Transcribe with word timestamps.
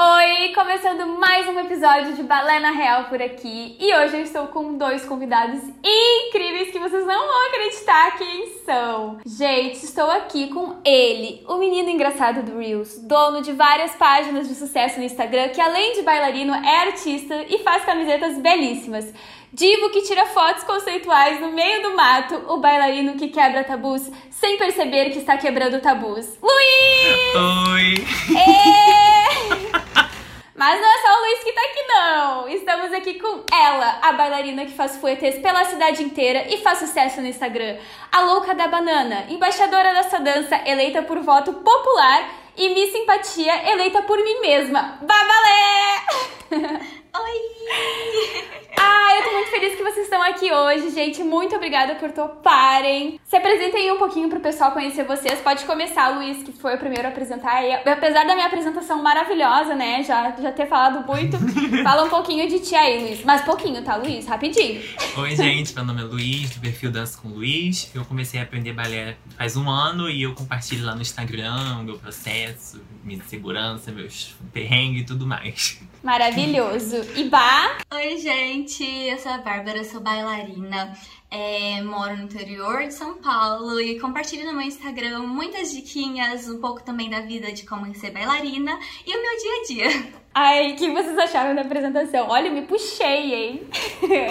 Oi, 0.00 0.52
começando 0.54 1.18
mais 1.18 1.48
um 1.48 1.58
episódio 1.58 2.12
de 2.12 2.22
Balé 2.22 2.60
na 2.60 2.70
Real 2.70 3.06
por 3.06 3.20
aqui. 3.20 3.76
E 3.80 3.92
hoje 3.96 4.14
eu 4.14 4.22
estou 4.22 4.46
com 4.46 4.78
dois 4.78 5.04
convidados 5.04 5.60
incríveis 5.82 6.70
que 6.70 6.78
vocês 6.78 7.04
não 7.04 7.26
vão 7.26 7.46
acreditar 7.48 8.16
quem 8.16 8.46
são. 8.64 9.18
Gente, 9.26 9.84
estou 9.84 10.08
aqui 10.08 10.54
com 10.54 10.76
ele, 10.84 11.44
o 11.48 11.56
menino 11.56 11.90
engraçado 11.90 12.44
do 12.44 12.60
Reels, 12.60 12.96
dono 13.00 13.42
de 13.42 13.50
várias 13.50 13.90
páginas 13.96 14.46
de 14.46 14.54
sucesso 14.54 15.00
no 15.00 15.04
Instagram, 15.04 15.48
que 15.48 15.60
além 15.60 15.94
de 15.94 16.02
bailarino 16.02 16.54
é 16.54 16.76
artista 16.86 17.34
e 17.48 17.58
faz 17.64 17.84
camisetas 17.84 18.38
belíssimas. 18.38 19.12
Divo 19.52 19.90
que 19.90 20.02
tira 20.02 20.26
fotos 20.26 20.62
conceituais 20.64 21.40
no 21.40 21.52
meio 21.52 21.82
do 21.82 21.96
mato, 21.96 22.34
o 22.48 22.58
bailarino 22.58 23.16
que 23.16 23.28
quebra 23.28 23.64
tabus 23.64 24.10
sem 24.30 24.58
perceber 24.58 25.10
que 25.10 25.18
está 25.18 25.38
quebrando 25.38 25.80
tabus. 25.80 26.38
Luiz! 26.42 27.34
Oi! 27.34 27.94
É... 28.36 29.78
Mas 30.54 30.80
não 30.80 30.88
é 30.88 30.98
só 30.98 31.16
o 31.16 31.20
Luiz 31.20 31.44
que 31.44 31.52
tá 31.52 31.60
aqui, 31.60 31.82
não. 31.86 32.48
Estamos 32.48 32.92
aqui 32.92 33.14
com 33.14 33.44
ela, 33.54 34.00
a 34.02 34.12
bailarina 34.12 34.66
que 34.66 34.72
faz 34.72 34.96
fuetes 34.96 35.38
pela 35.38 35.64
cidade 35.64 36.02
inteira 36.02 36.52
e 36.52 36.58
faz 36.58 36.80
sucesso 36.80 37.20
no 37.20 37.28
Instagram. 37.28 37.78
A 38.10 38.22
louca 38.22 38.54
da 38.54 38.66
banana, 38.66 39.24
embaixadora 39.28 39.94
dessa 39.94 40.18
dança, 40.18 40.60
eleita 40.66 41.00
por 41.02 41.20
voto 41.20 41.52
popular 41.52 42.28
e 42.56 42.70
Miss 42.70 42.90
Simpatia, 42.90 43.70
eleita 43.70 44.02
por 44.02 44.18
mim 44.18 44.40
mesma. 44.40 44.98
Babalé! 45.00 46.88
Oi! 47.14 48.44
Ah, 48.80 49.16
eu 49.16 49.24
tô 49.24 49.32
muito 49.32 49.50
feliz 49.50 49.74
que 49.74 49.82
vocês 49.82 50.04
estão 50.04 50.22
aqui 50.22 50.52
hoje, 50.52 50.90
gente. 50.90 51.22
Muito 51.22 51.56
obrigada 51.56 51.94
por 51.96 52.12
toparem. 52.12 53.18
Se 53.24 53.36
apresentem 53.36 53.82
aí 53.82 53.92
um 53.92 53.98
pouquinho 53.98 54.28
pro 54.28 54.40
pessoal 54.40 54.72
conhecer 54.72 55.04
vocês. 55.04 55.40
Pode 55.40 55.64
começar, 55.64 56.10
Luiz, 56.10 56.42
que 56.42 56.52
foi 56.52 56.74
o 56.74 56.78
primeiro 56.78 57.06
a 57.06 57.10
apresentar. 57.10 57.62
E, 57.64 57.72
apesar 57.72 58.24
da 58.24 58.34
minha 58.34 58.46
apresentação 58.46 59.02
maravilhosa, 59.02 59.74
né? 59.74 60.02
Já, 60.04 60.34
já 60.40 60.52
ter 60.52 60.66
falado 60.66 61.04
muito. 61.06 61.36
fala 61.82 62.04
um 62.04 62.08
pouquinho 62.08 62.48
de 62.48 62.60
ti 62.60 62.74
aí, 62.74 63.00
Luiz. 63.00 63.24
Mas 63.24 63.42
pouquinho, 63.42 63.82
tá, 63.82 63.96
Luiz? 63.96 64.26
Rapidinho. 64.26 64.82
Oi, 65.16 65.36
gente. 65.36 65.74
Meu 65.74 65.84
nome 65.84 66.02
é 66.02 66.04
Luiz, 66.04 66.50
do 66.50 66.60
perfil 66.60 66.92
Dança 66.92 67.18
com 67.20 67.28
Luiz. 67.28 67.90
Eu 67.94 68.04
comecei 68.04 68.38
a 68.38 68.44
aprender 68.44 68.72
balé 68.72 69.16
faz 69.36 69.56
um 69.56 69.68
ano 69.68 70.08
e 70.08 70.22
eu 70.22 70.34
compartilho 70.34 70.84
lá 70.84 70.94
no 70.94 71.02
Instagram 71.02 71.78
o 71.80 71.84
meu 71.84 71.98
processo, 71.98 72.80
minha 73.02 73.22
segurança, 73.24 73.90
meus 73.90 74.34
perrengues 74.52 75.02
e 75.02 75.04
tudo 75.04 75.26
mais. 75.26 75.80
Maravilhoso. 76.02 76.97
Ibá? 77.16 77.78
Oi, 77.94 78.18
gente. 78.18 78.84
Eu 78.84 79.18
sou 79.18 79.30
a 79.30 79.38
Bárbara, 79.38 79.84
sou 79.84 80.00
bailarina. 80.00 80.92
É, 81.30 81.80
moro 81.82 82.16
no 82.16 82.24
interior 82.24 82.84
de 82.84 82.94
São 82.94 83.18
Paulo 83.18 83.80
e 83.80 84.00
compartilho 84.00 84.46
no 84.46 84.52
meu 84.52 84.66
Instagram 84.66 85.20
muitas 85.20 85.70
diquinhas, 85.70 86.48
um 86.48 86.58
pouco 86.58 86.82
também 86.82 87.10
da 87.10 87.20
vida 87.20 87.52
de 87.52 87.66
como 87.66 87.94
ser 87.94 88.10
bailarina 88.10 88.78
e 89.06 89.16
o 89.16 89.22
meu 89.22 89.36
dia 89.38 89.52
a 89.52 89.66
dia. 89.66 90.12
Ai, 90.34 90.72
o 90.72 90.76
que 90.76 90.90
vocês 90.90 91.18
acharam 91.18 91.54
da 91.54 91.62
apresentação? 91.62 92.28
Olha, 92.28 92.48
eu 92.48 92.52
me 92.52 92.62
puxei, 92.62 93.34
hein? 93.34 93.68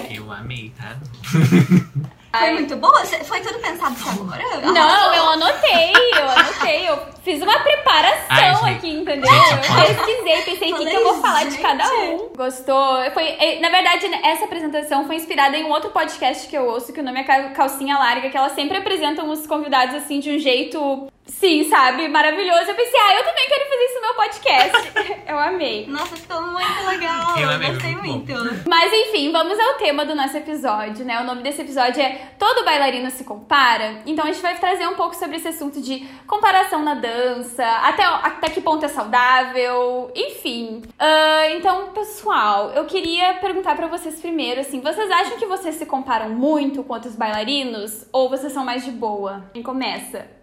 Eu 0.09 0.31
amei, 0.31 0.71
tá? 0.75 0.97
Foi 2.39 2.51
muito 2.53 2.75
boa? 2.75 3.05
Foi 3.05 3.39
tudo 3.41 3.59
pensado 3.59 3.95
só 3.97 4.09
agora? 4.09 4.43
Não, 4.61 5.13
eu 5.13 5.29
anotei, 5.29 5.91
eu 6.17 6.29
anotei. 6.29 6.89
Eu 6.89 6.99
fiz 7.23 7.41
uma 7.41 7.59
preparação 7.59 8.65
Ai, 8.65 8.75
aqui, 8.75 8.89
entendeu? 8.89 9.31
Eu 9.31 9.95
pesquisei, 9.95 10.41
pensei 10.43 10.73
o 10.73 10.77
que, 10.77 10.85
que 10.85 10.95
eu 10.95 11.03
vou 11.03 11.21
falar 11.21 11.45
de 11.45 11.57
cada 11.57 11.87
um. 11.87 12.29
Gostou? 12.35 13.11
Foi, 13.13 13.59
na 13.59 13.69
verdade, 13.69 14.09
essa 14.23 14.45
apresentação 14.45 15.05
foi 15.05 15.15
inspirada 15.15 15.57
em 15.57 15.65
um 15.65 15.71
outro 15.71 15.89
podcast 15.89 16.47
que 16.47 16.57
eu 16.57 16.65
ouço, 16.65 16.93
que 16.93 16.99
o 16.99 17.03
nome 17.03 17.19
é 17.19 17.23
Calcinha 17.49 17.97
Larga, 17.97 18.29
que 18.29 18.37
elas 18.37 18.53
sempre 18.53 18.77
apresentam 18.77 19.29
os 19.29 19.45
convidados 19.45 19.95
assim 19.95 20.19
de 20.19 20.31
um 20.31 20.39
jeito 20.39 21.11
Sim, 21.27 21.69
sabe? 21.69 22.07
Maravilhoso. 22.07 22.69
Eu 22.69 22.75
pensei, 22.75 22.99
ah, 22.99 23.15
eu 23.15 23.23
também 23.23 23.47
quero 23.47 23.69
fazer 23.69 23.85
isso 23.85 23.95
no 23.95 24.01
meu 24.01 24.13
podcast. 24.13 25.21
eu 25.27 25.39
amei. 25.39 25.85
Nossa, 25.87 26.15
ficou 26.15 26.41
muito 26.41 26.85
legal. 26.87 27.37
Eu 27.37 27.49
amei, 27.49 27.71
Gostei 27.71 27.95
muito 27.95 28.07
muito. 28.17 28.33
Mas 28.67 28.91
enfim, 28.93 29.31
vamos 29.31 29.59
ao 29.59 29.75
tema 29.75 30.05
do 30.05 30.15
nosso 30.15 30.37
episódio, 30.37 31.05
né? 31.05 31.19
O 31.21 31.23
nome 31.23 31.43
desse 31.43 31.61
episódio 31.61 32.01
é 32.01 32.31
Todo 32.37 32.65
Bailarino 32.65 33.09
se 33.11 33.23
Compara. 33.23 34.01
Então 34.05 34.25
a 34.25 34.31
gente 34.31 34.41
vai 34.41 34.57
trazer 34.57 34.87
um 34.87 34.95
pouco 34.95 35.15
sobre 35.15 35.37
esse 35.37 35.47
assunto 35.47 35.81
de 35.81 36.07
comparação 36.25 36.83
na 36.83 36.95
dança, 36.95 37.65
até, 37.65 38.03
até 38.03 38.49
que 38.49 38.61
ponto 38.61 38.85
é 38.85 38.87
saudável, 38.87 40.11
enfim. 40.15 40.81
Uh, 40.85 41.55
então, 41.55 41.87
pessoal, 41.87 42.71
eu 42.71 42.85
queria 42.85 43.35
perguntar 43.35 43.75
para 43.75 43.87
vocês 43.87 44.19
primeiro, 44.19 44.61
assim, 44.61 44.79
vocês 44.79 45.09
acham 45.11 45.37
que 45.37 45.45
vocês 45.45 45.75
se 45.75 45.85
comparam 45.85 46.29
muito 46.29 46.83
com 46.83 46.93
outros 46.93 47.15
bailarinos? 47.15 48.05
Ou 48.11 48.29
vocês 48.29 48.51
são 48.53 48.63
mais 48.63 48.83
de 48.83 48.91
boa? 48.91 49.45
Quem 49.53 49.63
começa? 49.63 50.36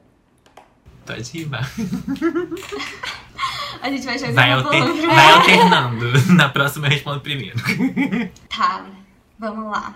Pode 1.06 1.38
ir, 1.38 1.44
vai. 1.44 1.60
A 3.82 3.90
gente 3.90 4.06
vai 4.06 4.18
jogar 4.18 4.32
Vai, 4.32 4.52
alter- 4.52 5.06
vai 5.06 5.32
alternando. 5.32 6.06
Na 6.34 6.48
próxima 6.48 6.86
eu 6.86 6.90
respondo 6.90 7.20
primeiro. 7.20 7.56
Tá, 8.48 8.84
vamos 9.38 9.70
lá. 9.70 9.94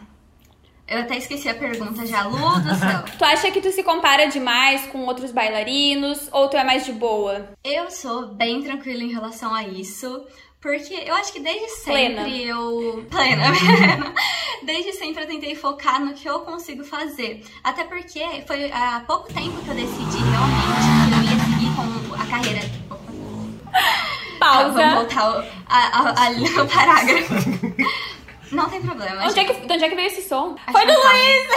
Eu 0.86 1.00
até 1.00 1.16
esqueci 1.18 1.48
a 1.48 1.54
pergunta 1.54 2.04
já. 2.06 2.24
Lu 2.24 2.60
do 2.60 2.74
céu. 2.74 3.04
Tu 3.18 3.24
acha 3.24 3.50
que 3.50 3.60
tu 3.60 3.70
se 3.70 3.82
compara 3.82 4.26
demais 4.26 4.86
com 4.86 5.04
outros 5.04 5.30
bailarinos? 5.32 6.28
Ou 6.32 6.48
tu 6.48 6.56
é 6.56 6.64
mais 6.64 6.84
de 6.86 6.92
boa? 6.92 7.50
Eu 7.62 7.90
sou 7.90 8.34
bem 8.34 8.62
tranquila 8.62 9.02
em 9.02 9.12
relação 9.12 9.54
a 9.54 9.62
isso. 9.64 10.24
Porque 10.60 10.92
eu 11.06 11.14
acho 11.14 11.32
que 11.32 11.40
desde 11.40 11.68
sempre 11.76 12.14
Plena. 12.14 12.28
eu. 12.28 13.06
Plena. 13.10 13.44
Desde 14.68 14.92
sempre 14.92 15.22
eu 15.22 15.26
tentei 15.26 15.54
focar 15.54 15.98
no 15.98 16.12
que 16.12 16.28
eu 16.28 16.40
consigo 16.40 16.84
fazer. 16.84 17.42
Até 17.64 17.84
porque 17.84 18.20
foi 18.46 18.70
há 18.70 19.02
pouco 19.06 19.32
tempo 19.32 19.56
que 19.62 19.68
eu 19.70 19.74
decidi 19.74 20.18
realmente 20.18 21.08
que 21.08 21.14
eu 21.14 21.22
ia 21.24 21.38
seguir 21.46 21.74
com 21.74 22.14
a 22.14 22.26
carreira. 22.26 22.60
Tá, 24.38 24.62
vamos 24.62 24.76
Pausa. 24.80 24.94
voltar 24.94 25.30
o, 25.30 25.44
a, 25.66 25.78
a, 25.78 26.26
ali 26.26 26.48
no 26.50 26.68
parágrafo. 26.68 27.34
Não 28.52 28.70
tem 28.70 28.80
problema. 28.80 29.24
Onde 29.24 29.40
é, 29.40 29.44
que, 29.44 29.66
de 29.66 29.72
onde 29.72 29.84
é 29.84 29.88
que 29.88 29.96
veio 29.96 30.06
esse 30.06 30.22
som? 30.22 30.54
Acho 30.64 30.78
Foi 30.78 30.86
do. 30.86 30.92
Luiz! 30.92 31.48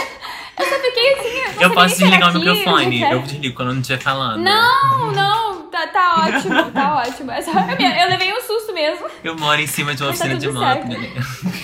Eu 0.58 0.64
só 0.66 0.74
fiquei 0.80 1.12
assim. 1.14 1.28
Eu 1.38 1.52
sabia 1.54 1.70
posso 1.70 1.88
desligar 1.98 2.30
o 2.30 2.38
microfone. 2.38 2.98
quero. 2.98 3.14
Eu 3.16 3.22
desligo 3.22 3.54
quando 3.56 3.68
eu 3.68 3.74
não 3.74 3.80
estiver 3.80 4.00
falando. 4.02 4.38
Não, 4.42 5.12
não, 5.12 5.62
tá, 5.70 5.86
tá 5.86 6.26
ótimo, 6.28 6.70
tá 6.72 6.96
ótimo. 6.96 7.30
É 7.30 7.40
só- 7.42 7.52
eu, 7.52 7.76
me- 7.76 8.02
eu 8.02 8.08
levei 8.08 8.32
um 8.32 8.40
susto 8.42 8.72
mesmo. 8.72 9.06
Eu 9.24 9.36
moro 9.36 9.60
em 9.60 9.66
cima 9.66 9.94
de 9.94 10.02
uma 10.02 10.08
tá 10.10 10.14
oficina 10.14 10.38
de 10.38 10.46
tudo 10.46 10.60
moto, 10.60 10.86
galera. 10.88 11.12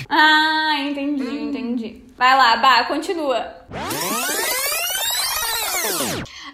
Ah, 0.09 0.77
entendi, 0.81 1.23
entendi. 1.39 2.03
Vai 2.17 2.37
lá, 2.37 2.57
Bah, 2.57 2.85
continua. 2.85 3.47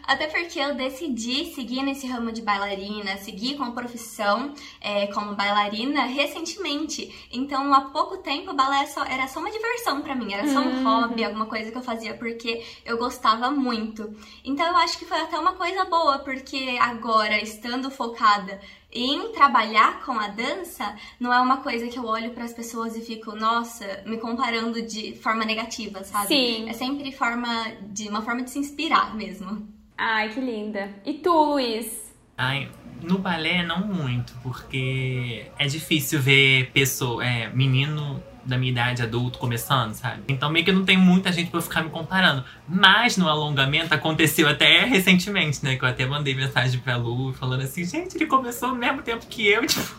Até 0.06 0.26
porque 0.26 0.58
eu 0.58 0.74
decidi 0.74 1.54
seguir 1.54 1.82
nesse 1.82 2.06
ramo 2.06 2.30
de 2.30 2.42
bailarina, 2.42 3.16
seguir 3.18 3.56
com 3.56 3.64
a 3.64 3.70
profissão 3.72 4.52
é, 4.80 5.06
como 5.08 5.34
bailarina 5.34 6.04
recentemente. 6.04 7.12
Então, 7.32 7.72
há 7.72 7.82
pouco 7.82 8.18
tempo, 8.18 8.50
o 8.50 8.54
balé 8.54 8.86
só- 8.86 9.04
era 9.04 9.26
só 9.28 9.40
uma 9.40 9.50
diversão 9.50 10.02
pra 10.02 10.14
mim, 10.14 10.32
era 10.32 10.46
só 10.48 10.60
um 10.60 10.74
Uhum. 10.76 10.82
hobby, 10.84 11.24
alguma 11.24 11.46
coisa 11.46 11.70
que 11.70 11.78
eu 11.78 11.82
fazia 11.82 12.14
porque 12.14 12.64
eu 12.84 12.98
gostava 12.98 13.50
muito. 13.50 14.14
Então, 14.44 14.66
eu 14.66 14.76
acho 14.76 14.98
que 14.98 15.04
foi 15.06 15.18
até 15.20 15.38
uma 15.38 15.54
coisa 15.54 15.84
boa, 15.86 16.18
porque 16.18 16.76
agora, 16.80 17.42
estando 17.42 17.90
focada 17.90 18.60
em 18.92 19.32
trabalhar 19.32 20.04
com 20.04 20.12
a 20.12 20.28
dança, 20.28 20.94
não 21.18 21.32
é 21.32 21.40
uma 21.40 21.56
coisa 21.58 21.88
que 21.88 21.98
eu 21.98 22.04
olho 22.04 22.30
pras 22.30 22.52
pessoas 22.52 22.96
e 22.96 23.00
fico, 23.00 23.34
nossa, 23.34 24.02
me 24.06 24.18
comparando 24.18 24.80
de 24.82 25.16
forma 25.16 25.44
negativa, 25.44 26.04
sabe? 26.04 26.28
Sim. 26.28 26.68
É 26.68 26.72
sempre 26.72 27.10
forma 27.10 27.72
de 27.90 28.08
uma 28.08 28.22
forma 28.22 28.42
de 28.42 28.50
se 28.50 28.58
inspirar 28.58 29.14
mesmo. 29.16 29.66
Ai, 29.96 30.28
que 30.28 30.40
linda. 30.40 30.90
E 31.04 31.14
tu, 31.14 31.32
Luiz? 31.32 32.12
Ai, 32.36 32.68
no 33.02 33.18
balé 33.18 33.62
não 33.62 33.86
muito, 33.86 34.32
porque 34.42 35.46
é 35.58 35.66
difícil 35.66 36.20
ver 36.20 36.70
pessoa, 36.72 37.24
é, 37.24 37.48
menino 37.50 38.22
da 38.44 38.58
minha 38.58 38.72
idade, 38.72 39.02
adulto, 39.02 39.38
começando, 39.38 39.94
sabe? 39.94 40.22
Então 40.28 40.50
meio 40.50 40.64
que 40.64 40.72
não 40.72 40.84
tem 40.84 40.96
muita 40.96 41.32
gente 41.32 41.50
pra 41.50 41.58
eu 41.58 41.62
ficar 41.62 41.82
me 41.82 41.90
comparando. 41.90 42.44
Mas 42.68 43.16
no 43.16 43.28
alongamento 43.28 43.94
aconteceu 43.94 44.48
até 44.48 44.84
recentemente, 44.84 45.64
né? 45.64 45.76
Que 45.76 45.84
eu 45.84 45.88
até 45.88 46.04
mandei 46.04 46.34
mensagem 46.34 46.78
pra 46.80 46.96
Lu 46.96 47.32
falando 47.32 47.62
assim, 47.62 47.84
gente, 47.84 48.16
ele 48.16 48.26
começou 48.26 48.70
ao 48.70 48.74
mesmo 48.74 49.00
tempo 49.02 49.26
que 49.26 49.46
eu, 49.46 49.64
tipo, 49.66 49.94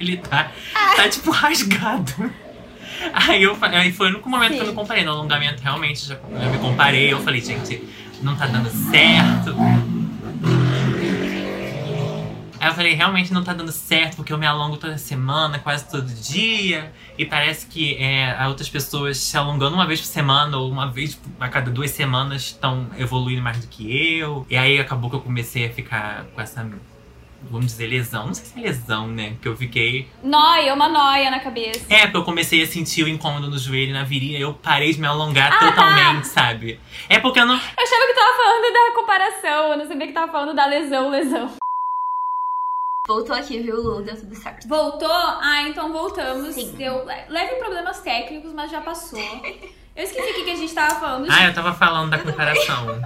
ele 0.00 0.16
tá, 0.16 0.50
tá 0.96 1.08
tipo 1.08 1.30
rasgado. 1.30 2.32
Aí, 3.12 3.42
eu, 3.42 3.56
aí 3.60 3.92
foi 3.92 4.06
o 4.06 4.10
único 4.10 4.28
momento 4.28 4.52
que 4.52 4.58
eu 4.58 4.64
Sim. 4.64 4.70
me 4.70 4.76
comparei. 4.76 5.04
No 5.04 5.12
alongamento, 5.12 5.62
realmente, 5.62 6.06
já, 6.06 6.14
eu 6.14 6.50
me 6.50 6.58
comparei. 6.58 7.12
Eu 7.12 7.20
falei, 7.20 7.40
gente, 7.40 7.82
não 8.22 8.36
tá 8.36 8.46
dando 8.46 8.70
certo. 8.90 9.56
Aí 12.62 12.68
eu 12.68 12.74
falei, 12.74 12.94
realmente 12.94 13.32
não 13.32 13.42
tá 13.42 13.52
dando 13.52 13.72
certo, 13.72 14.14
porque 14.14 14.32
eu 14.32 14.38
me 14.38 14.46
alongo 14.46 14.76
toda 14.76 14.96
semana, 14.96 15.58
quase 15.58 15.84
todo 15.90 16.06
dia. 16.06 16.92
E 17.18 17.24
parece 17.26 17.66
que 17.66 17.96
é, 17.96 18.46
outras 18.46 18.68
pessoas 18.68 19.18
se 19.18 19.36
alongando 19.36 19.74
uma 19.74 19.84
vez 19.84 20.00
por 20.00 20.06
semana 20.06 20.56
ou 20.56 20.70
uma 20.70 20.88
vez 20.88 21.20
a 21.40 21.48
cada 21.48 21.72
duas 21.72 21.90
semanas 21.90 22.42
estão 22.42 22.86
evoluindo 22.96 23.42
mais 23.42 23.58
do 23.58 23.66
que 23.66 24.16
eu. 24.16 24.46
E 24.48 24.56
aí 24.56 24.78
acabou 24.78 25.10
que 25.10 25.16
eu 25.16 25.20
comecei 25.20 25.66
a 25.66 25.70
ficar 25.70 26.24
com 26.32 26.40
essa 26.40 26.62
vamos 27.50 27.66
dizer, 27.66 27.86
lesão. 27.86 28.26
Não 28.26 28.34
sei 28.34 28.44
se 28.44 28.58
é 28.58 28.62
lesão, 28.62 29.08
né? 29.08 29.36
Que 29.40 29.48
eu 29.48 29.56
fiquei. 29.56 30.08
Noia, 30.22 30.74
uma 30.74 30.88
noia 30.88 31.30
na 31.30 31.40
cabeça. 31.40 31.84
É, 31.88 32.02
porque 32.02 32.16
eu 32.16 32.24
comecei 32.24 32.62
a 32.62 32.66
sentir 32.66 33.04
o 33.04 33.08
incômodo 33.08 33.48
no 33.48 33.58
joelho 33.58 33.90
e 33.90 33.92
na 33.92 34.04
virilha. 34.04 34.38
Eu 34.38 34.54
parei 34.54 34.92
de 34.92 35.00
me 35.00 35.06
alongar 35.06 35.52
ah, 35.52 35.58
totalmente, 35.58 36.26
sabe? 36.28 36.80
É 37.08 37.18
porque 37.18 37.40
eu 37.40 37.46
não. 37.46 37.54
Eu 37.54 37.60
achava 37.60 38.06
que 38.06 38.14
tava 38.14 38.36
falando 38.36 38.72
da 38.72 38.94
comparação. 38.94 39.72
Eu 39.72 39.78
não 39.78 39.86
sabia 39.86 40.06
que 40.06 40.12
tava 40.12 40.32
falando 40.32 40.54
da 40.54 40.66
lesão, 40.66 41.10
lesão. 41.10 41.50
Voltou 43.06 43.34
aqui, 43.34 43.58
viu, 43.58 43.82
Lu? 43.82 44.02
Deu 44.02 44.16
tudo 44.16 44.34
certo. 44.36 44.68
Voltou? 44.68 45.10
Ah, 45.10 45.64
então 45.66 45.92
voltamos. 45.92 46.54
Sim. 46.54 46.72
Deu 46.76 47.04
leve 47.04 47.56
problemas 47.56 48.00
técnicos, 48.00 48.52
mas 48.52 48.70
já 48.70 48.80
passou. 48.80 49.18
Eu 49.94 50.04
esqueci 50.04 50.40
o 50.40 50.44
que 50.44 50.50
a 50.50 50.56
gente 50.56 50.72
tava 50.72 51.00
falando. 51.00 51.28
Ah, 51.30 51.46
eu 51.46 51.54
tava 51.54 51.74
falando 51.74 52.10
da 52.10 52.18
comparação. 52.18 53.02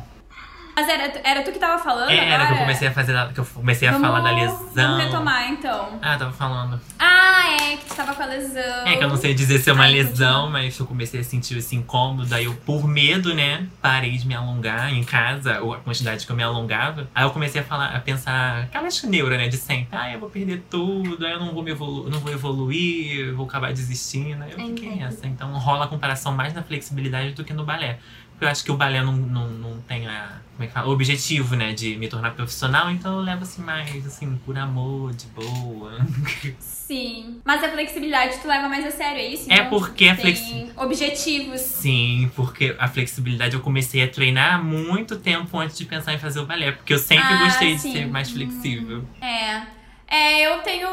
Mas 0.76 0.90
era, 0.90 1.20
era 1.24 1.42
tu 1.42 1.52
que 1.52 1.58
tava 1.58 1.82
falando 1.82 2.10
é, 2.10 2.28
Era 2.28 2.48
que 2.48 2.52
eu 2.52 2.58
comecei 2.58 2.88
a 2.88 2.92
fazer, 2.92 3.32
que 3.32 3.40
eu 3.40 3.46
comecei 3.46 3.88
vamos, 3.88 4.06
a 4.06 4.12
falar 4.12 4.20
da 4.20 4.36
lesão. 4.36 4.58
Vamos 4.74 5.04
retomar, 5.04 5.50
então. 5.50 5.98
Ah, 6.02 6.12
eu 6.12 6.18
tava 6.18 6.32
falando. 6.32 6.78
Ah, 6.98 7.56
é, 7.62 7.76
que 7.78 7.86
tu 7.86 7.94
tava 7.94 8.14
com 8.14 8.22
a 8.22 8.26
lesão. 8.26 8.86
É, 8.86 8.94
que 8.94 9.02
eu 9.02 9.08
não 9.08 9.16
sei 9.16 9.32
dizer 9.32 9.58
se 9.58 9.70
é 9.70 9.72
uma 9.72 9.84
Ai, 9.84 9.92
lesão, 9.92 10.50
mas 10.50 10.78
eu 10.78 10.84
comecei 10.84 11.20
a 11.20 11.24
sentir 11.24 11.56
esse 11.56 11.74
incômodo. 11.74 12.34
Aí 12.34 12.44
eu, 12.44 12.52
por 12.52 12.86
medo, 12.86 13.32
né, 13.32 13.66
parei 13.80 14.18
de 14.18 14.26
me 14.26 14.34
alongar 14.34 14.92
em 14.92 15.02
casa, 15.02 15.62
ou 15.62 15.72
a 15.72 15.78
quantidade 15.78 16.26
que 16.26 16.30
eu 16.30 16.36
me 16.36 16.42
alongava. 16.42 17.08
Aí 17.14 17.24
eu 17.24 17.30
comecei 17.30 17.62
a 17.62 17.64
falar, 17.64 17.96
a 17.96 18.00
pensar, 18.00 18.64
aquela 18.64 18.86
neura, 19.04 19.38
né, 19.38 19.48
de 19.48 19.56
sempre. 19.56 19.88
Ah, 19.96 20.12
eu 20.12 20.20
vou 20.20 20.28
perder 20.28 20.62
tudo, 20.68 21.24
aí 21.24 21.32
eu 21.32 21.40
não 21.40 21.54
vou, 21.54 21.62
me 21.62 21.70
evolu 21.70 22.10
não 22.10 22.20
vou 22.20 22.30
evoluir, 22.30 23.34
vou 23.34 23.46
acabar 23.46 23.72
desistindo. 23.72 24.42
Aí 24.44 24.52
eu 24.52 24.58
fiquei 24.58 24.96
nessa. 24.96 25.26
Então 25.26 25.50
rola 25.54 25.86
a 25.86 25.88
comparação 25.88 26.32
mais 26.32 26.52
na 26.52 26.62
flexibilidade 26.62 27.32
do 27.32 27.44
que 27.44 27.54
no 27.54 27.64
balé. 27.64 27.98
Eu 28.40 28.48
acho 28.48 28.64
que 28.64 28.70
o 28.70 28.76
balé 28.76 29.02
não, 29.02 29.12
não, 29.12 29.48
não 29.48 29.80
tem 29.82 30.06
a, 30.06 30.40
como 30.56 30.64
é 30.64 30.66
que 30.68 30.72
fala? 30.72 30.88
o 30.88 30.92
objetivo, 30.92 31.54
né, 31.54 31.74
de 31.74 31.96
me 31.96 32.08
tornar 32.08 32.30
profissional, 32.30 32.90
então 32.90 33.18
eu 33.18 33.20
levo 33.20 33.42
assim 33.42 33.62
mais, 33.62 34.06
assim, 34.06 34.40
por 34.44 34.56
amor, 34.56 35.12
de 35.12 35.26
boa. 35.26 35.98
Sim. 36.58 37.40
Mas 37.44 37.62
a 37.62 37.68
flexibilidade 37.68 38.38
tu 38.38 38.48
leva 38.48 38.66
mais 38.66 38.86
a 38.86 38.90
sério, 38.90 39.18
é 39.18 39.26
isso? 39.26 39.50
É 39.50 39.56
então, 39.56 39.68
porque 39.68 40.08
a 40.08 40.16
flexibilidade. 40.16 40.72
Objetivos. 40.78 41.60
Sim, 41.60 42.30
porque 42.34 42.74
a 42.78 42.88
flexibilidade 42.88 43.54
eu 43.54 43.60
comecei 43.60 44.02
a 44.02 44.08
treinar 44.08 44.64
muito 44.64 45.18
tempo 45.18 45.58
antes 45.58 45.76
de 45.76 45.84
pensar 45.84 46.14
em 46.14 46.18
fazer 46.18 46.40
o 46.40 46.46
balé, 46.46 46.72
porque 46.72 46.94
eu 46.94 46.98
sempre 46.98 47.34
ah, 47.34 47.44
gostei 47.44 47.78
sim. 47.78 47.92
de 47.92 47.98
ser 47.98 48.06
mais 48.06 48.30
flexível. 48.30 49.04
É. 49.20 49.62
É, 50.08 50.46
eu 50.46 50.58
tenho. 50.62 50.88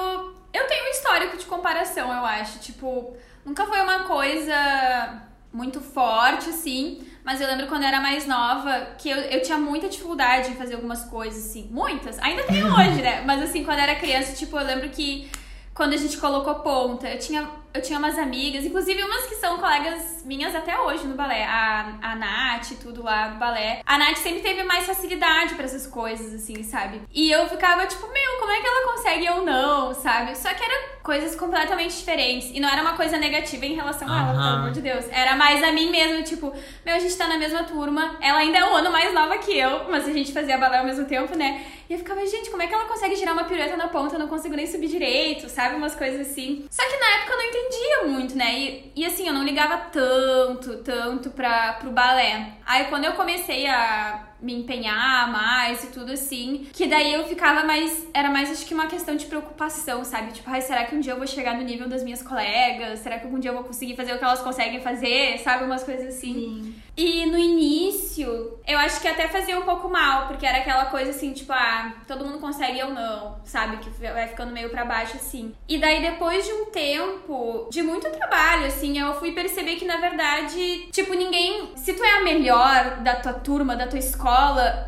Eu 0.54 0.68
tenho 0.68 0.86
um 0.86 0.90
histórico 0.90 1.38
de 1.38 1.46
comparação, 1.46 2.12
eu 2.12 2.26
acho. 2.26 2.60
Tipo, 2.60 3.16
nunca 3.46 3.66
foi 3.66 3.82
uma 3.82 4.00
coisa 4.00 5.22
muito 5.54 5.80
forte, 5.80 6.50
assim. 6.50 7.02
Mas 7.24 7.40
eu 7.40 7.48
lembro 7.48 7.68
quando 7.68 7.84
eu 7.84 7.88
era 7.88 8.02
mais 8.02 8.26
nova 8.26 8.88
que 8.98 9.10
eu, 9.10 9.18
eu 9.18 9.42
tinha 9.42 9.58
muita 9.58 9.88
dificuldade 9.88 10.52
em 10.52 10.56
fazer 10.56 10.76
algumas 10.76 11.06
coisas, 11.06 11.46
assim. 11.46 11.68
Muitas. 11.72 12.20
Ainda 12.20 12.44
tenho 12.44 12.68
hoje, 12.68 13.02
né? 13.02 13.22
Mas 13.22 13.42
assim, 13.42 13.64
quando 13.64 13.78
eu 13.78 13.84
era 13.84 13.96
criança, 13.96 14.36
tipo, 14.36 14.58
eu 14.58 14.66
lembro 14.66 14.90
que 14.90 15.30
quando 15.74 15.94
a 15.94 15.98
gente 15.98 16.18
colocou 16.18 16.56
ponta, 16.56 17.08
eu 17.08 17.20
tinha, 17.20 17.50
eu 17.74 17.82
tinha 17.82 17.98
umas 17.98 18.18
amigas, 18.20 18.64
inclusive 18.64 19.02
umas 19.04 19.26
que 19.26 19.36
são 19.36 19.58
colegas 19.58 20.24
minhas 20.24 20.54
até 20.56 20.80
hoje 20.80 21.08
no 21.08 21.16
balé. 21.16 21.44
A, 21.46 21.98
a 22.02 22.16
Nath, 22.16 22.74
tudo 22.82 23.02
lá 23.02 23.30
do 23.30 23.40
balé. 23.40 23.82
A 23.86 23.98
Nath 23.98 24.18
sempre 24.18 24.42
teve 24.42 24.64
mais 24.64 24.86
facilidade 24.86 25.56
para 25.56 25.66
essas 25.66 25.88
coisas, 25.88 26.34
assim, 26.34 26.64
sabe? 26.64 27.02
E 27.12 27.32
eu 27.32 27.48
ficava 27.50 27.86
tipo, 27.88 28.08
meu, 28.08 28.40
como 28.40 28.52
é 28.52 28.62
que 28.62 28.68
ela 28.68 28.94
consegue 28.94 29.26
eu 29.26 29.44
não, 29.44 29.94
sabe? 29.94 30.38
Só 30.38 30.54
que 30.54 30.64
era 30.64 30.94
coisas 31.02 31.36
completamente 31.36 31.98
diferentes. 31.98 32.52
E 32.54 32.60
não 32.60 32.70
era 32.70 32.82
uma 32.82 32.94
coisa 32.94 33.18
negativa 33.18 33.66
em 33.66 33.74
relação 33.74 34.08
a 34.08 34.20
ela, 34.20 34.32
pelo 34.32 34.44
amor 34.44 34.72
de 34.72 34.82
Deus. 34.82 35.06
Era 35.12 35.36
mais 35.36 35.64
a 35.64 35.72
mim 35.72 35.90
mesmo, 35.90 36.24
tipo, 36.24 36.54
meu, 36.86 36.96
a 36.96 37.00
gente 37.00 37.16
tá 37.18 37.28
na 37.28 37.38
mesma 37.38 37.64
turma. 37.64 38.18
Ela 38.22 38.40
ainda 38.40 38.60
é 38.60 38.66
um 38.66 38.76
ano 38.76 38.92
mais 38.92 39.14
nova 39.14 39.38
que 39.40 39.58
eu, 39.58 39.90
mas 39.90 40.08
a 40.08 40.14
gente 40.14 40.32
fazia 40.32 40.58
balé 40.58 40.78
ao 40.78 40.86
mesmo 40.86 41.06
tempo, 41.06 41.36
né? 41.36 41.66
E 41.90 41.94
eu 41.94 42.00
ficava, 42.00 42.26
gente, 42.26 42.50
como 42.50 42.62
é 42.64 42.68
que 42.68 42.74
ela 42.74 42.86
consegue 42.86 43.16
girar 43.16 43.34
uma 43.34 43.44
pirueta 43.44 43.76
na 43.76 43.88
ponta? 43.88 44.16
Eu 44.16 44.20
não 44.20 44.28
consigo 44.28 44.56
nem 44.56 44.66
subir 44.66 44.88
direito, 44.88 45.50
sabe? 45.50 45.76
Umas 45.76 45.96
coisas 45.96 46.22
assim. 46.22 46.66
Só 46.70 46.84
que 46.84 46.98
na 46.98 47.08
época 47.18 47.34
eu 47.34 47.38
não 47.38 47.50
entendia 47.66 48.08
muito, 48.08 48.36
né? 48.36 48.60
E, 48.60 48.92
e 48.96 49.06
assim, 49.06 49.28
eu 49.28 49.34
não 49.34 49.44
ligava 49.44 49.78
tanto, 49.92 50.78
tanto 50.78 51.30
pra, 51.32 51.74
pro 51.74 51.92
balé. 51.92 52.58
Aí 52.66 52.86
quando 52.86 53.06
eu 53.06 53.14
comecei 53.14 53.68
a 53.68 54.33
me 54.44 54.54
empenhar 54.54 55.32
mais 55.32 55.84
e 55.86 55.88
tudo 55.88 56.12
assim. 56.12 56.68
Que 56.74 56.86
daí 56.86 57.14
eu 57.14 57.24
ficava 57.26 57.64
mais. 57.64 58.06
Era 58.14 58.30
mais 58.30 58.52
acho 58.52 58.66
que 58.66 58.74
uma 58.74 58.88
questão 58.88 59.16
de 59.16 59.26
preocupação, 59.26 60.04
sabe? 60.04 60.34
Tipo, 60.34 60.50
ai, 60.50 60.62
será 60.62 60.84
que 60.84 60.96
um 60.96 61.00
dia 61.00 61.14
eu 61.14 61.18
vou 61.18 61.26
chegar 61.26 61.56
no 61.56 61.64
nível 61.64 61.88
das 61.88 62.04
minhas 62.04 62.22
colegas? 62.22 63.00
Será 63.00 63.18
que 63.18 63.26
algum 63.26 63.40
dia 63.40 63.52
eu 63.52 63.56
vou 63.56 63.64
conseguir 63.64 63.96
fazer 63.96 64.14
o 64.14 64.18
que 64.18 64.24
elas 64.24 64.42
conseguem 64.42 64.82
fazer? 64.82 65.40
Sabe? 65.40 65.64
Umas 65.64 65.84
coisas 65.84 66.16
assim. 66.16 66.34
Sim. 66.34 66.76
E 66.96 67.26
no 67.26 67.40
início, 67.40 68.60
eu 68.68 68.78
acho 68.78 69.02
que 69.02 69.08
até 69.08 69.28
fazia 69.28 69.58
um 69.58 69.64
pouco 69.64 69.90
mal, 69.90 70.28
porque 70.28 70.46
era 70.46 70.60
aquela 70.60 70.86
coisa 70.86 71.10
assim, 71.10 71.34
tipo, 71.34 71.52
ah, 71.52 71.92
todo 72.08 72.24
mundo 72.24 72.38
consegue 72.38 72.84
ou 72.84 72.92
não, 72.92 73.38
sabe? 73.44 73.78
Que 73.78 73.90
vai 73.90 74.28
ficando 74.28 74.52
meio 74.52 74.70
para 74.70 74.86
baixo 74.86 75.16
assim. 75.16 75.56
E 75.68 75.80
daí 75.80 76.04
depois 76.04 76.46
de 76.46 76.54
um 76.54 76.66
tempo 76.66 77.68
de 77.72 77.82
muito 77.82 78.12
trabalho, 78.12 78.68
assim, 78.68 79.00
eu 79.00 79.16
fui 79.16 79.32
perceber 79.32 79.76
que 79.78 79.86
na 79.86 79.98
verdade, 79.98 80.88
tipo, 80.92 81.16
ninguém. 81.16 81.72
Se 81.76 81.94
tu 81.94 82.04
é 82.04 82.20
a 82.20 82.24
melhor 82.24 82.98
da 82.98 83.16
tua 83.16 83.34
turma, 83.34 83.76
da 83.76 83.88
tua 83.88 84.00
escola, 84.00 84.33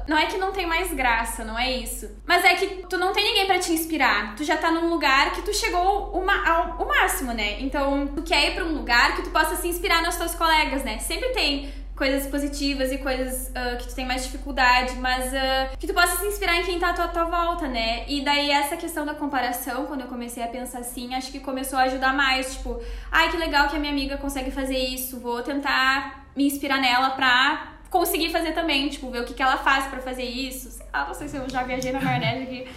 não 0.08 0.18
é 0.18 0.26
que 0.28 0.38
não 0.38 0.52
tem 0.52 0.66
mais 0.66 0.94
graça, 0.94 1.44
não 1.44 1.58
é 1.58 1.72
isso. 1.72 2.10
Mas 2.26 2.44
é 2.44 2.56
que 2.56 2.86
tu 2.88 2.98
não 2.98 3.14
tem 3.14 3.24
ninguém 3.24 3.46
para 3.46 3.60
te 3.60 3.72
inspirar. 3.72 4.36
Tu 4.36 4.44
já 4.44 4.58
tá 4.58 4.72
num 4.72 4.90
lugar 4.90 5.32
que 5.32 5.42
tu 5.42 5.54
chegou 5.54 6.12
uma, 6.12 6.48
ao, 6.48 6.88
máximo, 6.88 7.34
né? 7.34 7.60
Então, 7.62 8.08
tu 8.08 8.22
quer 8.24 8.50
ir 8.50 8.56
pra 8.56 8.66
um 8.66 8.74
lugar 8.74 9.16
que 9.16 9.24
tu 9.24 9.30
possa 9.30 9.56
se 9.56 9.68
inspirar 9.68 10.02
nos 10.02 10.16
teus 10.16 10.36
colegas, 10.36 10.84
né? 10.84 11.00
Sempre 11.00 11.30
tem 11.30 11.74
coisas 11.96 12.28
positivas 12.28 12.92
e 12.92 12.98
coisas 12.98 13.50
uh, 13.50 13.78
que 13.78 13.88
tu 13.88 13.96
tem 13.96 14.06
mais 14.06 14.24
dificuldade, 14.24 14.96
mas 14.98 15.32
uh, 15.32 15.78
que 15.80 15.88
tu 15.88 15.94
possa 15.94 16.18
se 16.18 16.28
inspirar 16.28 16.58
em 16.58 16.64
quem 16.64 16.78
tá 16.78 16.90
à 16.90 16.94
tua, 16.94 17.08
tua, 17.08 17.24
volta, 17.24 17.68
né? 17.68 18.04
E 18.08 18.22
daí 18.22 18.52
essa 18.52 18.76
questão 18.76 19.06
da 19.06 19.14
comparação, 19.14 19.86
quando 19.86 20.02
eu 20.02 20.08
comecei 20.08 20.44
a 20.44 20.48
pensar 20.48 20.80
assim, 20.80 21.16
acho 21.16 21.32
que 21.32 21.40
começou 21.40 21.80
a 21.80 21.84
ajudar 21.84 22.14
mais, 22.14 22.56
tipo, 22.56 22.82
ai 23.10 23.32
que 23.32 23.38
legal 23.38 23.70
que 23.70 23.78
a 23.78 23.80
minha 23.80 23.94
amiga 23.94 24.18
consegue 24.18 24.52
fazer 24.52 24.78
isso, 24.78 25.20
vou 25.20 25.42
tentar 25.42 26.26
me 26.36 26.46
inspirar 26.46 26.80
nela 26.80 27.12
pra 27.12 27.75
conseguir 27.96 28.30
fazer 28.30 28.52
também, 28.52 28.90
tipo, 28.90 29.10
ver 29.10 29.22
o 29.22 29.26
que, 29.26 29.34
que 29.34 29.42
ela 29.42 29.58
faz 29.58 29.86
para 29.86 30.00
fazer 30.02 30.24
isso. 30.24 30.70
Sei 30.70 30.86
lá, 30.94 31.06
não 31.06 31.14
sei 31.14 31.30
se 31.30 31.38
eu 31.38 31.50
já 31.50 31.64
viajei 31.64 31.94
na 31.94 32.02
maionese 32.02 32.44
aqui. 32.44 32.68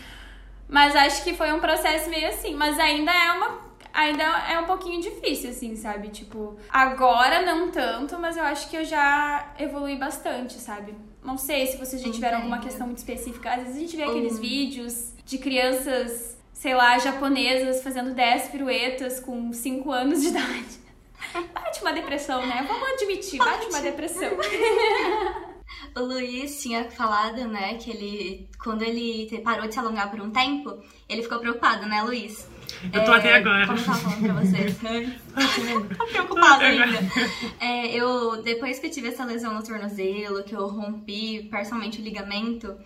Mas 0.69 0.95
acho 0.95 1.25
que 1.25 1.35
foi 1.35 1.53
um 1.53 1.59
processo 1.59 2.09
meio 2.09 2.29
assim, 2.29 2.55
mas 2.55 2.79
ainda 2.79 3.11
é 3.11 3.33
uma 3.33 3.69
ainda 3.93 4.23
é 4.23 4.59
um 4.61 4.65
pouquinho 4.65 5.01
difícil, 5.01 5.51
assim, 5.51 5.75
sabe? 5.75 6.09
Tipo, 6.09 6.57
agora 6.69 7.45
não 7.45 7.71
tanto, 7.71 8.17
mas 8.19 8.37
eu 8.37 8.45
acho 8.45 8.69
que 8.71 8.77
eu 8.77 8.85
já 8.85 9.55
evolui 9.59 9.97
bastante, 9.97 10.55
sabe? 10.55 10.95
Não 11.25 11.37
sei 11.37 11.67
se 11.67 11.77
vocês 11.77 12.01
já 12.01 12.11
tiveram 12.13 12.39
alguma 12.39 12.61
questão 12.61 12.87
muito 12.87 12.99
específica. 12.99 13.51
Às 13.51 13.63
vezes 13.63 13.77
a 13.77 13.81
gente 13.81 13.97
vê 13.97 14.05
aqueles 14.05 14.35
uhum. 14.35 14.41
vídeos 14.41 15.13
de 15.25 15.39
crianças, 15.39 16.39
sei 16.53 16.75
lá, 16.75 16.97
japonesas 16.99 17.83
fazendo 17.83 18.15
10 18.15 18.49
piruetas 18.49 19.19
com 19.19 19.53
5 19.53 19.91
anos 19.91 20.21
de 20.21 20.29
idade. 20.29 20.78
Bate 21.53 21.81
uma 21.83 21.93
depressão, 21.93 22.47
né? 22.47 22.65
Vamos 22.67 22.89
admitir, 22.93 23.39
bate 23.39 23.67
uma 23.67 23.81
depressão. 23.81 24.31
O 25.95 26.01
Luiz 26.01 26.63
tinha 26.63 26.91
falado, 26.91 27.47
né, 27.49 27.75
que 27.75 27.91
ele, 27.91 28.49
quando 28.63 28.83
ele 28.83 29.41
parou 29.43 29.67
de 29.67 29.75
se 29.75 29.81
alongar 29.81 30.11
por 30.11 30.21
um 30.21 30.31
tempo, 30.31 30.83
ele 31.09 31.23
ficou 31.23 31.39
preocupado, 31.41 31.87
né, 31.87 32.03
Luiz? 32.03 32.49
Eu 32.93 33.05
tô 33.05 33.13
é, 33.13 33.17
até 33.17 33.35
agora. 33.35 33.67
Como 33.67 33.79
eu 33.79 33.85
tava 33.85 33.99
falando 33.99 34.23
pra 34.23 34.35
vocês. 34.35 34.77
tô 35.99 36.07
preocupada 36.07 36.65
ainda. 36.65 36.99
É, 37.59 37.89
eu, 37.89 38.43
depois 38.43 38.79
que 38.79 38.87
eu 38.87 38.91
tive 38.91 39.09
essa 39.09 39.25
lesão 39.25 39.55
no 39.55 39.63
tornozelo, 39.63 40.45
que 40.45 40.55
eu 40.55 40.67
rompi 40.69 41.49
parcialmente 41.51 42.01
o 42.01 42.05
ligamento, 42.05 42.77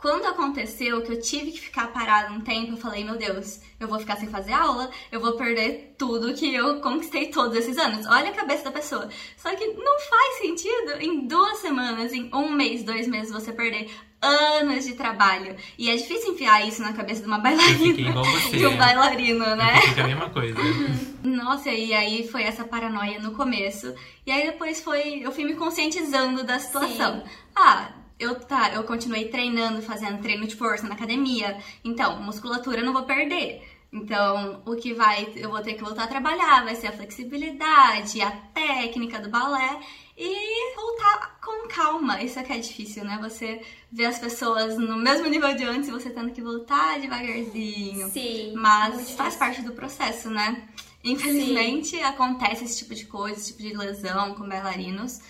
quando 0.00 0.24
aconteceu 0.24 1.02
que 1.02 1.12
eu 1.12 1.20
tive 1.20 1.52
que 1.52 1.60
ficar 1.60 1.88
parada 1.88 2.32
um 2.32 2.40
tempo, 2.40 2.72
eu 2.72 2.76
falei, 2.76 3.04
meu 3.04 3.16
Deus, 3.16 3.60
eu 3.78 3.86
vou 3.86 3.98
ficar 3.98 4.16
sem 4.16 4.28
fazer 4.28 4.52
aula, 4.52 4.90
eu 5.12 5.20
vou 5.20 5.34
perder 5.34 5.94
tudo 5.98 6.32
que 6.32 6.54
eu 6.54 6.80
conquistei 6.80 7.26
todos 7.26 7.56
esses 7.56 7.76
anos. 7.76 8.06
Olha 8.06 8.30
a 8.30 8.34
cabeça 8.34 8.64
da 8.64 8.72
pessoa. 8.72 9.08
Só 9.36 9.54
que 9.54 9.66
não 9.66 10.00
faz 10.00 10.38
sentido 10.38 10.92
em 11.00 11.26
duas 11.26 11.58
semanas, 11.58 12.12
em 12.14 12.30
um 12.32 12.50
mês, 12.50 12.82
dois 12.82 13.06
meses, 13.06 13.30
você 13.30 13.52
perder 13.52 13.90
anos 14.22 14.86
de 14.86 14.94
trabalho. 14.94 15.54
E 15.78 15.90
é 15.90 15.96
difícil 15.96 16.32
enfiar 16.32 16.66
isso 16.66 16.80
na 16.80 16.94
cabeça 16.94 17.20
de 17.20 17.26
uma 17.26 17.38
bailarina. 17.38 18.12
Você, 18.12 18.56
de 18.56 18.66
um 18.66 18.76
bailarino, 18.76 19.54
né? 19.56 19.80
Fica 19.82 20.04
a 20.04 20.06
mesma 20.06 20.30
coisa. 20.30 20.58
Nossa, 21.22 21.70
e 21.70 21.92
aí 21.92 22.26
foi 22.26 22.42
essa 22.42 22.64
paranoia 22.64 23.18
no 23.20 23.32
começo. 23.32 23.94
E 24.26 24.32
aí 24.32 24.46
depois 24.46 24.80
foi. 24.80 25.20
Eu 25.22 25.32
fui 25.32 25.44
me 25.44 25.54
conscientizando 25.54 26.42
da 26.42 26.58
situação. 26.58 27.20
Sim. 27.20 27.30
Ah, 27.54 27.92
eu, 28.20 28.34
tá, 28.36 28.72
eu 28.74 28.84
continuei 28.84 29.28
treinando, 29.28 29.82
fazendo 29.82 30.20
treino 30.20 30.46
de 30.46 30.54
força 30.54 30.86
na 30.86 30.94
academia. 30.94 31.58
Então, 31.82 32.22
musculatura 32.22 32.80
eu 32.80 32.84
não 32.84 32.92
vou 32.92 33.04
perder. 33.04 33.62
Então, 33.92 34.62
o 34.64 34.76
que 34.76 34.94
vai, 34.94 35.32
eu 35.34 35.50
vou 35.50 35.60
ter 35.62 35.74
que 35.74 35.82
voltar 35.82 36.04
a 36.04 36.06
trabalhar 36.06 36.64
vai 36.64 36.76
ser 36.76 36.88
a 36.88 36.92
flexibilidade, 36.92 38.22
a 38.22 38.30
técnica 38.30 39.18
do 39.18 39.28
balé. 39.28 39.80
e 40.16 40.74
voltar 40.76 41.40
com 41.40 41.66
calma. 41.66 42.22
Isso 42.22 42.38
é 42.38 42.42
que 42.42 42.52
é 42.52 42.58
difícil, 42.58 43.04
né? 43.04 43.18
Você 43.22 43.62
ver 43.90 44.04
as 44.04 44.18
pessoas 44.18 44.76
no 44.76 44.96
mesmo 44.96 45.26
nível 45.26 45.56
de 45.56 45.64
antes 45.64 45.88
e 45.88 45.92
você 45.92 46.10
tendo 46.10 46.30
que 46.30 46.42
voltar 46.42 47.00
devagarzinho. 47.00 48.10
Sim. 48.10 48.52
Mas 48.54 49.12
faz 49.12 49.34
parte 49.36 49.62
do 49.62 49.72
processo, 49.72 50.28
né? 50.30 50.68
Infelizmente 51.02 51.96
Sim. 51.96 52.02
acontece 52.02 52.64
esse 52.64 52.78
tipo 52.78 52.94
de 52.94 53.06
coisa, 53.06 53.40
esse 53.40 53.52
tipo 53.52 53.62
de 53.62 53.74
lesão 53.74 54.34
com 54.34 54.46
bailarinos. 54.46 55.20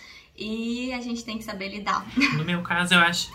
E 0.41 0.91
a 0.93 1.01
gente 1.01 1.23
tem 1.23 1.37
que 1.37 1.43
saber 1.43 1.69
lidar. 1.69 2.05
No 2.35 2.43
meu 2.43 2.61
caso, 2.61 2.93
eu 2.93 2.99
acho. 2.99 3.31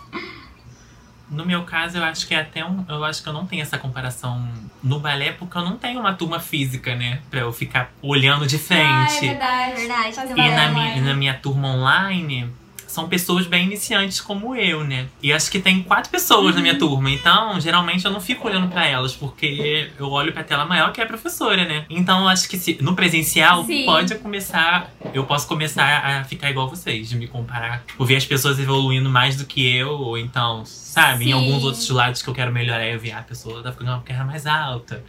No 1.29 1.45
meu 1.45 1.63
caso, 1.63 1.97
eu 1.97 2.03
acho 2.03 2.27
que 2.27 2.33
é 2.33 2.41
até 2.41 2.65
um. 2.65 2.85
Eu 2.87 3.03
acho 3.03 3.21
que 3.21 3.29
eu 3.29 3.33
não 3.33 3.45
tenho 3.45 3.61
essa 3.61 3.77
comparação 3.77 4.47
no 4.83 4.99
balé, 4.99 5.31
porque 5.31 5.57
eu 5.57 5.63
não 5.63 5.77
tenho 5.77 5.99
uma 5.99 6.13
turma 6.13 6.39
física, 6.39 6.95
né? 6.95 7.21
Pra 7.29 7.41
eu 7.41 7.51
ficar 7.51 7.91
olhando 8.01 8.47
de 8.47 8.57
frente. 8.57 8.81
Ah, 8.81 9.07
é 9.07 9.19
verdade, 9.75 10.19
é 10.19 10.25
verdade. 10.25 10.31
E 10.39 10.51
na, 10.51 10.69
minha, 10.69 11.01
na 11.01 11.13
minha 11.13 11.33
turma 11.33 11.69
online, 11.69 12.49
são 12.87 13.07
pessoas 13.07 13.45
bem 13.45 13.65
iniciantes 13.65 14.19
como 14.19 14.55
eu, 14.55 14.83
né? 14.83 15.07
E 15.21 15.31
acho 15.31 15.51
que 15.51 15.59
tem 15.59 15.83
quatro 15.83 16.09
pessoas 16.09 16.49
uhum. 16.49 16.55
na 16.55 16.61
minha 16.61 16.73
uhum. 16.73 16.79
turma. 16.79 17.11
Então, 17.11 17.59
geralmente 17.59 18.05
eu 18.05 18.11
não 18.11 18.21
fico 18.21 18.47
olhando 18.47 18.67
para 18.69 18.85
elas, 18.85 19.13
porque 19.13 19.91
eu 19.97 20.09
olho 20.09 20.33
pra 20.33 20.43
tela 20.43 20.65
maior 20.65 20.91
que 20.91 21.01
é 21.01 21.03
a 21.03 21.07
professora, 21.07 21.65
né? 21.65 21.85
Então, 21.89 22.27
acho 22.27 22.47
que 22.49 22.57
se, 22.57 22.77
no 22.81 22.95
presencial 22.95 23.63
Sim. 23.65 23.85
pode 23.85 24.15
começar. 24.15 24.91
Eu 25.13 25.25
posso 25.25 25.47
começar 25.47 26.05
a 26.05 26.23
ficar 26.23 26.49
igual 26.49 26.69
vocês, 26.69 27.09
de 27.09 27.15
me 27.15 27.27
comparar. 27.27 27.83
Ou 27.97 28.05
ver 28.05 28.15
as 28.15 28.25
pessoas 28.25 28.59
evoluindo 28.59 29.09
mais 29.09 29.35
do 29.35 29.45
que 29.45 29.75
eu, 29.75 29.89
ou 29.89 30.17
então, 30.17 30.65
sabe, 30.65 31.25
Sim. 31.25 31.29
em 31.31 31.33
alguns 31.33 31.63
outros 31.63 31.89
lados 31.89 32.21
que 32.21 32.29
eu 32.29 32.33
quero 32.33 32.51
melhorar, 32.51 32.85
eu 32.87 32.99
ver 32.99 33.11
a 33.11 33.21
pessoa 33.21 33.61
tá 33.61 33.71
ficando 33.71 33.91
uma 33.91 33.99
perna 33.99 34.25
mais 34.25 34.45
alta 34.45 35.03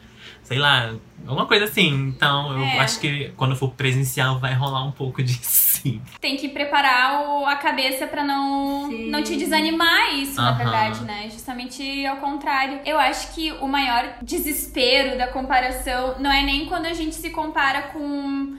sei 0.48 0.58
lá, 0.58 0.94
alguma 1.26 1.44
coisa 1.44 1.66
assim. 1.66 2.08
Então 2.08 2.52
eu 2.52 2.64
é. 2.64 2.78
acho 2.78 2.98
que 3.00 3.30
quando 3.36 3.54
for 3.54 3.70
presencial 3.72 4.38
vai 4.38 4.54
rolar 4.54 4.82
um 4.82 4.90
pouco 4.90 5.22
disso, 5.22 5.42
sim. 5.82 6.00
Tem 6.20 6.36
que 6.36 6.48
preparar 6.48 7.28
o, 7.28 7.44
a 7.44 7.56
cabeça 7.56 8.06
para 8.06 8.24
não, 8.24 8.90
não 8.90 9.22
te 9.22 9.36
desanimar 9.36 10.14
isso, 10.14 10.36
na 10.36 10.52
verdade, 10.52 11.04
né? 11.04 11.28
Justamente 11.30 12.06
ao 12.06 12.16
contrário. 12.16 12.80
Eu 12.86 12.98
acho 12.98 13.34
que 13.34 13.52
o 13.52 13.68
maior 13.68 14.16
desespero 14.22 15.18
da 15.18 15.28
comparação 15.28 16.18
não 16.18 16.32
é 16.32 16.42
nem 16.42 16.64
quando 16.64 16.86
a 16.86 16.94
gente 16.94 17.14
se 17.14 17.28
compara 17.28 17.82
com 17.82 18.56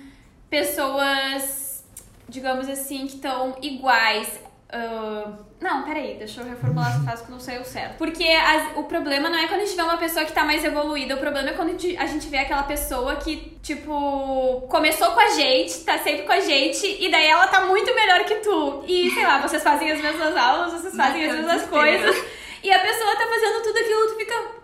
pessoas, 0.48 1.84
digamos 2.30 2.70
assim, 2.70 3.08
que 3.08 3.16
estão 3.16 3.58
iguais. 3.64 4.40
Uh, 4.72 5.34
não, 5.60 5.82
peraí, 5.84 6.16
deixa 6.16 6.42
eu 6.42 6.46
reformular 6.46 6.92
essa 6.92 7.04
frase 7.04 7.24
que 7.24 7.32
não 7.32 7.40
sei 7.40 7.58
o 7.58 7.66
certo. 7.66 7.98
Porque 7.98 8.24
as, 8.24 8.78
o 8.78 8.84
problema 8.84 9.28
não 9.28 9.40
é 9.40 9.48
quando 9.48 9.62
a 9.62 9.66
gente 9.66 9.76
vê 9.76 9.82
uma 9.82 9.98
pessoa 9.98 10.26
que 10.26 10.32
tá 10.32 10.46
mais 10.46 10.64
evoluída, 10.64 11.16
o 11.16 11.18
problema 11.18 11.50
é 11.50 11.54
quando 11.54 11.70
a 11.70 12.06
gente 12.06 12.28
vê 12.30 12.38
aquela 12.38 12.62
pessoa 12.64 13.16
que, 13.16 13.58
tipo, 13.64 14.68
começou 14.70 15.12
com 15.12 15.20
a 15.20 15.30
gente, 15.30 15.84
tá 15.84 15.98
sempre 15.98 16.22
com 16.22 16.32
a 16.32 16.40
gente, 16.40 16.86
e 17.04 17.10
daí 17.10 17.26
ela 17.26 17.48
tá 17.48 17.66
muito 17.66 17.94
melhor 17.96 18.24
que 18.26 18.36
tu. 18.36 18.84
E, 18.88 19.10
sei 19.10 19.24
lá, 19.24 19.42
vocês 19.42 19.64
fazem 19.64 19.92
as 19.92 20.00
mesmas 20.00 20.38
aulas, 20.38 20.72
vocês 20.72 20.96
fazem 20.96 21.26
as 21.26 21.36
mesmas 21.36 21.66
coisas, 21.66 22.16
e 22.64 22.72
a 22.72 22.80
pessoa 22.80 23.16
tá 23.16 23.28
fazendo 23.28 23.64
tudo 23.64 23.78
aquilo, 23.80 24.08
tu 24.08 24.16
fica. 24.18 24.60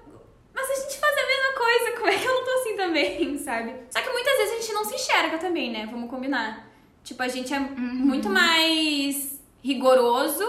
Mas 0.53 0.69
a 0.69 0.75
gente 0.75 0.99
faz 0.99 1.13
a 1.17 1.27
mesma 1.27 1.53
coisa, 1.57 1.97
como 1.97 2.09
é 2.09 2.15
que 2.15 2.27
eu 2.27 2.33
não 2.33 2.45
tô 2.45 2.51
assim 2.51 2.75
também, 2.77 3.37
sabe? 3.43 3.73
Só 3.89 4.01
que 4.01 4.09
muitas 4.09 4.37
vezes 4.37 4.53
a 4.53 4.61
gente 4.61 4.73
não 4.73 4.85
se 4.85 4.95
enxerga 4.95 5.37
também, 5.39 5.71
né? 5.71 5.87
Vamos 5.91 6.09
combinar. 6.11 6.69
Tipo, 7.03 7.23
a 7.23 7.27
gente 7.27 7.53
é 7.53 7.57
uhum. 7.57 7.75
muito 7.75 8.29
mais 8.29 9.34
rigoroso 9.65 10.45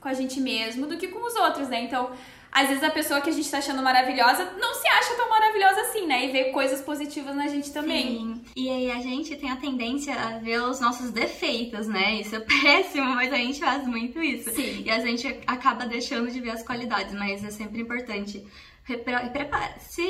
com 0.00 0.08
a 0.08 0.14
gente 0.14 0.40
mesmo 0.40 0.88
do 0.88 0.98
que 0.98 1.06
com 1.06 1.24
os 1.24 1.36
outros, 1.36 1.68
né? 1.68 1.84
Então, 1.84 2.10
às 2.50 2.68
vezes 2.68 2.82
a 2.82 2.90
pessoa 2.90 3.20
que 3.20 3.30
a 3.30 3.32
gente 3.32 3.48
tá 3.48 3.58
achando 3.58 3.80
maravilhosa 3.80 4.52
não 4.60 4.74
se 4.74 4.88
acha 4.88 5.14
tão 5.14 5.30
maravilhosa 5.30 5.80
assim, 5.82 6.06
né? 6.06 6.26
E 6.26 6.32
vê 6.32 6.44
coisas 6.50 6.80
positivas 6.80 7.36
na 7.36 7.46
gente 7.46 7.72
também. 7.72 8.02
Sim. 8.02 8.44
E 8.56 8.68
aí 8.68 8.90
a 8.90 9.00
gente 9.00 9.36
tem 9.36 9.48
a 9.48 9.56
tendência 9.56 10.12
a 10.12 10.38
ver 10.38 10.60
os 10.60 10.80
nossos 10.80 11.12
defeitos, 11.12 11.86
né? 11.86 12.16
Isso 12.16 12.34
é 12.34 12.40
péssimo, 12.62 13.14
mas 13.14 13.32
a 13.32 13.36
gente 13.36 13.60
faz 13.60 13.86
muito 13.86 14.20
isso. 14.20 14.50
Sim. 14.50 14.82
E 14.84 14.90
a 14.90 14.98
gente 14.98 15.26
acaba 15.46 15.86
deixando 15.86 16.28
de 16.28 16.40
ver 16.40 16.50
as 16.50 16.64
qualidades, 16.64 17.14
mas 17.14 17.44
é 17.44 17.50
sempre 17.50 17.80
importante. 17.80 18.44
Prepara. 18.84 19.76
Se 19.78 20.02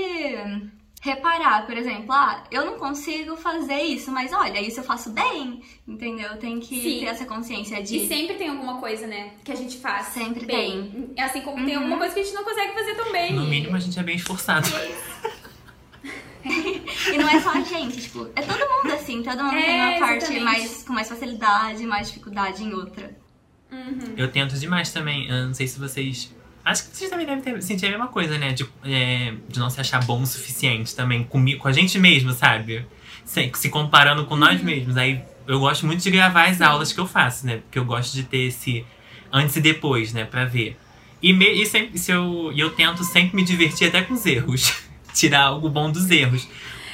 reparar, 1.02 1.66
por 1.66 1.76
exemplo, 1.76 2.12
ah, 2.12 2.44
eu 2.48 2.64
não 2.64 2.78
consigo 2.78 3.36
fazer 3.36 3.82
isso, 3.82 4.12
mas 4.12 4.32
olha, 4.32 4.60
isso 4.60 4.78
eu 4.78 4.84
faço 4.84 5.10
bem, 5.10 5.60
entendeu? 5.86 6.36
Tem 6.38 6.60
que 6.60 6.80
Sim. 6.80 7.00
ter 7.00 7.06
essa 7.06 7.26
consciência 7.26 7.82
de. 7.82 7.96
E 7.96 8.06
sempre 8.06 8.36
tem 8.36 8.48
alguma 8.48 8.78
coisa, 8.78 9.04
né, 9.04 9.32
que 9.42 9.50
a 9.50 9.56
gente 9.56 9.78
faz. 9.78 10.06
Sempre 10.06 10.46
bem. 10.46 11.12
tem. 11.14 11.24
Assim 11.24 11.40
como 11.40 11.58
uhum. 11.58 11.66
tem 11.66 11.74
alguma 11.74 11.98
coisa 11.98 12.14
que 12.14 12.20
a 12.20 12.22
gente 12.22 12.34
não 12.34 12.44
consegue 12.44 12.72
fazer 12.72 12.94
tão 12.94 13.10
bem. 13.10 13.34
No 13.34 13.44
mínimo 13.46 13.74
a 13.74 13.80
gente 13.80 13.98
é 13.98 14.02
bem 14.04 14.14
esforçado. 14.14 14.68
e 16.44 17.18
não 17.18 17.28
é 17.28 17.40
só 17.40 17.50
a 17.50 17.60
gente, 17.62 18.00
tipo, 18.00 18.30
é 18.36 18.42
todo 18.42 18.60
mundo 18.60 18.94
assim, 18.94 19.24
todo 19.24 19.42
mundo 19.42 19.56
é, 19.56 19.62
tem 19.62 19.80
uma 19.80 19.98
parte 19.98 20.38
mais, 20.38 20.84
com 20.84 20.92
mais 20.92 21.08
facilidade, 21.08 21.84
mais 21.84 22.06
dificuldade 22.06 22.62
em 22.62 22.72
outra. 22.72 23.12
Uhum. 23.72 24.14
Eu 24.16 24.30
tento 24.30 24.56
demais 24.56 24.92
também. 24.92 25.28
Eu 25.28 25.46
não 25.46 25.54
sei 25.54 25.66
se 25.66 25.80
vocês 25.80 26.32
Acho 26.64 26.88
que 26.88 26.96
vocês 26.96 27.10
também 27.10 27.26
devem 27.26 27.42
ter, 27.42 27.60
sentir 27.62 27.86
a 27.86 27.90
mesma 27.90 28.08
coisa, 28.08 28.38
né? 28.38 28.52
De, 28.52 28.66
é, 28.84 29.34
de 29.48 29.58
não 29.58 29.68
se 29.68 29.80
achar 29.80 30.04
bom 30.04 30.22
o 30.22 30.26
suficiente 30.26 30.94
também 30.94 31.24
comigo, 31.24 31.60
com 31.60 31.68
a 31.68 31.72
gente 31.72 31.98
mesmo, 31.98 32.32
sabe? 32.32 32.86
Se, 33.24 33.50
se 33.54 33.68
comparando 33.68 34.24
com 34.26 34.34
uhum. 34.34 34.40
nós 34.40 34.62
mesmos. 34.62 34.96
Aí 34.96 35.22
eu 35.46 35.58
gosto 35.58 35.86
muito 35.86 36.02
de 36.02 36.10
gravar 36.10 36.48
as 36.48 36.60
aulas 36.60 36.92
que 36.92 37.00
eu 37.00 37.06
faço, 37.06 37.46
né? 37.46 37.58
Porque 37.58 37.78
eu 37.78 37.84
gosto 37.84 38.14
de 38.14 38.22
ter 38.22 38.48
esse 38.48 38.84
antes 39.32 39.56
e 39.56 39.60
depois, 39.60 40.12
né? 40.12 40.24
Pra 40.24 40.44
ver. 40.44 40.76
E, 41.20 41.32
me, 41.32 41.46
e 41.50 41.66
sempre, 41.66 41.98
se 41.98 42.12
eu, 42.12 42.52
eu 42.56 42.70
tento 42.70 43.02
sempre 43.04 43.34
me 43.36 43.44
divertir 43.44 43.88
até 43.88 44.02
com 44.02 44.14
os 44.14 44.24
erros. 44.24 44.72
Tirar 45.14 45.42
algo 45.42 45.68
bom 45.68 45.90
dos 45.90 46.10
erros. 46.10 46.48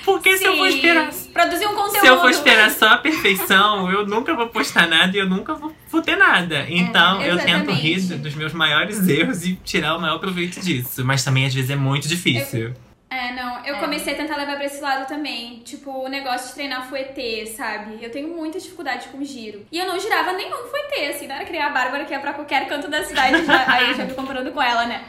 Porque 0.09 0.33
Sim, 0.33 0.39
se 0.39 0.45
eu 0.47 0.57
for 0.57 0.67
esperar. 0.67 1.13
Produzir 1.35 1.67
um 1.67 1.75
conteúdo. 1.75 2.01
Se 2.01 2.07
eu 2.07 2.21
for 2.21 2.31
esperar 2.31 2.71
só 2.71 2.89
a 2.89 2.97
perfeição, 2.97 3.93
eu 3.93 4.07
nunca 4.07 4.35
vou 4.35 4.49
postar 4.49 4.89
nada 4.89 5.15
e 5.15 5.21
eu 5.21 5.29
nunca 5.29 5.55
vou, 5.55 5.75
vou 5.91 6.01
ter 6.01 6.17
nada. 6.17 6.67
Então 6.69 7.21
é, 7.21 7.31
eu 7.31 7.39
tento 7.39 7.71
rir 7.71 8.01
dos 8.17 8.35
meus 8.35 8.55
maiores 8.55 9.07
erros 9.07 9.45
e 9.45 9.55
tirar 9.57 9.97
o 9.97 10.01
maior 10.01 10.19
proveito 10.19 10.61
disso. 10.61 11.05
Mas 11.05 11.23
também 11.23 11.45
às 11.45 11.53
vezes 11.53 11.71
é 11.71 11.77
muito 11.77 12.09
difícil. 12.09 12.69
Eu... 12.69 12.88
É, 13.29 13.33
não, 13.33 13.65
eu 13.65 13.77
é. 13.77 13.79
comecei 13.79 14.15
a 14.15 14.17
tentar 14.17 14.37
levar 14.37 14.57
pra 14.57 14.65
esse 14.65 14.81
lado 14.81 15.07
também. 15.07 15.61
Tipo, 15.61 15.91
o 15.91 16.09
negócio 16.09 16.49
de 16.49 16.55
treinar 16.55 16.89
fuetê, 16.89 17.47
sabe? 17.47 18.03
Eu 18.03 18.11
tenho 18.11 18.29
muita 18.29 18.59
dificuldade 18.59 19.09
com 19.09 19.23
giro. 19.23 19.67
E 19.71 19.79
eu 19.79 19.87
não 19.87 20.01
girava 20.01 20.33
nenhum 20.33 20.57
fuetê, 20.57 21.07
assim, 21.07 21.27
não 21.27 21.37
era 21.37 21.45
criar 21.45 21.67
a 21.67 21.71
Bárbara 21.71 22.05
que 22.05 22.13
ia 22.13 22.21
pra 22.21 22.33
qualquer 22.33 22.67
canto 22.69 22.89
da 22.89 23.05
cidade. 23.05 23.45
Já, 23.45 23.73
aí 23.73 23.95
já 23.95 24.05
me 24.05 24.15
comparando 24.15 24.51
com 24.53 24.63
ela, 24.63 24.87
né? 24.87 25.05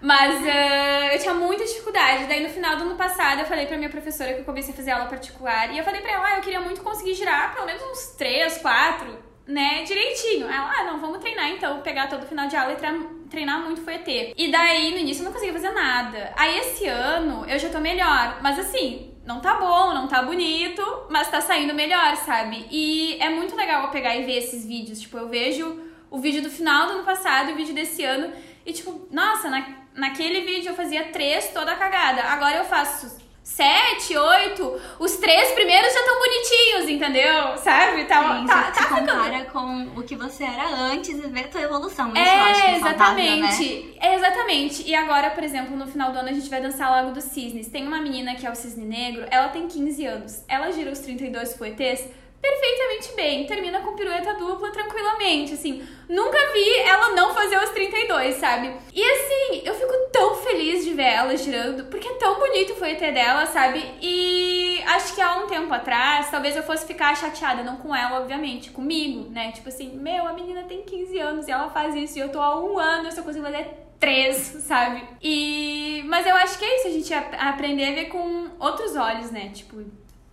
Mas 0.00 0.40
uh, 0.40 1.12
eu 1.12 1.18
tinha 1.18 1.34
muita 1.34 1.64
dificuldade. 1.64 2.26
Daí 2.26 2.42
no 2.42 2.48
final 2.48 2.76
do 2.76 2.84
ano 2.84 2.94
passado 2.94 3.40
eu 3.40 3.46
falei 3.46 3.66
pra 3.66 3.76
minha 3.76 3.90
professora 3.90 4.32
que 4.32 4.40
eu 4.40 4.44
comecei 4.44 4.72
a 4.72 4.76
fazer 4.76 4.92
aula 4.92 5.06
particular. 5.06 5.72
E 5.72 5.78
eu 5.78 5.84
falei 5.84 6.00
pra 6.00 6.12
ela, 6.12 6.26
ah, 6.26 6.36
eu 6.36 6.42
queria 6.42 6.60
muito 6.60 6.80
conseguir 6.82 7.14
girar 7.14 7.52
pelo 7.54 7.66
menos 7.66 7.82
uns 7.82 8.14
3, 8.16 8.58
4 8.58 9.27
né, 9.48 9.82
direitinho. 9.82 10.46
Ela, 10.46 10.70
ah, 10.78 10.84
não, 10.84 11.00
vamos 11.00 11.18
treinar 11.18 11.48
então, 11.48 11.80
pegar 11.80 12.06
todo 12.06 12.26
final 12.26 12.46
de 12.46 12.54
aula 12.54 12.74
e 12.74 13.28
treinar 13.28 13.64
muito 13.64 13.80
foi 13.80 13.94
ET. 13.94 14.34
E 14.36 14.50
daí, 14.52 14.90
no 14.92 14.98
início, 14.98 15.22
eu 15.22 15.24
não 15.24 15.32
conseguia 15.32 15.54
fazer 15.54 15.70
nada. 15.70 16.32
Aí, 16.36 16.58
esse 16.58 16.86
ano, 16.86 17.46
eu 17.48 17.58
já 17.58 17.70
tô 17.70 17.80
melhor. 17.80 18.40
Mas 18.42 18.58
assim, 18.58 19.14
não 19.24 19.40
tá 19.40 19.54
bom, 19.54 19.94
não 19.94 20.06
tá 20.06 20.22
bonito, 20.22 20.82
mas 21.08 21.30
tá 21.30 21.40
saindo 21.40 21.74
melhor, 21.74 22.14
sabe? 22.16 22.66
E 22.70 23.16
é 23.20 23.30
muito 23.30 23.56
legal 23.56 23.84
eu 23.84 23.90
pegar 23.90 24.14
e 24.14 24.24
ver 24.24 24.36
esses 24.36 24.66
vídeos. 24.66 25.00
Tipo, 25.00 25.16
eu 25.16 25.28
vejo 25.28 25.82
o 26.10 26.18
vídeo 26.18 26.42
do 26.42 26.50
final 26.50 26.86
do 26.86 26.92
ano 26.92 27.04
passado 27.04 27.50
e 27.50 27.52
o 27.54 27.56
vídeo 27.56 27.74
desse 27.74 28.04
ano. 28.04 28.30
E 28.66 28.72
tipo, 28.72 29.08
nossa, 29.10 29.48
na, 29.48 29.66
naquele 29.94 30.42
vídeo 30.42 30.70
eu 30.70 30.74
fazia 30.74 31.04
três 31.04 31.50
toda 31.54 31.74
cagada. 31.74 32.22
Agora 32.22 32.58
eu 32.58 32.64
faço 32.64 33.18
sete, 33.48 34.16
oito, 34.16 34.80
os 35.00 35.16
três 35.16 35.50
primeiros 35.52 35.92
já 35.92 36.00
estão 36.00 36.18
bonitinhos, 36.18 36.88
entendeu? 36.90 37.56
Sabe? 37.56 38.04
Tá, 38.04 38.38
Sim, 38.38 38.46
tá, 38.46 38.70
tá 38.70 38.86
compara 38.86 39.44
com 39.46 39.88
o 39.96 40.02
que 40.02 40.14
você 40.14 40.44
era 40.44 40.68
antes 40.68 41.10
e 41.10 41.26
vê 41.28 41.40
a 41.40 41.48
tua 41.48 41.62
evolução. 41.62 42.08
Isso 42.10 42.18
é, 42.18 42.72
é 42.72 42.76
exatamente. 42.76 43.74
né? 43.74 43.94
É, 44.00 44.14
exatamente. 44.14 44.82
E 44.86 44.94
agora, 44.94 45.30
por 45.30 45.42
exemplo, 45.42 45.76
no 45.76 45.86
final 45.86 46.12
do 46.12 46.18
ano 46.18 46.28
a 46.28 46.32
gente 46.32 46.48
vai 46.48 46.60
dançar 46.60 46.90
Lago 46.90 47.10
dos 47.10 47.24
Cisnes. 47.24 47.68
Tem 47.68 47.86
uma 47.86 48.00
menina 48.00 48.34
que 48.34 48.46
é 48.46 48.50
o 48.50 48.54
Cisne 48.54 48.84
Negro, 48.84 49.26
ela 49.30 49.48
tem 49.48 49.66
15 49.66 50.06
anos. 50.06 50.44
Ela 50.46 50.70
gira 50.70 50.92
os 50.92 50.98
32 51.00 51.56
fuetês 51.56 52.06
perfeitamente 52.40 53.12
bem, 53.14 53.46
termina 53.46 53.80
com 53.80 53.96
pirueta 53.96 54.34
dupla 54.34 54.70
tranquilamente, 54.70 55.54
assim. 55.54 55.86
Nunca 56.08 56.38
vi 56.52 56.78
ela 56.78 57.10
não 57.10 57.34
fazer 57.34 57.58
os 57.58 57.70
32, 57.70 58.36
sabe? 58.36 58.74
E 58.92 59.02
assim, 59.02 59.62
eu 59.64 59.74
fico 59.74 59.92
tão 60.12 60.36
feliz 60.36 60.84
de 60.84 60.92
ver 60.94 61.02
ela 61.14 61.36
girando, 61.36 61.84
porque 61.84 62.08
é 62.08 62.14
tão 62.14 62.38
bonito 62.38 62.74
foi 62.76 62.92
ET 62.92 63.00
dela, 63.00 63.46
sabe? 63.46 63.84
E 64.00 64.82
acho 64.86 65.14
que 65.14 65.20
há 65.20 65.36
um 65.36 65.46
tempo 65.46 65.72
atrás, 65.72 66.30
talvez 66.30 66.56
eu 66.56 66.62
fosse 66.62 66.86
ficar 66.86 67.16
chateada, 67.16 67.62
não 67.62 67.76
com 67.76 67.94
ela, 67.94 68.20
obviamente, 68.20 68.70
comigo, 68.70 69.28
né? 69.30 69.52
Tipo 69.52 69.68
assim, 69.68 69.96
meu, 69.96 70.26
a 70.26 70.32
menina 70.32 70.62
tem 70.64 70.82
15 70.82 71.18
anos 71.18 71.48
e 71.48 71.50
ela 71.50 71.68
faz 71.70 71.94
isso, 71.94 72.18
e 72.18 72.20
eu 72.20 72.30
tô 72.30 72.40
há 72.40 72.58
um 72.58 72.78
ano, 72.78 73.08
eu 73.08 73.12
só 73.12 73.22
consigo 73.22 73.44
fazer 73.44 73.68
três, 73.98 74.36
sabe? 74.36 75.02
E. 75.20 76.02
Mas 76.06 76.26
eu 76.26 76.34
acho 76.36 76.58
que 76.58 76.64
é 76.64 76.76
isso, 76.76 76.88
a 76.88 76.90
gente 76.90 77.14
aprender 77.14 77.88
a 77.88 77.94
ver 77.94 78.04
com 78.06 78.48
outros 78.58 78.96
olhos, 78.96 79.30
né? 79.30 79.50
Tipo, 79.52 79.84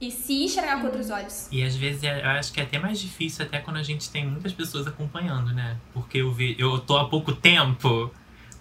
e 0.07 0.11
se 0.11 0.43
enxergar 0.43 0.79
com 0.79 0.87
outros 0.87 1.09
olhos. 1.09 1.47
E 1.51 1.63
às 1.63 1.75
vezes 1.75 2.03
é, 2.03 2.21
eu 2.21 2.29
acho 2.29 2.53
que 2.53 2.59
é 2.59 2.63
até 2.63 2.77
mais 2.77 2.99
difícil 2.99 3.45
até 3.45 3.59
quando 3.59 3.77
a 3.77 3.83
gente 3.83 4.09
tem 4.09 4.25
muitas 4.25 4.53
pessoas 4.53 4.85
acompanhando, 4.87 5.53
né? 5.53 5.77
Porque 5.93 6.19
eu, 6.19 6.31
vi, 6.31 6.55
eu 6.59 6.79
tô 6.79 6.97
há 6.97 7.09
pouco 7.09 7.33
tempo 7.33 8.11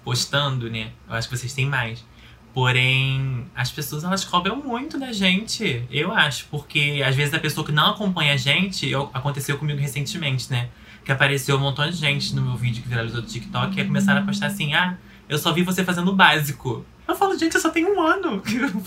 postando, 0.02 0.70
né? 0.70 0.92
Eu 1.08 1.14
acho 1.14 1.28
que 1.28 1.36
vocês 1.36 1.52
têm 1.52 1.66
mais. 1.66 2.04
Porém, 2.52 3.46
as 3.54 3.70
pessoas 3.72 4.04
elas 4.04 4.24
cobram 4.24 4.56
muito 4.56 4.98
da 4.98 5.12
gente, 5.12 5.84
eu 5.90 6.12
acho, 6.12 6.46
porque 6.52 7.02
às 7.04 7.16
vezes 7.16 7.34
a 7.34 7.40
pessoa 7.40 7.66
que 7.66 7.72
não 7.72 7.90
acompanha 7.90 8.34
a 8.34 8.36
gente, 8.36 8.88
eu, 8.88 9.10
aconteceu 9.12 9.58
comigo 9.58 9.80
recentemente, 9.80 10.50
né? 10.50 10.68
Que 11.04 11.10
apareceu 11.10 11.56
um 11.56 11.60
montão 11.60 11.90
de 11.90 11.96
gente 11.96 12.34
no 12.34 12.42
meu 12.42 12.56
vídeo 12.56 12.82
que 12.82 12.88
viralizou 12.88 13.20
do 13.20 13.26
TikTok 13.26 13.78
e 13.78 13.84
começaram 13.84 14.22
a 14.22 14.24
postar 14.24 14.46
assim: 14.46 14.72
ah, 14.72 14.96
eu 15.28 15.36
só 15.36 15.52
vi 15.52 15.62
você 15.62 15.84
fazendo 15.84 16.12
o 16.12 16.14
básico. 16.14 16.86
Eu 17.14 17.18
falo, 17.18 17.38
gente, 17.38 17.54
eu 17.54 17.60
só 17.60 17.70
tenho 17.70 17.94
um 17.94 18.00
ano. 18.00 18.42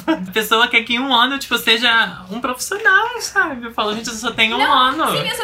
A 0.06 0.16
pessoa 0.32 0.68
quer 0.68 0.84
que 0.84 0.96
em 0.96 1.00
um 1.00 1.14
ano, 1.14 1.40
tipo, 1.40 1.58
seja 1.58 2.26
um 2.30 2.42
profissional, 2.42 3.22
sabe? 3.22 3.66
Eu 3.66 3.72
falo, 3.72 3.96
gente, 3.96 4.10
eu 4.10 4.14
só 4.14 4.32
tenho 4.32 4.58
não, 4.58 4.70
um 4.70 4.72
ano. 4.74 5.12
Sim, 5.12 5.30
eu 5.30 5.36
só. 5.36 5.44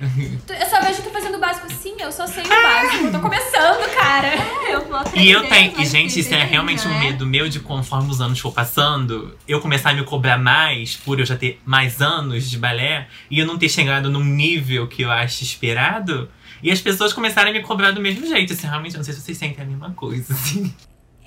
Eu 0.00 0.66
só 0.66 0.80
vejo 0.80 1.02
tu 1.02 1.10
fazendo 1.10 1.36
o 1.36 1.40
básico. 1.40 1.72
Sim, 1.72 1.96
eu 1.98 2.12
só 2.12 2.26
sei 2.26 2.44
o 2.44 2.48
básico. 2.48 3.06
Eu 3.06 3.12
tô 3.12 3.20
começando, 3.20 3.94
cara. 3.94 4.28
É, 4.28 4.74
eu 4.74 4.84
vou 4.84 5.00
E 5.16 5.30
eu 5.30 5.48
tenho. 5.48 5.80
E, 5.80 5.86
gente, 5.86 6.20
isso 6.20 6.34
é 6.34 6.44
realmente 6.44 6.86
um 6.86 6.90
né? 6.90 7.00
medo 7.00 7.26
meu 7.26 7.48
de 7.48 7.60
conforme 7.60 8.10
os 8.10 8.20
anos 8.20 8.38
for 8.38 8.52
passando, 8.52 9.36
eu 9.48 9.58
começar 9.60 9.90
a 9.90 9.94
me 9.94 10.04
cobrar 10.04 10.38
mais, 10.38 10.94
por 10.94 11.18
eu 11.18 11.24
já 11.24 11.36
ter 11.36 11.60
mais 11.64 12.02
anos 12.02 12.48
de 12.48 12.58
balé, 12.58 13.08
e 13.30 13.38
eu 13.38 13.46
não 13.46 13.58
ter 13.58 13.70
chegado 13.70 14.10
num 14.10 14.22
nível 14.22 14.86
que 14.86 15.02
eu 15.02 15.10
acho 15.10 15.42
esperado. 15.42 16.30
E 16.62 16.70
as 16.70 16.80
pessoas 16.80 17.12
começarem 17.14 17.52
a 17.52 17.56
me 17.56 17.62
cobrar 17.62 17.90
do 17.90 18.00
mesmo 18.00 18.26
jeito. 18.26 18.52
Assim, 18.52 18.66
realmente, 18.66 18.94
eu 18.94 18.98
não 18.98 19.04
sei 19.04 19.14
se 19.14 19.22
vocês 19.22 19.38
sentem 19.38 19.64
a 19.64 19.66
mesma 19.66 19.92
coisa, 19.92 20.34
assim. 20.34 20.74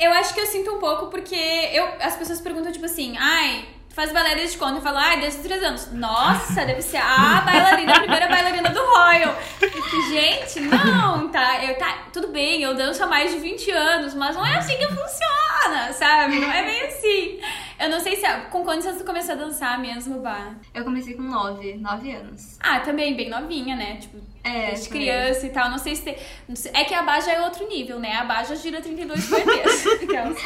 Eu 0.01 0.12
acho 0.13 0.34
que 0.34 0.39
eu 0.39 0.48
sinto 0.48 0.72
um 0.72 0.79
pouco 0.79 1.12
porque 1.12 1.36
eu, 1.36 1.88
as 2.01 2.15
pessoas 2.15 2.41
perguntam, 2.41 2.72
tipo 2.72 2.86
assim, 2.86 3.15
ai, 3.20 3.65
faz 3.89 4.12
balé 4.12 4.34
desde 4.34 4.58
quando? 4.58 4.77
Eu 4.77 4.81
falo, 4.81 4.98
ai, 4.98 5.20
desde 5.20 5.41
os 5.41 5.46
três 5.46 5.63
anos. 5.63 5.91
Nossa, 5.91 6.65
deve 6.65 6.81
ser 6.81 6.98
a 6.98 7.41
bailarina, 7.46 7.93
a 7.93 8.00
primeira 8.00 8.27
bailarina 8.27 8.70
do 8.72 8.79
Royal. 8.79 9.36
Fico, 9.60 9.79
gente, 10.10 10.60
não, 10.62 11.29
tá, 11.29 11.63
eu, 11.63 11.77
tá, 11.77 12.08
tudo 12.12 12.29
bem, 12.29 12.63
eu 12.63 12.74
danço 12.74 13.03
há 13.03 13.05
mais 13.05 13.31
de 13.31 13.38
20 13.38 13.70
anos, 13.70 14.15
mas 14.15 14.36
não 14.36 14.43
é 14.43 14.58
assim 14.58 14.75
que 14.75 14.88
funciona, 14.88 15.93
sabe? 15.93 16.39
Não 16.39 16.51
é 16.51 16.63
bem 16.63 16.81
assim. 16.81 17.39
Eu 17.79 17.89
não 17.89 18.00
sei 18.00 18.15
se, 18.15 18.27
com 18.50 18.63
quantos 18.63 18.88
anos 18.88 19.00
tu 19.00 19.05
começou 19.05 19.34
a 19.34 19.38
dançar 19.38 19.79
mesmo, 19.79 20.20
Bah? 20.20 20.55
Eu 20.74 20.84
comecei 20.84 21.13
com 21.13 21.22
9, 21.22 21.77
9 21.77 22.12
anos. 22.12 22.58
Ah, 22.60 22.79
também, 22.79 23.15
bem 23.15 23.29
novinha, 23.29 23.75
né? 23.75 23.98
Tipo, 23.98 24.17
É, 24.44 24.72
desde 24.72 24.90
criança 24.90 25.46
e 25.46 25.50
tal. 25.52 25.70
Não 25.70 25.78
sei 25.78 25.96
se 25.96 26.02
tem. 26.04 26.18
sei- 26.56 26.72
É 26.74 26.84
que 26.84 26.94
a 26.94 27.04
Bá 27.04 27.20
já 27.20 27.34
é 27.34 27.42
outro 27.42 27.68
nível, 27.68 28.00
né? 28.00 28.14
A 28.16 28.24
Bá 28.24 28.44
já 28.44 28.56
gira 28.56 28.82
32 28.82 29.28
por 29.30 29.46
mês. 29.46 29.86
Aquelas. 30.02 30.38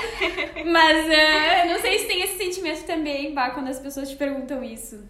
Mas 0.65 1.09
é, 1.09 1.65
não 1.73 1.79
sei 1.79 1.99
se 1.99 2.05
tem 2.07 2.21
esse 2.23 2.37
sentimento 2.37 2.83
também, 2.85 3.33
Bá, 3.33 3.51
quando 3.51 3.67
as 3.69 3.79
pessoas 3.79 4.09
te 4.09 4.15
perguntam 4.15 4.63
isso. 4.63 5.03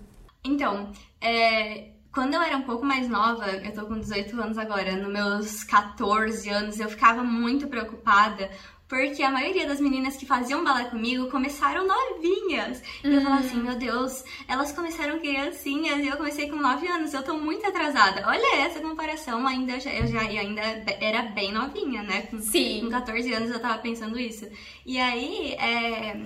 Então, 0.44 0.92
é, 1.20 1.86
quando 2.14 2.36
eu 2.36 2.42
era 2.42 2.56
um 2.58 2.62
pouco 2.62 2.86
mais 2.86 3.10
nova, 3.10 3.48
eu 3.50 3.74
tô 3.74 3.88
com 3.88 3.98
18 4.00 4.40
anos 4.40 4.58
agora, 4.58 4.92
nos 4.96 5.12
meus 5.12 5.64
14 5.64 6.48
anos, 6.50 6.80
eu 6.80 6.88
ficava 6.90 7.24
muito 7.24 7.68
preocupada. 7.68 8.50
Porque 8.88 9.24
a 9.24 9.32
maioria 9.32 9.68
das 9.68 9.80
meninas 9.80 10.16
que 10.16 10.28
faziam 10.28 10.64
balé 10.64 10.86
comigo 10.86 11.30
começaram 11.32 11.88
novinhas. 11.88 12.84
E 13.04 13.14
eu 13.14 13.22
falava 13.22 13.42
assim, 13.42 13.60
meu 13.60 13.76
Deus, 13.76 14.24
elas 14.48 14.72
começaram 14.72 15.20
criancinhas 15.20 16.04
e 16.04 16.08
eu 16.08 16.18
comecei 16.18 16.50
com 16.50 16.58
9 16.58 16.88
anos, 16.88 17.14
eu 17.14 17.24
tô 17.24 17.36
muito 17.36 17.66
atrasada. 17.66 18.24
Olha 18.28 18.62
essa 18.62 18.80
comparação, 18.80 19.48
ainda 19.48 19.74
eu 19.74 19.80
já, 19.80 19.92
eu 19.92 20.08
já 20.08 20.24
e 20.24 20.38
ainda 20.38 20.62
era 21.02 21.24
bem 21.24 21.52
novinha, 21.52 22.04
né? 22.04 22.24
Com, 22.24 22.40
Sim. 22.40 22.82
com 22.84 22.90
14 22.92 23.34
anos 23.34 23.50
eu 23.50 23.60
tava 23.60 23.80
pensando 23.80 24.20
isso. 24.20 24.48
E 24.86 25.00
aí, 25.00 25.54
é, 25.54 26.22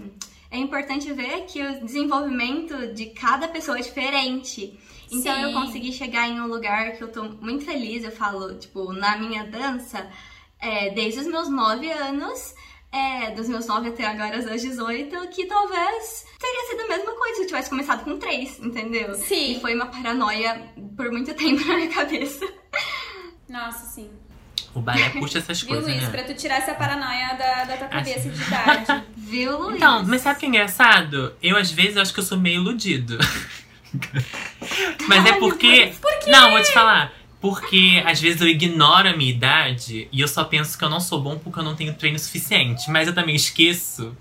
é 0.51 0.57
importante 0.57 1.13
ver 1.13 1.45
que 1.45 1.61
o 1.61 1.85
desenvolvimento 1.85 2.93
de 2.93 3.07
cada 3.07 3.47
pessoa 3.47 3.79
é 3.79 3.81
diferente. 3.81 4.77
Então 5.11 5.33
Sim. 5.33 5.41
eu 5.41 5.53
consegui 5.53 5.91
chegar 5.91 6.27
em 6.27 6.39
um 6.41 6.47
lugar 6.47 6.97
que 6.97 7.03
eu 7.03 7.11
tô 7.11 7.23
muito 7.23 7.65
feliz, 7.65 8.03
eu 8.03 8.11
falo, 8.11 8.53
tipo, 8.55 8.91
na 8.93 9.17
minha 9.17 9.43
dança, 9.43 10.09
é, 10.61 10.89
desde 10.91 11.21
os 11.21 11.27
meus 11.27 11.49
9 11.49 11.89
anos, 11.91 12.53
é, 12.91 13.31
dos 13.31 13.47
meus 13.47 13.65
9 13.67 13.89
até 13.89 14.05
agora 14.05 14.35
aos 14.35 14.61
18, 14.61 15.27
que 15.29 15.45
talvez 15.45 16.25
teria 16.39 16.67
sido 16.69 16.81
a 16.81 16.87
mesma 16.97 17.11
coisa 17.13 17.35
se 17.35 17.41
eu 17.43 17.47
tivesse 17.47 17.69
começado 17.69 18.03
com 18.03 18.17
3, 18.17 18.59
entendeu? 18.59 19.13
Sim. 19.15 19.57
E 19.57 19.59
foi 19.61 19.75
uma 19.75 19.85
paranoia 19.87 20.61
por 20.97 21.11
muito 21.11 21.33
tempo 21.35 21.63
na 21.65 21.75
minha 21.75 21.89
cabeça. 21.89 22.45
Nossa, 23.47 23.85
sim. 23.87 24.09
O 24.75 24.81
balé 24.81 25.09
puxa 25.09 25.39
essas 25.39 25.61
Viu, 25.63 25.69
coisas, 25.75 25.85
Luiz? 25.91 26.03
né? 26.03 26.09
Pra 26.11 26.23
tu 26.23 26.33
tirar 26.35 26.57
essa 26.57 26.73
paranoia 26.75 27.35
da, 27.35 27.63
da 27.65 27.77
tua 27.77 27.87
Acho- 27.87 27.95
cabeça 28.11 28.29
de 28.29 28.43
idade. 28.43 29.03
Viu, 29.17 29.57
Luiz? 29.59 29.75
Então, 29.77 30.03
mas 30.05 30.21
sabe 30.21 30.37
o 30.37 30.39
que 30.39 30.45
é 30.45 30.49
engraçado? 30.49 31.33
Eu, 31.41 31.57
às 31.57 31.71
vezes, 31.71 31.97
acho 31.97 32.13
que 32.13 32.19
eu 32.19 32.23
sou 32.23 32.37
meio 32.37 32.61
iludido. 32.61 33.17
mas 35.07 35.25
é 35.25 35.33
porque. 35.33 35.91
Não, 36.27 36.51
vou 36.51 36.61
te 36.61 36.71
falar. 36.71 37.11
Porque 37.41 38.03
às 38.05 38.19
vezes 38.19 38.41
eu 38.41 38.47
ignoro 38.47 39.07
a 39.07 39.15
minha 39.15 39.29
idade 39.29 40.07
e 40.11 40.19
eu 40.19 40.27
só 40.27 40.43
penso 40.43 40.77
que 40.77 40.83
eu 40.83 40.89
não 40.89 40.99
sou 40.99 41.21
bom 41.21 41.37
porque 41.37 41.59
eu 41.59 41.63
não 41.63 41.75
tenho 41.75 41.93
treino 41.93 42.19
suficiente. 42.19 42.89
Mas 42.91 43.07
eu 43.07 43.15
também 43.15 43.35
esqueço 43.35 44.15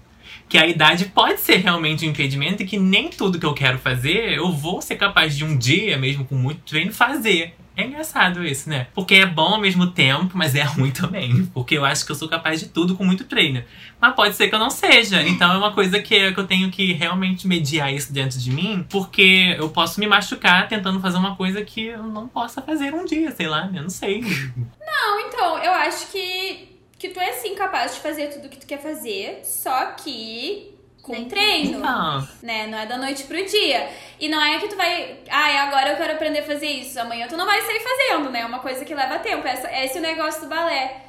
que 0.49 0.57
a 0.57 0.67
idade 0.67 1.07
pode 1.07 1.41
ser 1.41 1.57
realmente 1.57 2.07
um 2.07 2.11
impedimento 2.11 2.63
e 2.63 2.67
que 2.67 2.79
nem 2.79 3.11
tudo 3.11 3.39
que 3.39 3.45
eu 3.45 3.53
quero 3.53 3.79
fazer 3.79 4.33
eu 4.33 4.51
vou 4.53 4.81
ser 4.81 4.97
capaz 4.97 5.37
de 5.37 5.45
um 5.45 5.57
dia, 5.57 5.99
mesmo 5.99 6.25
com 6.25 6.35
muito 6.35 6.61
treino, 6.61 6.93
fazer. 6.93 7.55
É 7.79 7.85
engraçado 7.85 8.45
isso, 8.45 8.69
né? 8.69 8.89
Porque 8.93 9.15
é 9.15 9.25
bom 9.25 9.55
ao 9.55 9.61
mesmo 9.61 9.87
tempo, 9.93 10.33
mas 10.35 10.57
é 10.57 10.63
ruim 10.67 10.91
também. 10.91 11.47
Porque 11.55 11.79
eu 11.79 11.85
acho 11.85 12.05
que 12.05 12.11
eu 12.11 12.17
sou 12.17 12.29
capaz 12.29 12.59
de 12.59 12.69
tudo 12.69 12.97
com 12.97 13.05
muito 13.05 13.23
treino. 13.23 13.63
Mas 14.01 14.17
pode 14.17 14.35
ser 14.35 14.49
que 14.49 14.55
eu 14.57 14.59
não 14.59 14.69
seja. 14.69 15.23
Então 15.23 15.53
é 15.53 15.57
uma 15.57 15.73
coisa 15.73 16.01
que, 16.01 16.33
que 16.33 16.41
eu 16.41 16.45
tenho 16.45 16.69
que 16.73 16.93
realmente 16.93 17.47
mediar 17.47 17.95
isso 17.95 18.13
dentro 18.13 18.37
de 18.41 18.51
mim. 18.51 18.85
Porque 18.91 19.55
eu 19.57 19.69
posso 19.69 20.01
me 20.01 20.09
machucar 20.09 20.67
tentando 20.69 20.99
fazer 20.99 21.19
uma 21.19 21.37
coisa 21.37 21.65
que 21.65 21.87
eu 21.87 22.03
não 22.03 22.27
possa 22.27 22.61
fazer 22.61 22.93
um 22.93 23.05
dia, 23.05 23.31
sei 23.31 23.47
lá, 23.47 23.71
eu 23.73 23.83
não 23.83 23.91
sei. 23.91 24.23
Não, 24.23 25.21
então, 25.21 25.59
eu 25.59 25.71
acho 25.71 26.11
que, 26.11 26.77
que 26.99 27.11
tu 27.11 27.21
é 27.21 27.33
sim 27.35 27.55
capaz 27.55 27.95
de 27.95 28.01
fazer 28.01 28.27
tudo 28.27 28.49
que 28.49 28.59
tu 28.59 28.67
quer 28.67 28.83
fazer, 28.83 29.43
só 29.45 29.93
que 29.93 30.78
com 31.03 31.13
Tem 31.13 31.25
treino. 31.27 31.79
Então, 31.79 32.29
né? 32.43 32.67
Não 32.67 32.79
é 32.79 32.87
da 32.87 32.97
noite 32.97 33.25
pro 33.25 33.45
dia. 33.45 33.89
E 34.21 34.29
não 34.29 34.41
é 34.41 34.59
que 34.59 34.69
tu 34.69 34.77
vai, 34.77 35.19
ai, 35.31 35.57
agora 35.59 35.91
eu 35.91 35.97
quero 35.97 36.13
aprender 36.13 36.41
a 36.41 36.47
fazer 36.47 36.67
isso, 36.67 37.01
amanhã 37.01 37.27
tu 37.29 37.37
não 37.37 37.47
vai 37.47 37.61
sair 37.63 37.81
fazendo, 37.81 38.31
né? 38.31 38.41
É 38.41 38.47
uma 38.47 38.59
coisa 38.59 38.85
que 38.85 38.95
leva 38.95 39.19
tempo. 39.19 39.47
Essa, 39.47 39.71
esse 39.73 39.97
é 39.97 40.01
o 40.01 40.03
negócio 40.03 40.43
do 40.43 40.49
balé. 40.49 41.05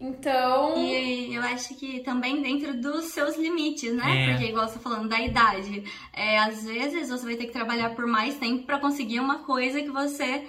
Então, 0.00 0.76
E 0.78 1.32
eu 1.32 1.40
acho 1.42 1.76
que 1.76 2.00
também 2.00 2.42
dentro 2.42 2.74
dos 2.74 3.04
seus 3.06 3.36
limites, 3.36 3.94
né? 3.94 4.02
É. 4.26 4.30
Porque, 4.32 4.48
igual 4.48 4.66
você 4.66 4.74
tá 4.74 4.80
falando 4.80 5.08
da 5.08 5.20
idade, 5.20 5.84
é, 6.12 6.38
às 6.40 6.64
vezes 6.64 7.08
você 7.08 7.24
vai 7.24 7.36
ter 7.36 7.46
que 7.46 7.52
trabalhar 7.52 7.90
por 7.90 8.04
mais 8.04 8.34
tempo 8.34 8.64
pra 8.64 8.80
conseguir 8.80 9.20
uma 9.20 9.38
coisa 9.44 9.80
que 9.80 9.90
você 9.90 10.44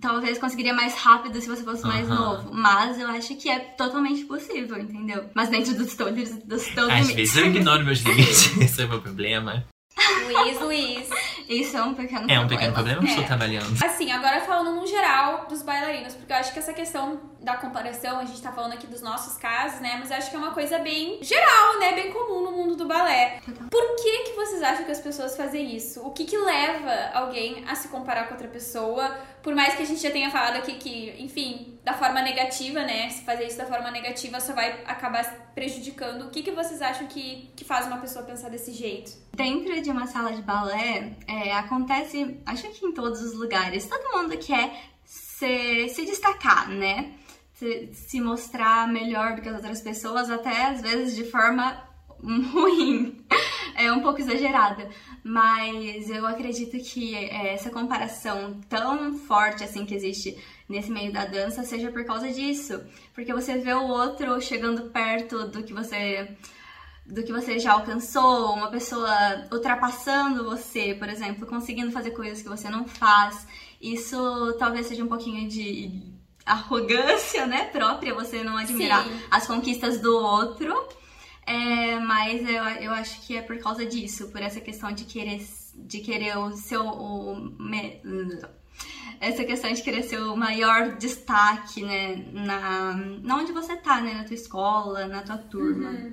talvez 0.00 0.38
conseguiria 0.38 0.74
mais 0.74 0.94
rápido 0.94 1.40
se 1.40 1.48
você 1.48 1.62
fosse 1.62 1.86
mais 1.86 2.10
Aham. 2.10 2.36
novo. 2.42 2.54
Mas 2.54 2.98
eu 2.98 3.08
acho 3.08 3.36
que 3.36 3.48
é 3.48 3.58
totalmente 3.58 4.24
possível, 4.24 4.78
entendeu? 4.78 5.28
Mas 5.34 5.48
dentro 5.48 5.74
dos 5.74 5.94
teus, 5.94 6.10
dos 6.44 6.64
teus 6.66 6.90
às 6.90 7.08
limites. 7.08 7.14
vezes 7.14 7.36
eu 7.36 7.46
ignoro 7.46 7.84
meus 7.84 8.00
limites. 8.00 8.56
Esse 8.60 8.82
é 8.82 8.84
o 8.86 8.88
meu 8.88 9.00
problema. 9.00 9.64
Luiz, 10.26 10.60
Luiz. 10.60 11.08
Isso 11.48 11.76
é 11.76 11.82
um 11.82 11.94
pequeno 11.94 12.30
É 12.30 12.40
um 12.40 12.48
pequeno 12.48 12.72
problema, 12.72 13.00
eu 13.02 13.06
estou 13.06 13.22
É. 13.22 13.26
trabalhando. 13.26 13.84
Assim, 13.84 14.10
agora 14.10 14.40
falando 14.40 14.74
no 14.74 14.86
geral 14.86 15.46
dos 15.46 15.62
bailarinos, 15.62 16.14
porque 16.14 16.32
eu 16.32 16.36
acho 16.36 16.52
que 16.52 16.58
essa 16.58 16.72
questão 16.72 17.20
da 17.40 17.56
comparação, 17.56 18.18
a 18.18 18.24
gente 18.24 18.40
tá 18.42 18.50
falando 18.50 18.72
aqui 18.72 18.86
dos 18.86 19.02
nossos 19.02 19.36
casos, 19.36 19.80
né? 19.80 19.96
Mas 19.98 20.10
eu 20.10 20.16
acho 20.16 20.30
que 20.30 20.36
é 20.36 20.38
uma 20.38 20.52
coisa 20.52 20.78
bem 20.78 21.18
geral, 21.22 21.78
né? 21.78 21.92
Bem 21.92 22.10
comum 22.12 22.42
no 22.42 22.52
mundo 22.52 22.76
do 22.76 22.86
balé. 22.86 23.40
Por 23.70 23.96
que 23.96 24.18
que 24.24 24.32
vocês 24.32 24.62
acham 24.62 24.84
que 24.84 24.90
as 24.90 25.00
pessoas 25.00 25.36
fazem 25.36 25.74
isso? 25.76 26.00
O 26.00 26.10
que 26.10 26.24
que 26.24 26.36
leva 26.36 27.10
alguém 27.12 27.64
a 27.68 27.74
se 27.74 27.88
comparar 27.88 28.24
com 28.24 28.34
outra 28.34 28.48
pessoa? 28.48 29.16
Por 29.42 29.54
mais 29.54 29.74
que 29.74 29.82
a 29.82 29.86
gente 29.86 30.00
já 30.02 30.10
tenha 30.10 30.30
falado 30.30 30.56
aqui 30.56 30.74
que, 30.74 31.14
enfim, 31.18 31.78
da 31.84 31.92
forma 31.92 32.20
negativa, 32.22 32.80
né? 32.82 33.10
Se 33.10 33.22
fazer 33.24 33.44
isso 33.46 33.58
da 33.58 33.66
forma 33.66 33.90
negativa 33.90 34.40
só 34.40 34.54
vai 34.54 34.82
acabar 34.86 35.22
prejudicando. 35.54 36.22
O 36.26 36.30
que 36.30 36.42
que 36.42 36.50
vocês 36.50 36.80
acham 36.82 37.06
que, 37.06 37.52
que 37.54 37.64
faz 37.64 37.86
uma 37.86 37.98
pessoa 37.98 38.24
pensar 38.24 38.48
desse 38.48 38.72
jeito? 38.72 39.22
Dentro 39.36 39.82
de 39.82 39.90
uma 39.90 40.06
sala 40.06 40.32
de 40.32 40.42
balé, 40.42 41.16
é, 41.26 41.52
acontece, 41.52 42.40
acho 42.46 42.70
que 42.70 42.86
em 42.86 42.92
todos 42.92 43.20
os 43.20 43.34
lugares, 43.34 43.86
todo 43.86 44.16
mundo 44.16 44.36
quer 44.38 44.90
se, 45.04 45.88
se 45.88 46.04
destacar, 46.04 46.68
né? 46.68 47.14
Se, 47.54 47.90
se 47.92 48.20
mostrar 48.20 48.86
melhor 48.86 49.34
do 49.34 49.42
que 49.42 49.48
as 49.48 49.56
outras 49.56 49.80
pessoas, 49.80 50.30
até 50.30 50.66
às 50.66 50.80
vezes 50.80 51.16
de 51.16 51.24
forma 51.24 51.82
ruim. 52.52 53.24
É 53.76 53.90
um 53.90 54.00
pouco 54.00 54.20
exagerada, 54.20 54.88
mas 55.24 56.08
eu 56.08 56.24
acredito 56.26 56.78
que 56.78 57.16
é, 57.16 57.54
essa 57.54 57.70
comparação 57.70 58.60
tão 58.68 59.14
forte 59.14 59.64
assim 59.64 59.84
que 59.84 59.94
existe 59.94 60.38
nesse 60.68 60.92
meio 60.92 61.12
da 61.12 61.24
dança 61.24 61.64
seja 61.64 61.90
por 61.90 62.04
causa 62.04 62.30
disso, 62.30 62.80
porque 63.12 63.32
você 63.32 63.58
vê 63.58 63.74
o 63.74 63.88
outro 63.88 64.40
chegando 64.40 64.90
perto 64.90 65.48
do 65.48 65.64
que 65.64 65.72
você 65.72 66.36
do 67.06 67.22
que 67.22 67.32
você 67.32 67.58
já 67.58 67.72
alcançou, 67.72 68.54
uma 68.54 68.68
pessoa 68.70 69.46
ultrapassando 69.52 70.44
você, 70.44 70.94
por 70.94 71.08
exemplo, 71.08 71.46
conseguindo 71.46 71.92
fazer 71.92 72.12
coisas 72.12 72.42
que 72.42 72.48
você 72.48 72.68
não 72.70 72.86
faz. 72.86 73.46
Isso 73.80 74.54
talvez 74.58 74.86
seja 74.86 75.04
um 75.04 75.08
pouquinho 75.08 75.48
de 75.48 76.02
arrogância, 76.46 77.46
né, 77.46 77.64
própria, 77.66 78.14
você 78.14 78.42
não 78.42 78.56
admirar 78.56 79.04
Sim. 79.04 79.20
as 79.30 79.46
conquistas 79.46 80.00
do 80.00 80.14
outro. 80.16 80.72
É, 81.46 81.98
mas 82.00 82.40
eu, 82.48 82.64
eu 82.64 82.92
acho 82.92 83.20
que 83.26 83.36
é 83.36 83.42
por 83.42 83.58
causa 83.58 83.84
disso, 83.84 84.28
por 84.28 84.40
essa 84.40 84.60
questão 84.60 84.90
de 84.92 85.04
querer, 85.04 85.44
de 85.74 86.00
querer 86.00 86.38
o 86.38 86.52
seu. 86.56 86.82
O, 86.86 87.36
me- 87.58 88.00
essa 89.20 89.44
questão 89.44 89.70
de 89.72 89.82
querer 89.82 90.02
ser 90.04 90.20
o 90.20 90.34
maior 90.36 90.96
destaque, 90.96 91.82
né? 91.82 92.16
Na, 92.32 92.94
na 93.22 93.36
onde 93.36 93.52
você 93.52 93.76
tá, 93.76 94.00
né? 94.00 94.14
Na 94.14 94.24
tua 94.24 94.34
escola, 94.34 95.06
na 95.06 95.22
tua 95.22 95.36
turma. 95.38 96.12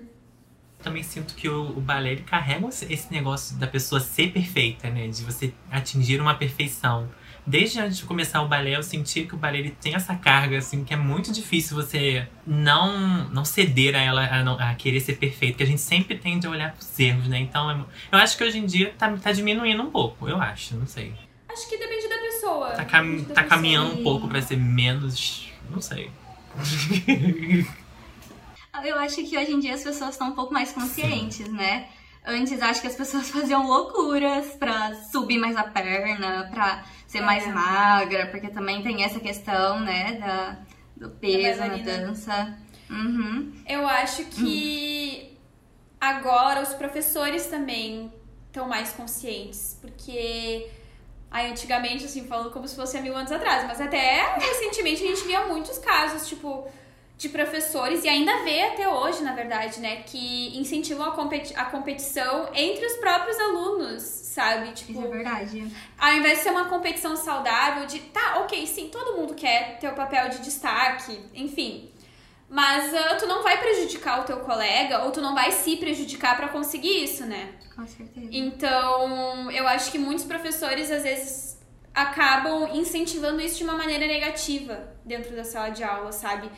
Também 0.81 1.03
sinto 1.03 1.35
que 1.35 1.47
o, 1.47 1.77
o 1.77 1.81
balé 1.81 2.11
ele 2.11 2.23
carrega 2.23 2.67
esse 2.67 3.11
negócio 3.11 3.57
da 3.57 3.67
pessoa 3.67 3.99
ser 3.99 4.31
perfeita, 4.31 4.89
né? 4.89 5.07
De 5.07 5.23
você 5.23 5.53
atingir 5.69 6.19
uma 6.19 6.33
perfeição. 6.35 7.09
Desde 7.45 7.79
antes 7.79 7.97
de 7.97 8.03
começar 8.03 8.41
o 8.43 8.47
balé, 8.47 8.75
eu 8.75 8.83
senti 8.83 9.23
que 9.23 9.33
o 9.33 9.37
balé 9.37 9.59
ele 9.59 9.71
tem 9.71 9.95
essa 9.95 10.15
carga, 10.15 10.59
assim, 10.59 10.83
que 10.83 10.93
é 10.93 10.97
muito 10.97 11.31
difícil 11.31 11.75
você 11.75 12.27
não, 12.45 13.27
não 13.29 13.43
ceder 13.43 13.95
a 13.95 13.99
ela, 13.99 14.25
a, 14.25 14.43
não, 14.43 14.59
a 14.59 14.75
querer 14.75 14.99
ser 14.99 15.13
perfeito, 15.13 15.57
que 15.57 15.63
a 15.63 15.65
gente 15.65 15.81
sempre 15.81 16.15
tende 16.15 16.45
a 16.45 16.49
olhar 16.51 16.71
pros 16.71 16.99
erros, 16.99 17.27
né? 17.27 17.39
Então, 17.39 17.87
eu 18.11 18.17
acho 18.19 18.37
que 18.37 18.43
hoje 18.43 18.59
em 18.59 18.65
dia 18.65 18.93
tá, 18.95 19.11
tá 19.17 19.31
diminuindo 19.31 19.81
um 19.81 19.89
pouco, 19.89 20.29
eu 20.29 20.39
acho, 20.39 20.75
não 20.75 20.85
sei. 20.85 21.13
Acho 21.51 21.67
que 21.67 21.77
depende 21.77 22.07
da 22.07 22.17
pessoa. 22.17 22.69
Tá, 22.71 22.85
cam 22.85 23.23
tá 23.25 23.43
caminhando 23.43 23.99
um 23.99 24.03
pouco 24.03 24.27
para 24.27 24.41
ser 24.41 24.57
menos. 24.57 25.49
Não 25.69 25.81
sei. 25.81 26.09
Eu 28.83 28.97
acho 28.97 29.23
que 29.23 29.37
hoje 29.37 29.51
em 29.51 29.59
dia 29.59 29.75
as 29.75 29.83
pessoas 29.83 30.11
estão 30.11 30.29
um 30.29 30.35
pouco 30.35 30.53
mais 30.53 30.71
conscientes, 30.71 31.45
Sim. 31.45 31.51
né? 31.51 31.89
Antes 32.25 32.61
acho 32.61 32.81
que 32.81 32.87
as 32.87 32.95
pessoas 32.95 33.29
faziam 33.31 33.67
loucuras 33.67 34.55
pra 34.55 34.95
subir 34.95 35.37
mais 35.37 35.55
a 35.55 35.63
perna, 35.63 36.49
pra 36.51 36.83
ser 37.07 37.19
é. 37.19 37.21
mais 37.21 37.45
magra, 37.47 38.27
porque 38.27 38.49
também 38.49 38.81
tem 38.81 39.03
essa 39.03 39.19
questão, 39.19 39.79
né, 39.79 40.13
da, 40.13 40.57
do 40.95 41.09
peso 41.15 41.59
na 41.59 41.77
dança. 41.77 42.57
Uhum. 42.89 43.53
Eu 43.67 43.87
acho 43.87 44.25
que 44.25 45.29
uhum. 45.31 45.37
agora 45.99 46.61
os 46.61 46.73
professores 46.73 47.47
também 47.47 48.11
estão 48.47 48.67
mais 48.67 48.91
conscientes, 48.91 49.77
porque 49.81 50.69
Aí, 51.31 51.49
antigamente, 51.49 52.03
assim, 52.03 52.27
falando 52.27 52.51
como 52.51 52.67
se 52.67 52.75
fosse 52.75 52.97
há 52.97 53.01
mil 53.01 53.15
anos 53.15 53.31
atrás, 53.31 53.65
mas 53.65 53.79
até 53.79 54.35
recentemente 54.35 55.01
a 55.01 55.07
gente 55.07 55.25
via 55.25 55.47
muitos 55.47 55.77
casos, 55.77 56.27
tipo, 56.27 56.69
de 57.21 57.29
professores, 57.29 58.03
e 58.03 58.09
ainda 58.09 58.43
vê 58.43 58.63
até 58.63 58.89
hoje, 58.89 59.21
na 59.21 59.35
verdade, 59.35 59.79
né, 59.79 59.97
que 59.97 60.57
incentivam 60.57 61.05
a, 61.05 61.11
competi 61.11 61.53
a 61.55 61.65
competição 61.65 62.49
entre 62.51 62.83
os 62.83 62.93
próprios 62.93 63.39
alunos, 63.39 64.01
sabe? 64.01 64.71
Tipo, 64.71 64.93
Isso 64.93 65.05
é 65.05 65.07
verdade. 65.07 65.71
Ao 65.99 66.13
invés 66.15 66.39
de 66.39 66.45
ser 66.45 66.49
uma 66.49 66.65
competição 66.65 67.15
saudável, 67.15 67.85
de, 67.85 67.99
tá, 67.99 68.39
ok, 68.39 68.65
sim, 68.65 68.89
todo 68.89 69.17
mundo 69.17 69.35
quer 69.35 69.77
ter 69.77 69.87
o 69.87 69.93
papel 69.93 70.29
de 70.29 70.39
destaque, 70.39 71.15
enfim. 71.35 71.91
Mas 72.49 72.91
uh, 72.91 73.19
tu 73.19 73.27
não 73.27 73.43
vai 73.43 73.59
prejudicar 73.59 74.21
o 74.21 74.23
teu 74.23 74.39
colega, 74.39 75.03
ou 75.03 75.11
tu 75.11 75.21
não 75.21 75.35
vai 75.35 75.51
se 75.51 75.77
prejudicar 75.77 76.35
para 76.35 76.47
conseguir 76.47 77.03
isso, 77.03 77.23
né? 77.27 77.53
Com 77.75 77.85
certeza. 77.85 78.29
Então, 78.31 79.51
eu 79.51 79.67
acho 79.67 79.91
que 79.91 79.99
muitos 79.99 80.25
professores, 80.25 80.89
às 80.89 81.03
vezes, 81.03 81.59
acabam 81.93 82.67
incentivando 82.73 83.39
isso 83.39 83.59
de 83.59 83.63
uma 83.63 83.75
maneira 83.75 84.07
negativa 84.07 84.91
dentro 85.05 85.35
da 85.35 85.43
sala 85.43 85.69
de 85.69 85.83
aula, 85.83 86.11
sabe? 86.11 86.49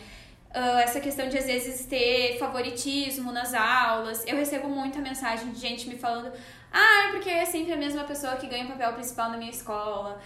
Uh, 0.54 0.78
essa 0.80 1.00
questão 1.00 1.28
de, 1.28 1.36
às 1.36 1.46
vezes, 1.46 1.88
ter 1.88 2.38
favoritismo 2.38 3.32
nas 3.32 3.56
aulas. 3.56 4.24
Eu 4.28 4.36
recebo 4.38 4.70
muita 4.70 5.00
mensagem 5.00 5.50
de 5.52 5.60
gente 5.60 5.90
me 5.90 5.98
falando 5.98 6.32
ah, 6.74 7.10
porque 7.12 7.30
é 7.30 7.46
sempre 7.46 7.72
a 7.72 7.78
mesma 7.78 8.04
pessoa 8.04 8.36
que 8.36 8.48
ganha 8.48 8.66
o 8.66 8.70
papel 8.70 8.94
principal 8.94 9.30
na 9.30 9.38
minha 9.38 9.52
escola. 9.52 10.20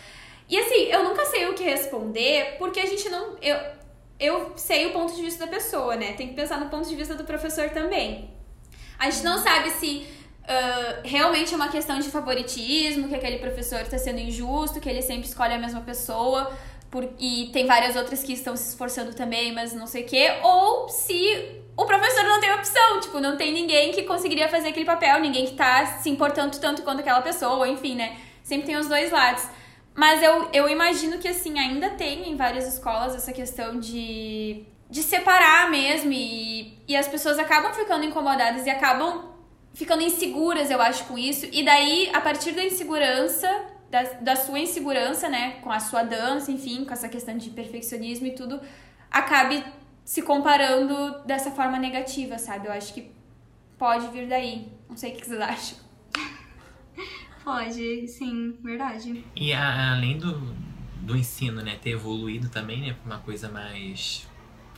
E 0.49 0.57
assim, 0.57 0.83
eu 0.85 1.03
nunca 1.03 1.25
sei 1.25 1.45
o 1.49 1.53
que 1.53 1.63
responder, 1.63 2.55
porque 2.57 2.79
a 2.79 2.85
gente 2.85 3.09
não. 3.09 3.35
Eu, 3.41 3.57
eu 4.17 4.53
sei 4.55 4.85
o 4.85 4.93
ponto 4.93 5.13
de 5.13 5.21
vista 5.21 5.45
da 5.45 5.51
pessoa, 5.51 5.97
né? 5.97 6.13
Tem 6.13 6.29
que 6.29 6.33
pensar 6.33 6.57
no 6.57 6.69
ponto 6.69 6.87
de 6.87 6.95
vista 6.95 7.15
do 7.15 7.25
professor 7.25 7.69
também. 7.71 8.31
A 8.97 9.09
gente 9.09 9.25
não 9.25 9.37
sabe 9.43 9.69
se 9.71 10.07
uh, 10.43 11.01
realmente 11.03 11.53
é 11.53 11.57
uma 11.57 11.67
questão 11.67 11.99
de 11.99 12.09
favoritismo, 12.09 13.09
que 13.09 13.15
aquele 13.15 13.39
professor 13.39 13.81
está 13.81 13.97
sendo 13.97 14.19
injusto, 14.19 14.79
que 14.79 14.87
ele 14.87 15.01
sempre 15.01 15.27
escolhe 15.27 15.53
a 15.53 15.59
mesma 15.59 15.81
pessoa, 15.81 16.49
por, 16.89 17.07
e 17.19 17.49
tem 17.51 17.65
várias 17.65 17.95
outras 17.95 18.23
que 18.23 18.33
estão 18.33 18.55
se 18.55 18.69
esforçando 18.69 19.13
também, 19.13 19.53
mas 19.53 19.73
não 19.73 19.87
sei 19.87 20.03
o 20.03 20.05
quê, 20.05 20.39
ou 20.43 20.87
se 20.89 21.61
o 21.75 21.85
professor 21.85 22.23
não 22.23 22.39
tem 22.39 22.53
opção, 22.53 22.99
tipo, 22.99 23.19
não 23.19 23.37
tem 23.37 23.53
ninguém 23.53 23.91
que 23.91 24.03
conseguiria 24.03 24.47
fazer 24.49 24.69
aquele 24.69 24.85
papel, 24.85 25.19
ninguém 25.19 25.45
que 25.45 25.53
tá 25.53 25.99
se 25.99 26.09
importando 26.09 26.57
tanto 26.59 26.81
quanto 26.81 27.01
aquela 27.01 27.21
pessoa, 27.21 27.67
enfim, 27.67 27.95
né? 27.95 28.17
Sempre 28.41 28.67
tem 28.67 28.77
os 28.77 28.87
dois 28.87 29.11
lados. 29.11 29.47
Mas 29.93 30.21
eu, 30.23 30.49
eu 30.53 30.69
imagino 30.69 31.17
que, 31.17 31.27
assim, 31.27 31.59
ainda 31.59 31.89
tem 31.91 32.29
em 32.29 32.35
várias 32.35 32.67
escolas 32.67 33.15
essa 33.15 33.33
questão 33.33 33.79
de, 33.79 34.63
de 34.89 35.03
separar 35.03 35.69
mesmo 35.69 36.11
e, 36.11 36.77
e 36.87 36.95
as 36.95 37.07
pessoas 37.07 37.37
acabam 37.37 37.73
ficando 37.73 38.05
incomodadas 38.05 38.65
e 38.65 38.69
acabam 38.69 39.35
ficando 39.73 40.01
inseguras, 40.01 40.71
eu 40.71 40.81
acho, 40.81 41.03
com 41.05 41.17
isso. 41.17 41.47
E 41.51 41.63
daí, 41.63 42.09
a 42.13 42.21
partir 42.21 42.53
da 42.53 42.63
insegurança, 42.63 43.47
da, 43.89 44.03
da 44.03 44.35
sua 44.35 44.59
insegurança, 44.59 45.29
né, 45.29 45.59
com 45.61 45.71
a 45.71 45.79
sua 45.79 46.03
dança, 46.03 46.51
enfim, 46.51 46.85
com 46.85 46.93
essa 46.93 47.07
questão 47.09 47.37
de 47.37 47.49
perfeccionismo 47.49 48.27
e 48.27 48.35
tudo, 48.35 48.59
acabe 49.09 49.63
se 50.03 50.21
comparando 50.21 51.23
dessa 51.25 51.51
forma 51.51 51.77
negativa, 51.77 52.37
sabe? 52.37 52.67
Eu 52.67 52.71
acho 52.71 52.93
que 52.93 53.11
pode 53.77 54.07
vir 54.07 54.27
daí. 54.27 54.71
Não 54.89 54.95
sei 54.95 55.11
o 55.11 55.15
que 55.15 55.25
vocês 55.25 55.41
acham. 55.41 55.77
Pode, 57.43 58.07
sim, 58.07 58.57
verdade. 58.61 59.23
E 59.35 59.53
a, 59.53 59.93
além 59.93 60.17
do, 60.17 60.55
do 61.01 61.15
ensino, 61.15 61.61
né, 61.61 61.77
ter 61.81 61.91
evoluído 61.91 62.49
também, 62.49 62.81
né, 62.81 62.93
pra 62.93 63.15
uma 63.15 63.21
coisa 63.21 63.49
mais 63.49 64.27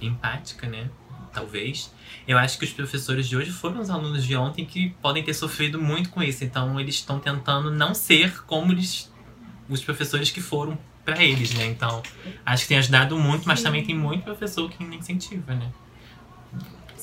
empática, 0.02 0.68
né, 0.68 0.90
talvez. 1.34 1.94
Eu 2.28 2.38
acho 2.38 2.58
que 2.60 2.66
os 2.66 2.72
professores 2.72 3.28
de 3.28 3.36
hoje 3.36 3.52
foram 3.52 3.80
os 3.80 3.90
alunos 3.90 4.24
de 4.26 4.36
ontem 4.36 4.66
que 4.66 4.92
podem 5.02 5.24
ter 5.24 5.34
sofrido 5.34 5.82
muito 5.82 6.10
com 6.10 6.22
isso. 6.22 6.44
Então, 6.44 6.80
eles 6.80 6.96
estão 6.96 7.20
tentando 7.20 7.72
não 7.72 7.94
ser 7.94 8.44
como 8.44 8.72
eles, 8.72 9.12
os 9.68 9.84
professores 9.84 10.30
que 10.32 10.42
foram 10.42 10.78
para 11.04 11.24
eles, 11.24 11.54
né? 11.54 11.66
Então, 11.66 12.04
acho 12.46 12.64
que 12.64 12.70
tem 12.70 12.78
ajudado 12.78 13.18
muito, 13.18 13.48
mas 13.48 13.60
Sim. 13.60 13.66
também 13.66 13.84
tem 13.84 13.96
muito 13.96 14.24
professor 14.24 14.70
que 14.70 14.84
incentiva, 14.84 15.56
né? 15.56 15.72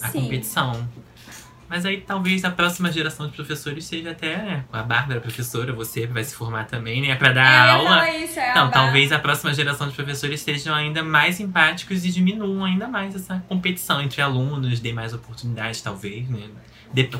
A 0.01 0.09
Sim. 0.09 0.23
competição. 0.23 0.89
Mas 1.69 1.85
aí 1.85 2.01
talvez 2.01 2.45
a 2.45 2.51
próxima 2.51 2.91
geração 2.93 3.27
de 3.27 3.35
professores 3.35 3.85
seja 3.85 4.11
até 4.11 4.37
né, 4.37 4.65
a 4.73 4.83
Bárbara, 4.83 5.21
professora, 5.21 5.73
você 5.73 6.07
vai 6.07 6.23
se 6.23 6.35
formar 6.35 6.65
também, 6.65 7.03
né? 7.03 7.15
Pra 7.17 7.33
dar 7.33 7.67
é, 7.67 7.71
aula. 7.71 8.11
Isso, 8.11 8.39
é 8.39 8.51
então, 8.51 8.71
talvez 8.71 9.13
a 9.13 9.19
próxima 9.19 9.53
geração 9.53 9.89
de 9.89 9.95
professores 9.95 10.41
sejam 10.41 10.75
ainda 10.75 11.03
mais 11.03 11.41
empáticos 11.41 12.05
e 12.05 12.11
diminuam 12.11 12.65
ainda 12.65 12.87
mais 12.87 13.15
essa 13.15 13.43
competição 13.49 14.01
entre 14.01 14.23
alunos, 14.23 14.81
dê 14.81 14.93
mais 14.93 15.13
oportunidades, 15.13 15.81
talvez, 15.81 16.29
né? 16.29 16.49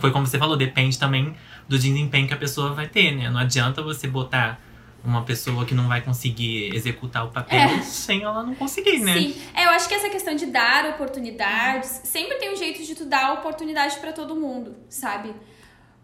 Foi 0.01 0.11
como 0.11 0.27
você 0.27 0.39
falou, 0.39 0.57
depende 0.57 0.99
também 0.99 1.35
do 1.69 1.79
desempenho 1.79 2.27
que 2.27 2.35
a 2.35 2.37
pessoa 2.37 2.73
vai 2.73 2.87
ter, 2.87 3.13
né? 3.13 3.29
Não 3.29 3.39
adianta 3.39 3.83
você 3.83 4.07
botar 4.07 4.61
uma 5.07 5.25
pessoa 5.25 5.65
que 5.65 5.75
não 5.75 5.89
vai 5.89 6.03
conseguir 6.03 6.75
executar 6.75 7.25
o 7.25 7.31
papel 7.31 7.59
é. 7.59 7.83
sem 7.83 8.23
ela 8.23 8.43
não 8.43 8.55
conseguir, 8.55 8.99
né? 8.99 9.15
Sim. 9.15 9.41
É, 9.55 9.67
eu 9.67 9.71
acho 9.71 9.89
que 9.89 9.95
essa 9.95 10.11
questão 10.11 10.35
de 10.35 10.47
dar 10.47 10.85
oportunidades, 10.91 12.01
sempre 12.05 12.37
tem 12.37 12.53
um 12.53 12.57
jeito 12.57 12.83
de 12.83 12.95
tu 12.95 13.07
dar 13.07 13.35
oportunidade 13.35 13.99
para 13.99 14.13
todo 14.13 14.35
mundo, 14.35 14.77
sabe? 14.89 15.33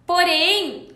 Porém, 0.07 0.89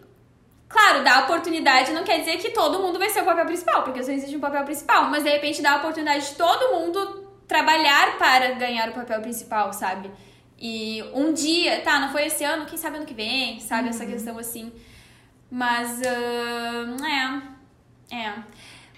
claro, 0.69 1.03
dar 1.03 1.25
oportunidade 1.25 1.93
não 1.93 2.05
quer 2.05 2.21
dizer 2.21 2.39
que 2.39 2.51
todo 2.51 2.79
mundo 2.79 2.99
vai 2.99 3.11
ser 3.11 3.23
o 3.23 3.25
papel 3.25 3.47
principal, 3.47 3.83
porque 3.83 4.03
só 4.03 4.13
existe 4.13 4.37
um 4.37 4.41
papel 4.41 4.65
principal, 4.65 5.11
mas 5.11 5.25
de 5.25 5.31
repente 5.31 5.61
dar 5.61 5.73
a 5.73 5.77
oportunidade 5.79 6.29
de 6.29 6.35
todo 6.37 6.79
mundo 6.79 7.27
trabalhar 7.49 8.19
para 8.19 8.53
ganhar 8.53 8.89
o 8.91 8.93
papel 8.93 9.21
principal, 9.21 9.73
sabe? 9.73 10.11
E 10.59 11.03
um 11.13 11.33
dia, 11.33 11.81
tá, 11.83 11.99
não 11.99 12.11
foi 12.11 12.27
esse 12.27 12.43
ano, 12.45 12.67
quem 12.67 12.79
sabe 12.79 12.97
ano 12.97 13.07
que 13.07 13.15
vem, 13.15 13.61
sabe? 13.61 13.85
Uhum. 13.85 13.91
Essa 13.91 14.07
questão 14.07 14.39
assim. 14.39 14.73
Mas, 15.51 16.01
uh, 16.01 17.05
é. 17.05 17.56
É. 18.11 18.33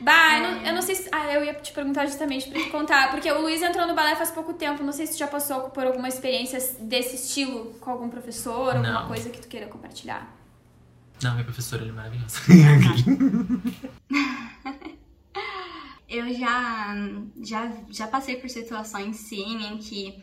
Bah. 0.00 0.36
Eu, 0.36 0.42
não, 0.42 0.66
eu 0.66 0.74
não 0.74 0.82
sei 0.82 0.94
se. 0.94 1.08
Ah, 1.10 1.32
eu 1.32 1.44
ia 1.44 1.54
te 1.54 1.72
perguntar 1.72 2.06
justamente 2.06 2.48
pra 2.48 2.60
te 2.60 2.70
contar. 2.70 3.10
Porque 3.10 3.30
o 3.30 3.40
Luiz 3.40 3.62
entrou 3.62 3.86
no 3.86 3.94
balé 3.94 4.14
faz 4.14 4.30
pouco 4.30 4.54
tempo. 4.54 4.82
Não 4.82 4.92
sei 4.92 5.06
se 5.06 5.14
tu 5.14 5.18
já 5.18 5.26
passou 5.26 5.70
por 5.70 5.86
alguma 5.86 6.08
experiência 6.08 6.58
desse 6.80 7.16
estilo 7.16 7.74
com 7.80 7.90
algum 7.90 8.08
professor, 8.08 8.74
não. 8.74 8.86
alguma 8.86 9.08
coisa 9.08 9.30
que 9.30 9.40
tu 9.40 9.48
queira 9.48 9.66
compartilhar. 9.66 10.34
Não, 11.22 11.34
meu 11.34 11.44
professor, 11.44 11.80
ele 11.80 11.90
é 11.90 11.92
maravilhoso. 11.92 12.40
eu 16.08 16.32
já, 16.34 16.94
já, 17.42 17.72
já 17.90 18.06
passei 18.06 18.36
por 18.36 18.48
situações, 18.48 19.16
sim, 19.16 19.66
em 19.66 19.78
que 19.78 20.22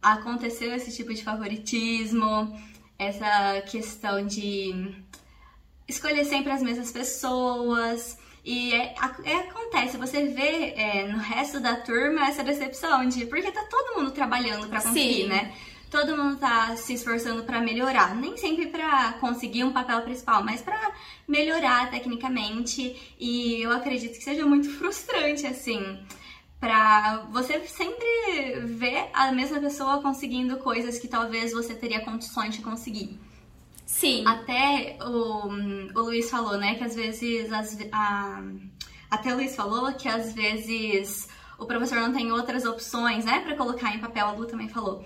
aconteceu 0.00 0.74
esse 0.74 0.96
tipo 0.96 1.12
de 1.12 1.22
favoritismo, 1.22 2.58
essa 2.98 3.60
questão 3.70 4.26
de 4.26 4.94
escolher 5.90 6.24
sempre 6.24 6.52
as 6.52 6.62
mesmas 6.62 6.90
pessoas. 6.90 8.18
E 8.44 8.72
é, 8.72 8.94
é, 9.24 9.36
acontece, 9.36 9.98
você 9.98 10.26
vê 10.26 10.72
é, 10.76 11.06
no 11.06 11.18
resto 11.18 11.60
da 11.60 11.76
turma 11.76 12.26
essa 12.26 12.42
decepção 12.42 13.06
de 13.06 13.26
porque 13.26 13.52
tá 13.52 13.64
todo 13.64 13.98
mundo 13.98 14.12
trabalhando 14.12 14.66
para 14.68 14.80
conseguir, 14.80 15.22
Sim. 15.22 15.28
né? 15.28 15.52
Todo 15.90 16.16
mundo 16.16 16.38
tá 16.38 16.76
se 16.76 16.94
esforçando 16.94 17.42
para 17.42 17.60
melhorar, 17.60 18.14
nem 18.14 18.36
sempre 18.36 18.68
para 18.68 19.14
conseguir 19.14 19.64
um 19.64 19.72
papel 19.72 20.00
principal, 20.02 20.42
mas 20.42 20.62
para 20.62 20.92
melhorar 21.26 21.90
tecnicamente. 21.90 23.14
E 23.18 23.60
eu 23.60 23.72
acredito 23.72 24.16
que 24.16 24.24
seja 24.24 24.46
muito 24.46 24.70
frustrante 24.78 25.46
assim, 25.46 25.98
para 26.58 27.26
você 27.32 27.60
sempre 27.66 28.60
ver 28.64 29.10
a 29.12 29.32
mesma 29.32 29.60
pessoa 29.60 30.00
conseguindo 30.00 30.58
coisas 30.58 30.98
que 30.98 31.08
talvez 31.08 31.52
você 31.52 31.74
teria 31.74 32.00
condições 32.00 32.54
de 32.54 32.62
conseguir. 32.62 33.18
Sim. 33.90 34.24
Até 34.26 34.96
o, 35.02 35.48
o 35.98 36.02
Luiz 36.02 36.30
falou, 36.30 36.56
né, 36.56 36.76
que 36.76 36.84
às 36.84 36.94
vezes. 36.94 37.52
As, 37.52 37.76
a, 37.92 38.42
até 39.10 39.32
o 39.32 39.36
Luiz 39.36 39.54
falou 39.54 39.92
que 39.92 40.08
às 40.08 40.32
vezes 40.32 41.28
o 41.58 41.66
professor 41.66 41.96
não 41.96 42.12
tem 42.12 42.30
outras 42.30 42.64
opções, 42.64 43.24
né, 43.24 43.40
para 43.40 43.56
colocar 43.56 43.94
em 43.94 43.98
papel. 43.98 44.28
A 44.28 44.32
Lu 44.32 44.46
também 44.46 44.68
falou. 44.68 45.04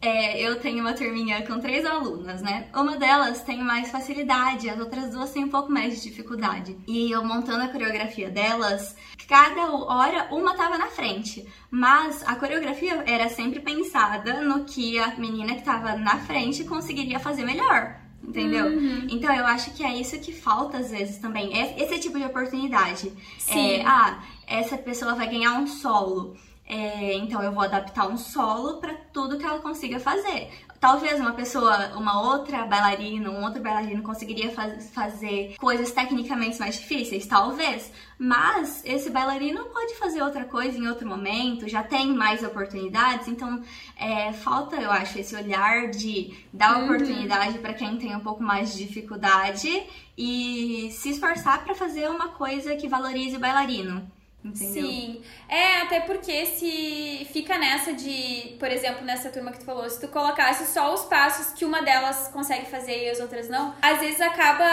É, 0.00 0.40
eu 0.40 0.60
tenho 0.60 0.80
uma 0.80 0.92
turminha 0.92 1.44
com 1.44 1.58
três 1.58 1.84
alunas, 1.84 2.40
né? 2.40 2.68
Uma 2.72 2.96
delas 2.96 3.42
tem 3.42 3.60
mais 3.64 3.90
facilidade, 3.90 4.70
as 4.70 4.78
outras 4.78 5.10
duas 5.10 5.32
têm 5.32 5.44
um 5.44 5.48
pouco 5.48 5.72
mais 5.72 5.96
de 5.96 6.08
dificuldade. 6.08 6.78
E 6.86 7.10
eu 7.10 7.24
montando 7.24 7.64
a 7.64 7.68
coreografia 7.68 8.30
delas, 8.30 8.94
cada 9.26 9.72
hora 9.72 10.28
uma 10.30 10.54
tava 10.54 10.78
na 10.78 10.86
frente, 10.86 11.44
mas 11.68 12.22
a 12.24 12.36
coreografia 12.36 13.02
era 13.06 13.28
sempre 13.28 13.58
pensada 13.58 14.40
no 14.42 14.64
que 14.64 14.96
a 15.00 15.16
menina 15.16 15.56
que 15.56 15.64
tava 15.64 15.96
na 15.96 16.18
frente 16.18 16.62
conseguiria 16.62 17.18
fazer 17.18 17.44
melhor. 17.44 18.07
Entendeu? 18.22 18.66
Uhum. 18.66 19.06
Então 19.10 19.34
eu 19.34 19.46
acho 19.46 19.72
que 19.72 19.84
é 19.84 19.94
isso 19.94 20.18
que 20.18 20.32
falta 20.32 20.78
às 20.78 20.90
vezes 20.90 21.18
também. 21.18 21.56
É 21.58 21.82
esse 21.82 21.98
tipo 21.98 22.18
de 22.18 22.24
oportunidade. 22.24 23.12
Sim. 23.38 23.76
É, 23.76 23.84
ah, 23.86 24.22
essa 24.46 24.76
pessoa 24.76 25.14
vai 25.14 25.28
ganhar 25.28 25.52
um 25.52 25.66
solo. 25.66 26.36
É, 26.66 27.14
então 27.14 27.42
eu 27.42 27.50
vou 27.50 27.62
adaptar 27.62 28.06
um 28.06 28.18
solo 28.18 28.78
para 28.78 28.92
tudo 29.12 29.38
que 29.38 29.44
ela 29.44 29.58
consiga 29.60 29.98
fazer. 29.98 30.50
Talvez 30.78 31.18
uma 31.18 31.32
pessoa, 31.32 31.96
uma 31.96 32.20
outra 32.20 32.64
bailarina, 32.66 33.30
um 33.30 33.42
outro 33.42 33.62
bailarino 33.62 34.02
conseguiria 34.02 34.50
faz, 34.52 34.90
fazer 34.90 35.56
coisas 35.58 35.90
tecnicamente 35.90 36.58
mais 36.60 36.76
difíceis, 36.76 37.26
talvez. 37.26 37.90
Mas 38.18 38.82
esse 38.84 39.10
bailarino 39.10 39.66
pode 39.66 39.94
fazer 39.94 40.22
outra 40.22 40.44
coisa 40.44 40.76
em 40.76 40.88
outro 40.88 41.06
momento, 41.06 41.68
já 41.68 41.82
tem 41.84 42.08
mais 42.12 42.42
oportunidades. 42.42 43.28
Então 43.28 43.62
é, 43.96 44.32
falta, 44.32 44.76
eu 44.76 44.90
acho, 44.90 45.18
esse 45.18 45.36
olhar 45.36 45.88
de 45.90 46.34
dar 46.52 46.76
Uhum. 46.78 46.84
oportunidade 46.84 47.58
para 47.58 47.74
quem 47.74 47.96
tem 47.96 48.16
um 48.16 48.20
pouco 48.20 48.42
mais 48.42 48.72
de 48.74 48.86
dificuldade 48.86 49.68
e 50.16 50.90
se 50.92 51.10
esforçar 51.10 51.62
para 51.64 51.74
fazer 51.74 52.08
uma 52.10 52.28
coisa 52.30 52.74
que 52.76 52.88
valorize 52.88 53.36
o 53.36 53.40
bailarino. 53.40 54.10
Entendeu? 54.44 54.84
Sim. 54.88 55.20
É, 55.48 55.78
até 55.82 55.98
porque 56.00 56.46
se 56.46 57.26
fica 57.32 57.58
nessa 57.58 57.92
de, 57.92 58.54
por 58.58 58.70
exemplo, 58.70 59.04
nessa 59.04 59.30
turma 59.30 59.50
que 59.50 59.58
tu 59.58 59.64
falou, 59.64 59.88
se 59.90 60.00
tu 60.00 60.06
colocasse 60.08 60.72
só 60.72 60.94
os 60.94 61.02
passos 61.06 61.52
que 61.54 61.64
uma 61.64 61.82
delas 61.82 62.28
consegue 62.32 62.66
fazer 62.66 63.04
e 63.04 63.10
as 63.10 63.18
outras 63.18 63.48
não, 63.48 63.74
às 63.82 63.98
vezes 63.98 64.20
acaba, 64.20 64.64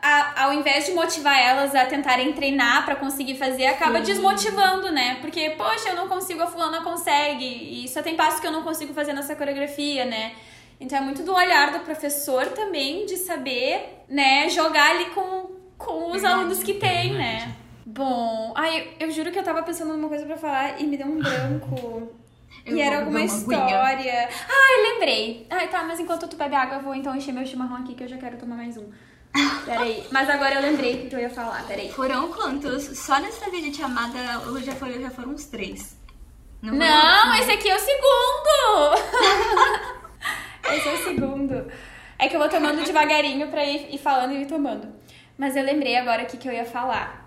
a- 0.00 0.44
ao 0.44 0.52
invés 0.54 0.86
de 0.86 0.92
motivar 0.92 1.36
elas 1.38 1.74
a 1.74 1.84
tentarem 1.86 2.32
treinar 2.32 2.84
pra 2.84 2.94
conseguir 2.94 3.36
fazer, 3.36 3.66
acaba 3.66 3.98
Sim. 3.98 4.04
desmotivando, 4.04 4.92
né? 4.92 5.18
Porque, 5.20 5.50
poxa, 5.50 5.88
eu 5.90 5.96
não 5.96 6.08
consigo, 6.08 6.42
a 6.42 6.46
fulana 6.46 6.80
consegue, 6.82 7.84
e 7.84 7.88
só 7.88 8.02
tem 8.02 8.14
passo 8.14 8.40
que 8.40 8.46
eu 8.46 8.52
não 8.52 8.62
consigo 8.62 8.94
fazer 8.94 9.12
nessa 9.12 9.34
coreografia, 9.34 10.04
né? 10.04 10.32
Então 10.80 10.96
é 10.96 11.00
muito 11.00 11.22
do 11.24 11.34
olhar 11.34 11.72
do 11.72 11.80
professor 11.80 12.46
também 12.46 13.04
de 13.06 13.16
saber, 13.16 14.04
né, 14.08 14.48
jogar 14.48 14.90
ali 14.92 15.06
com, 15.06 15.50
com 15.76 16.06
os 16.06 16.22
Verdade. 16.22 16.34
alunos 16.34 16.62
que 16.62 16.74
tem, 16.74 17.12
né? 17.12 17.54
Bom, 17.92 18.52
ai, 18.56 18.94
eu, 19.00 19.08
eu 19.08 19.10
juro 19.10 19.32
que 19.32 19.38
eu 19.38 19.42
tava 19.42 19.62
pensando 19.62 19.94
numa 19.94 20.08
coisa 20.08 20.24
pra 20.24 20.36
falar 20.36 20.80
e 20.80 20.86
me 20.86 20.96
deu 20.96 21.06
um 21.06 21.18
branco. 21.18 22.12
Eu 22.66 22.76
e 22.76 22.80
era 22.80 22.98
alguma 22.98 23.22
história. 23.22 24.28
Ai, 24.48 24.92
lembrei. 24.92 25.46
Ai, 25.48 25.68
tá, 25.68 25.84
mas 25.84 26.00
enquanto 26.00 26.28
tu 26.28 26.36
bebe 26.36 26.54
água, 26.54 26.76
eu 26.76 26.82
vou 26.82 26.94
então 26.94 27.14
encher 27.14 27.32
meu 27.32 27.46
chimarrão 27.46 27.76
aqui 27.76 27.94
que 27.94 28.02
eu 28.02 28.08
já 28.08 28.18
quero 28.18 28.36
tomar 28.36 28.56
mais 28.56 28.76
um. 28.76 28.90
Peraí. 29.64 30.04
Mas 30.10 30.28
agora 30.28 30.56
eu 30.56 30.62
lembrei 30.62 30.94
o 31.06 31.08
que 31.08 31.14
eu 31.14 31.20
ia 31.20 31.30
falar, 31.30 31.64
peraí. 31.66 31.90
Foram 31.92 32.30
quantos? 32.32 32.98
Só 32.98 33.20
nessa 33.20 33.48
videochamada 33.48 34.18
eu 34.44 34.60
já 34.60 34.74
foram, 34.74 35.00
já 35.00 35.10
foram 35.10 35.30
uns 35.30 35.46
três. 35.46 35.96
Não, 36.60 36.74
Não, 36.74 37.34
esse 37.36 37.52
aqui 37.52 37.70
é 37.70 37.76
o 37.76 37.78
segundo! 37.78 38.94
esse 40.74 40.88
é 40.88 40.92
o 40.92 41.04
segundo. 41.04 41.72
É 42.18 42.28
que 42.28 42.34
eu 42.34 42.40
vou 42.40 42.48
tomando 42.48 42.82
devagarinho 42.82 43.48
pra 43.48 43.64
ir, 43.64 43.94
ir 43.94 43.98
falando 43.98 44.32
e 44.32 44.42
ir 44.42 44.46
tomando. 44.46 44.92
Mas 45.38 45.56
eu 45.56 45.62
lembrei 45.62 45.96
agora 45.96 46.24
o 46.24 46.26
que, 46.26 46.36
que 46.36 46.48
eu 46.48 46.52
ia 46.52 46.66
falar. 46.66 47.19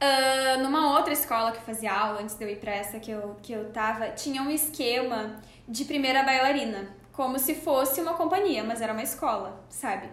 Ah, 0.00 0.56
numa 0.58 0.96
outra 0.96 1.12
escola 1.12 1.52
que 1.52 1.58
eu 1.58 1.62
fazia 1.62 1.92
aula, 1.92 2.22
antes 2.22 2.34
de 2.34 2.42
eu 2.44 2.48
ir 2.48 2.56
pra 2.56 2.72
essa 2.72 2.98
que 2.98 3.10
eu, 3.10 3.36
que 3.42 3.52
eu 3.52 3.70
tava, 3.70 4.08
tinha 4.08 4.42
um 4.42 4.50
esquema 4.50 5.36
de 5.68 5.84
primeira 5.84 6.22
bailarina. 6.22 6.98
Como 7.12 7.38
se 7.38 7.54
fosse 7.54 8.00
uma 8.00 8.14
companhia, 8.14 8.64
mas 8.64 8.80
era 8.80 8.94
uma 8.94 9.02
escola, 9.02 9.62
sabe? 9.68 10.08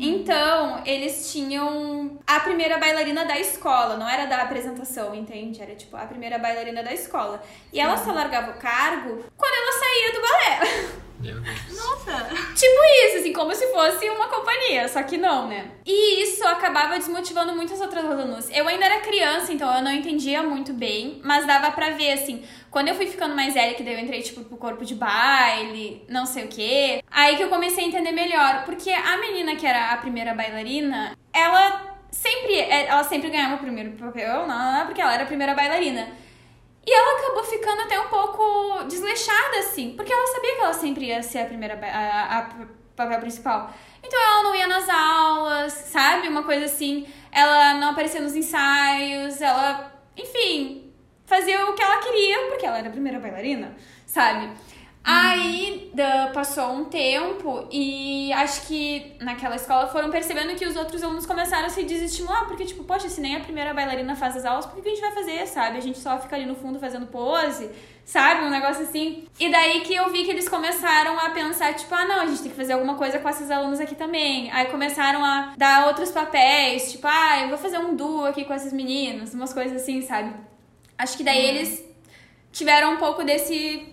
Então, 0.00 0.82
eles 0.84 1.30
tinham 1.30 2.18
a 2.26 2.40
primeira 2.40 2.76
bailarina 2.76 3.24
da 3.24 3.38
escola, 3.38 3.96
não 3.96 4.08
era 4.08 4.26
da 4.26 4.42
apresentação, 4.42 5.14
entende? 5.14 5.62
Era 5.62 5.76
tipo 5.76 5.96
a 5.96 6.06
primeira 6.06 6.38
bailarina 6.38 6.82
da 6.82 6.92
escola. 6.92 7.40
E 7.72 7.78
ela 7.78 7.96
só 7.96 8.10
largava 8.10 8.50
o 8.50 8.54
cargo 8.54 9.22
quando 9.36 9.54
ela 9.54 9.72
saía 9.78 10.12
do 10.12 10.20
balé. 10.22 10.90
Meu 11.20 11.38
Deus. 11.38 11.76
Nossa! 11.76 12.24
Tipo 12.54 12.84
isso, 13.06 13.18
assim, 13.18 13.32
como 13.32 13.54
se 13.54 13.66
fosse 13.68 14.08
uma 14.08 14.28
companhia, 14.28 14.88
só 14.88 15.02
que 15.02 15.18
não, 15.18 15.48
né? 15.48 15.70
E 15.84 16.22
isso 16.22 16.46
acabava 16.46 16.98
desmotivando 16.98 17.54
muitas 17.54 17.80
outras 17.80 18.04
alunas. 18.04 18.48
Eu 18.50 18.66
ainda 18.66 18.86
era 18.86 19.00
criança, 19.00 19.52
então 19.52 19.72
eu 19.74 19.82
não 19.82 19.92
entendia 19.92 20.42
muito 20.42 20.72
bem, 20.72 21.20
mas 21.22 21.46
dava 21.46 21.70
pra 21.72 21.90
ver, 21.90 22.12
assim, 22.12 22.42
quando 22.70 22.88
eu 22.88 22.94
fui 22.94 23.06
ficando 23.06 23.34
mais 23.34 23.52
velha, 23.52 23.74
que 23.74 23.82
daí 23.82 23.94
eu 23.94 24.00
entrei, 24.00 24.22
tipo, 24.22 24.42
pro 24.44 24.56
corpo 24.56 24.84
de 24.84 24.94
baile, 24.94 26.04
não 26.08 26.24
sei 26.24 26.44
o 26.44 26.48
quê, 26.48 27.02
aí 27.10 27.36
que 27.36 27.42
eu 27.42 27.48
comecei 27.48 27.84
a 27.84 27.86
entender 27.86 28.12
melhor. 28.12 28.64
Porque 28.64 28.90
a 28.90 29.18
menina 29.18 29.56
que 29.56 29.66
era 29.66 29.92
a 29.92 29.96
primeira 29.98 30.34
bailarina, 30.34 31.16
ela 31.32 31.98
sempre, 32.10 32.58
ela 32.58 33.04
sempre 33.04 33.28
ganhava 33.30 33.56
o 33.56 33.58
primeiro 33.58 33.92
papel, 33.92 34.46
não, 34.46 34.58
não, 34.58 34.72
não, 34.78 34.86
porque 34.86 35.00
ela 35.00 35.14
era 35.14 35.24
a 35.24 35.26
primeira 35.26 35.54
bailarina. 35.54 36.08
E 36.86 36.92
ela 36.92 37.18
acabou 37.18 37.44
ficando 37.44 37.82
até 37.82 38.00
um 38.00 38.08
pouco 38.08 38.84
desleixada, 38.84 39.58
assim, 39.58 39.94
porque 39.96 40.12
ela 40.12 40.26
sabia 40.26 40.54
que 40.54 40.60
ela 40.60 40.72
sempre 40.72 41.06
ia 41.06 41.22
ser 41.22 41.40
a 41.40 41.44
primeira, 41.44 41.78
a, 41.86 42.38
a 42.38 42.50
papel 42.96 43.20
principal. 43.20 43.72
Então 44.02 44.18
ela 44.18 44.42
não 44.42 44.54
ia 44.54 44.66
nas 44.66 44.88
aulas, 44.88 45.72
sabe? 45.72 46.28
Uma 46.28 46.42
coisa 46.42 46.64
assim. 46.64 47.06
Ela 47.30 47.74
não 47.74 47.90
aparecia 47.90 48.20
nos 48.20 48.34
ensaios, 48.34 49.40
ela, 49.40 49.92
enfim, 50.16 50.92
fazia 51.24 51.64
o 51.66 51.74
que 51.74 51.82
ela 51.82 51.98
queria, 51.98 52.48
porque 52.48 52.66
ela 52.66 52.78
era 52.78 52.88
a 52.88 52.92
primeira 52.92 53.20
bailarina, 53.20 53.76
sabe? 54.06 54.50
Aí 55.02 55.90
da- 55.94 56.28
passou 56.34 56.72
um 56.72 56.84
tempo 56.84 57.66
e 57.72 58.30
acho 58.34 58.66
que 58.66 59.12
naquela 59.20 59.56
escola 59.56 59.86
foram 59.88 60.10
percebendo 60.10 60.54
que 60.54 60.66
os 60.66 60.76
outros 60.76 61.02
alunos 61.02 61.24
começaram 61.24 61.66
a 61.66 61.70
se 61.70 61.82
desestimular, 61.82 62.46
porque, 62.46 62.66
tipo, 62.66 62.84
poxa, 62.84 63.08
se 63.08 63.20
nem 63.20 63.34
a 63.34 63.40
primeira 63.40 63.72
bailarina 63.72 64.14
faz 64.14 64.36
as 64.36 64.44
aulas, 64.44 64.66
por 64.66 64.80
que 64.82 64.88
a 64.88 64.92
gente 64.92 65.00
vai 65.00 65.12
fazer, 65.12 65.46
sabe? 65.46 65.78
A 65.78 65.80
gente 65.80 65.98
só 65.98 66.18
fica 66.18 66.36
ali 66.36 66.44
no 66.44 66.54
fundo 66.54 66.78
fazendo 66.78 67.06
pose, 67.06 67.70
sabe? 68.04 68.44
Um 68.44 68.50
negócio 68.50 68.82
assim. 68.82 69.26
E 69.38 69.50
daí 69.50 69.80
que 69.80 69.94
eu 69.94 70.10
vi 70.12 70.22
que 70.24 70.30
eles 70.30 70.48
começaram 70.48 71.18
a 71.18 71.30
pensar, 71.30 71.74
tipo, 71.74 71.94
ah, 71.94 72.04
não, 72.04 72.20
a 72.20 72.26
gente 72.26 72.42
tem 72.42 72.50
que 72.50 72.56
fazer 72.56 72.74
alguma 72.74 72.94
coisa 72.96 73.18
com 73.18 73.28
esses 73.28 73.50
alunos 73.50 73.80
aqui 73.80 73.94
também. 73.94 74.50
Aí 74.52 74.66
começaram 74.66 75.24
a 75.24 75.54
dar 75.56 75.86
outros 75.88 76.10
papéis, 76.10 76.92
tipo, 76.92 77.06
ah, 77.08 77.40
eu 77.42 77.48
vou 77.48 77.58
fazer 77.58 77.78
um 77.78 77.96
duo 77.96 78.26
aqui 78.26 78.44
com 78.44 78.52
esses 78.52 78.72
meninos, 78.72 79.32
umas 79.32 79.52
coisas 79.52 79.80
assim, 79.80 80.02
sabe? 80.02 80.34
Acho 80.98 81.16
que 81.16 81.24
daí 81.24 81.42
eles 81.46 81.82
tiveram 82.52 82.92
um 82.94 82.96
pouco 82.98 83.24
desse 83.24 83.89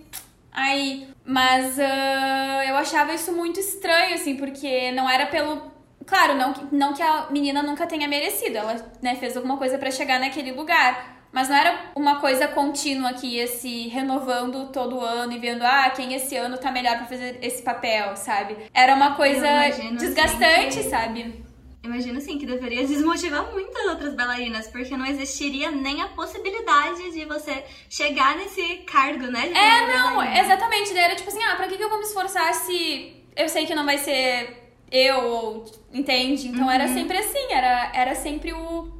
aí. 0.58 1.08
Mas 1.24 1.80
ah, 1.80 2.64
eu 2.68 2.76
achava 2.76 3.14
isso 3.14 3.32
muito 3.34 3.60
estranho, 3.60 4.16
assim, 4.16 4.36
porque 4.36 4.92
não 4.92 5.10
era 5.10 5.26
pelo. 5.28 5.72
Claro, 6.06 6.36
não, 6.36 6.54
que- 6.54 6.76
não 6.76 6.94
que 6.94 7.02
a 7.04 7.28
menina 7.30 7.62
nunca 7.62 7.86
tenha 7.86 8.08
merecido, 8.08 8.58
ela 8.58 8.76
né, 9.02 9.16
fez 9.16 9.36
alguma 9.36 9.58
coisa 9.58 9.78
pra 9.78 9.92
chegar 9.92 10.20
naquele 10.20 10.52
lugar. 10.54 11.16
Mas 11.34 11.50
não 11.50 11.56
era 11.58 11.78
uma 11.94 12.22
coisa 12.22 12.48
contínua 12.48 13.14
que 13.14 13.28
ia 13.28 13.46
se 13.48 13.90
renovando 13.90 14.72
todo 14.72 15.02
ano 15.02 15.34
e 15.34 15.38
vendo, 15.38 15.64
ah, 15.64 15.90
quem 15.90 16.14
esse 16.14 16.36
ano 16.38 16.58
tá 16.58 16.72
melhor 16.72 16.96
pra 16.98 17.06
fazer 17.06 17.38
esse 17.42 17.62
papel, 17.62 18.16
sabe? 18.16 18.56
Era 18.74 18.96
uma 18.96 19.14
coisa 19.16 19.46
assim, 19.68 19.96
desgastante, 19.98 20.78
que- 20.78 20.90
sabe? 20.90 21.46
Imagino 21.84 22.18
assim 22.18 22.38
que 22.38 22.46
deveria 22.46 22.86
desmotivar 22.86 23.50
muitas 23.52 23.86
outras 23.86 24.14
bailarinas, 24.14 24.68
porque 24.68 24.98
não 24.98 25.06
existiria 25.06 25.72
nem 25.72 26.02
a 26.02 26.08
possibilidade 26.10 27.12
de 27.12 27.24
você 27.26 27.64
chegar 27.90 28.36
nesse 28.36 28.78
cargo, 28.86 29.28
né? 29.28 29.52
É, 29.54 29.88
não, 29.98 30.18
bailarina. 30.18 30.40
exatamente. 30.42 30.94
Daí 30.94 31.04
era 31.04 31.16
tipo 31.16 31.30
assim, 31.30 31.42
ah, 31.44 31.56
pra 31.56 31.68
que, 31.68 31.78
que 31.78 31.84
eu 31.84 31.90
vou 31.90 32.00
me 32.00 32.04
esforçar 32.04 32.54
se 32.54 33.24
eu 33.36 33.48
sei 33.48 33.66
que 33.66 33.76
não 33.76 33.86
vai 33.86 33.98
ser 34.00 34.72
eu, 34.92 35.66
entende? 35.94 36.48
Então 36.48 36.70
era 36.70 36.88
sempre 36.88 37.18
assim, 37.18 37.52
era, 37.52 37.92
era 37.94 38.16
sempre 38.16 38.52
o, 38.54 38.92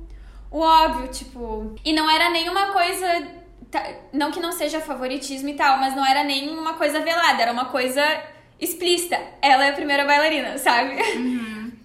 o 0.52 0.60
óbvio, 0.60 1.08
tipo. 1.10 1.76
E 1.84 1.92
não 1.94 2.10
era 2.10 2.30
nenhuma 2.30 2.68
coisa. 2.68 3.08
tá, 3.72 3.84
Não 4.14 4.32
que 4.32 4.40
não 4.40 4.52
seja 4.52 4.80
favoritismo 4.80 5.50
e 5.50 5.56
tal, 5.56 5.78
mas 5.78 5.96
não 5.96 6.06
era 6.06 6.24
nem 6.24 6.50
uma 6.50 6.74
coisa 6.76 7.00
velada, 7.02 7.42
era 7.42 7.52
uma 7.52 7.66
coisa 7.66 8.04
explícita. 8.60 9.20
Ela 9.42 9.66
é 9.66 9.70
a 9.70 9.74
primeira 9.74 10.06
bailarina, 10.06 10.58
sabe? 10.58 10.96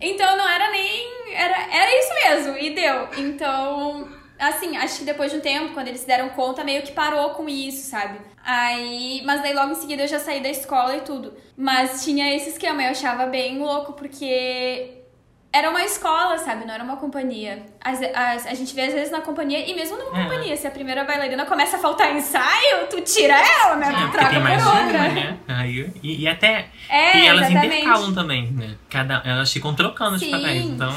Então 0.02 0.36
não 0.36 0.48
era 0.48 0.70
nem. 0.70 1.32
Era, 1.32 1.74
era 1.74 1.98
isso 1.98 2.14
mesmo, 2.14 2.58
e 2.58 2.74
deu. 2.74 3.08
Então, 3.16 4.08
assim, 4.38 4.76
acho 4.76 4.98
que 4.98 5.04
depois 5.04 5.30
de 5.30 5.38
um 5.38 5.40
tempo, 5.40 5.72
quando 5.72 5.88
eles 5.88 6.00
se 6.00 6.06
deram 6.06 6.30
conta, 6.30 6.64
meio 6.64 6.82
que 6.82 6.92
parou 6.92 7.30
com 7.30 7.48
isso, 7.48 7.88
sabe? 7.88 8.18
Aí. 8.44 9.22
Mas 9.24 9.40
daí 9.40 9.54
logo 9.54 9.72
em 9.72 9.76
seguida 9.76 10.02
eu 10.02 10.08
já 10.08 10.18
saí 10.18 10.42
da 10.42 10.50
escola 10.50 10.96
e 10.96 11.02
tudo. 11.02 11.34
Mas 11.56 12.04
tinha 12.04 12.34
esse 12.34 12.50
esquema, 12.50 12.82
eu 12.82 12.90
achava 12.90 13.26
bem 13.26 13.58
louco, 13.58 13.92
porque. 13.92 15.01
Era 15.52 15.68
uma 15.68 15.82
escola, 15.84 16.38
sabe? 16.38 16.64
Não 16.64 16.72
era 16.74 16.82
uma 16.82 16.96
companhia. 16.96 17.62
As, 17.80 18.00
as, 18.14 18.46
a 18.46 18.54
gente 18.54 18.74
vê 18.74 18.82
às 18.82 18.92
vezes 18.94 19.10
na 19.10 19.20
companhia, 19.20 19.58
e 19.68 19.74
mesmo 19.74 19.96
numa 19.98 20.18
É. 20.18 20.22
companhia, 20.24 20.56
se 20.56 20.66
a 20.66 20.70
primeira 20.70 21.04
bailarina 21.04 21.44
começa 21.44 21.76
a 21.76 21.80
faltar 21.80 22.14
ensaio, 22.16 22.86
tu 22.88 23.00
tira 23.02 23.34
ela, 23.34 23.76
né? 23.76 23.86
É, 23.86 23.90
Tu 23.90 23.96
porque 24.00 24.12
troca 24.18 24.30
tem 24.30 24.40
mais 24.40 24.62
por 24.62 24.70
uma, 24.72 24.80
outra. 24.82 24.98
né? 25.08 25.38
Aí, 25.48 25.92
e, 26.02 26.22
e 26.22 26.28
até. 26.28 26.68
É, 26.88 27.18
e 27.18 27.26
elas 27.26 27.50
exatamente. 27.50 27.76
intercalam 27.76 28.14
também, 28.14 28.50
né? 28.52 28.76
Cada, 28.88 29.22
elas 29.24 29.52
ficam 29.52 29.74
trocando 29.74 30.16
os 30.16 30.20
Sim. 30.22 30.30
papéis. 30.30 30.64
Então, 30.64 30.94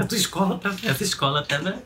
a 0.00 0.04
tua 0.06 0.16
escola 0.18 0.58
tá. 0.58 0.70
Essa 0.88 1.02
escola 1.02 1.42
tá. 1.42 1.58
né? 1.58 1.78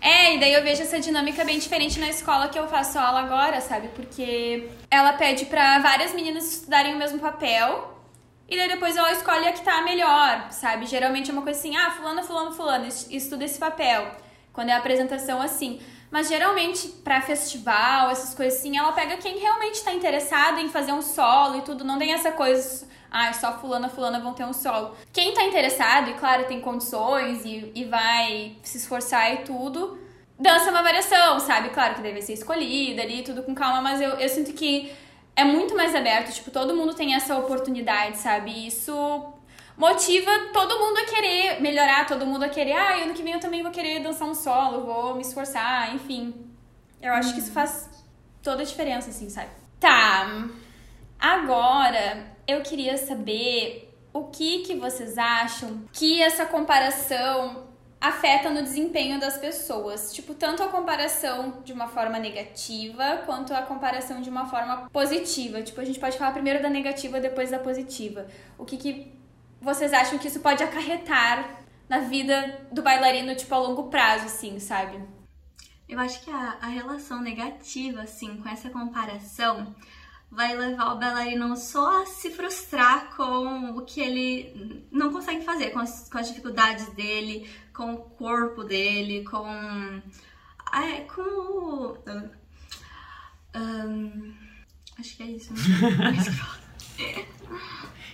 É, 0.00 0.34
e 0.36 0.40
daí 0.40 0.52
eu 0.54 0.62
vejo 0.62 0.82
essa 0.82 1.00
dinâmica 1.00 1.44
bem 1.44 1.58
diferente 1.58 1.98
na 1.98 2.08
escola 2.08 2.48
que 2.48 2.58
eu 2.58 2.68
faço 2.68 2.98
aula 2.98 3.20
agora, 3.20 3.60
sabe? 3.60 3.88
Porque 3.88 4.68
ela 4.90 5.14
pede 5.14 5.46
pra 5.46 5.78
várias 5.80 6.12
meninas 6.14 6.44
estudarem 6.52 6.94
o 6.94 6.98
mesmo 6.98 7.18
papel. 7.18 7.96
E 8.50 8.56
daí 8.56 8.68
depois 8.68 8.96
ela 8.96 9.12
escolhe 9.12 9.46
a 9.46 9.52
que 9.52 9.62
tá 9.62 9.80
melhor, 9.82 10.48
sabe? 10.50 10.84
Geralmente 10.86 11.30
é 11.30 11.32
uma 11.32 11.42
coisa 11.42 11.58
assim, 11.58 11.76
ah, 11.76 11.90
fulano, 11.92 12.22
fulano, 12.24 12.52
fulano, 12.52 12.86
es- 12.86 13.06
estuda 13.10 13.44
esse 13.44 13.58
papel. 13.58 14.10
Quando 14.52 14.70
é 14.70 14.72
a 14.72 14.78
apresentação 14.78 15.40
assim. 15.40 15.80
Mas 16.10 16.28
geralmente, 16.28 16.88
pra 17.04 17.20
festival, 17.20 18.10
essas 18.10 18.34
coisas 18.34 18.58
assim, 18.58 18.76
ela 18.76 18.90
pega 18.90 19.16
quem 19.18 19.38
realmente 19.38 19.80
tá 19.84 19.92
interessado 19.94 20.58
em 20.58 20.68
fazer 20.68 20.92
um 20.92 21.00
solo 21.00 21.58
e 21.58 21.62
tudo. 21.62 21.84
Não 21.84 21.96
tem 22.00 22.12
essa 22.12 22.32
coisa, 22.32 22.88
ah, 23.08 23.32
só 23.32 23.56
fulana, 23.60 23.88
fulana 23.88 24.18
vão 24.18 24.34
ter 24.34 24.44
um 24.44 24.52
solo. 24.52 24.96
Quem 25.12 25.32
tá 25.32 25.44
interessado, 25.44 26.10
e 26.10 26.14
claro, 26.14 26.44
tem 26.46 26.60
condições 26.60 27.44
e, 27.44 27.70
e 27.76 27.84
vai 27.84 28.56
se 28.64 28.78
esforçar 28.78 29.32
e 29.34 29.36
tudo, 29.44 29.96
dança 30.36 30.70
uma 30.72 30.82
variação, 30.82 31.38
sabe? 31.38 31.68
Claro 31.68 31.94
que 31.94 32.02
deve 32.02 32.20
ser 32.20 32.32
escolhida 32.32 33.02
ali, 33.02 33.22
tudo 33.22 33.44
com 33.44 33.54
calma, 33.54 33.80
mas 33.80 34.00
eu, 34.00 34.10
eu 34.14 34.28
sinto 34.28 34.52
que 34.52 34.92
é 35.36 35.44
muito 35.44 35.74
mais 35.76 35.94
aberto, 35.94 36.32
tipo, 36.32 36.50
todo 36.50 36.74
mundo 36.74 36.94
tem 36.94 37.14
essa 37.14 37.36
oportunidade, 37.38 38.18
sabe? 38.18 38.66
Isso 38.66 38.92
motiva 39.76 40.30
todo 40.52 40.78
mundo 40.78 40.98
a 40.98 41.04
querer 41.06 41.60
melhorar, 41.60 42.06
todo 42.06 42.26
mundo 42.26 42.42
a 42.44 42.48
querer, 42.48 42.72
ah, 42.72 43.02
ano 43.02 43.14
que 43.14 43.22
vem 43.22 43.32
eu 43.32 43.40
também 43.40 43.62
vou 43.62 43.72
querer 43.72 44.00
dançar 44.00 44.28
um 44.28 44.34
solo, 44.34 44.84
vou 44.84 45.14
me 45.14 45.22
esforçar, 45.22 45.94
enfim. 45.94 46.34
Eu 47.00 47.14
acho 47.14 47.32
que 47.32 47.40
isso 47.40 47.52
faz 47.52 47.88
toda 48.42 48.62
a 48.62 48.66
diferença, 48.66 49.08
assim, 49.08 49.30
sabe? 49.30 49.48
Tá. 49.78 50.48
Agora, 51.18 52.34
eu 52.46 52.60
queria 52.62 52.98
saber 52.98 53.94
o 54.12 54.24
que 54.24 54.60
que 54.60 54.74
vocês 54.74 55.16
acham 55.16 55.84
que 55.92 56.22
essa 56.22 56.44
comparação 56.44 57.69
afeta 58.00 58.48
no 58.48 58.62
desempenho 58.62 59.20
das 59.20 59.36
pessoas. 59.36 60.12
Tipo, 60.12 60.34
tanto 60.34 60.62
a 60.62 60.68
comparação 60.68 61.60
de 61.62 61.72
uma 61.72 61.88
forma 61.88 62.18
negativa 62.18 63.22
quanto 63.26 63.52
a 63.52 63.62
comparação 63.62 64.22
de 64.22 64.30
uma 64.30 64.46
forma 64.46 64.88
positiva. 64.90 65.62
Tipo, 65.62 65.80
a 65.80 65.84
gente 65.84 66.00
pode 66.00 66.16
falar 66.16 66.32
primeiro 66.32 66.62
da 66.62 66.70
negativa, 66.70 67.20
depois 67.20 67.50
da 67.50 67.58
positiva. 67.58 68.26
O 68.56 68.64
que 68.64 68.76
que 68.78 69.12
vocês 69.60 69.92
acham 69.92 70.18
que 70.18 70.28
isso 70.28 70.40
pode 70.40 70.62
acarretar 70.62 71.60
na 71.88 71.98
vida 71.98 72.66
do 72.72 72.82
bailarino, 72.82 73.34
tipo, 73.34 73.54
a 73.54 73.58
longo 73.58 73.90
prazo, 73.90 74.26
assim, 74.26 74.58
sabe? 74.58 74.98
Eu 75.88 75.98
acho 75.98 76.22
que 76.22 76.30
a, 76.30 76.56
a 76.62 76.66
relação 76.68 77.20
negativa, 77.20 78.02
assim, 78.02 78.36
com 78.36 78.48
essa 78.48 78.70
comparação, 78.70 79.74
vai 80.30 80.56
levar 80.56 80.94
o 80.94 80.98
bailarino 80.98 81.56
só 81.56 82.02
a 82.02 82.06
se 82.06 82.30
frustrar 82.30 83.14
com 83.16 83.76
o 83.76 83.82
que 83.84 84.00
ele 84.00 84.86
não 84.90 85.12
consegue 85.12 85.44
fazer, 85.44 85.70
com 85.70 85.80
as, 85.80 86.08
com 86.08 86.18
as 86.18 86.28
dificuldades 86.28 86.88
dele, 86.94 87.50
com 87.74 87.94
o 87.94 87.98
corpo 87.98 88.62
dele, 88.62 89.24
com. 89.24 89.46
É, 90.72 91.00
com 91.00 91.22
o. 91.22 91.98
ahn, 93.52 94.32
acho 94.98 95.16
que 95.16 95.22
é 95.22 95.26
isso, 95.26 95.52
né? 95.52 95.60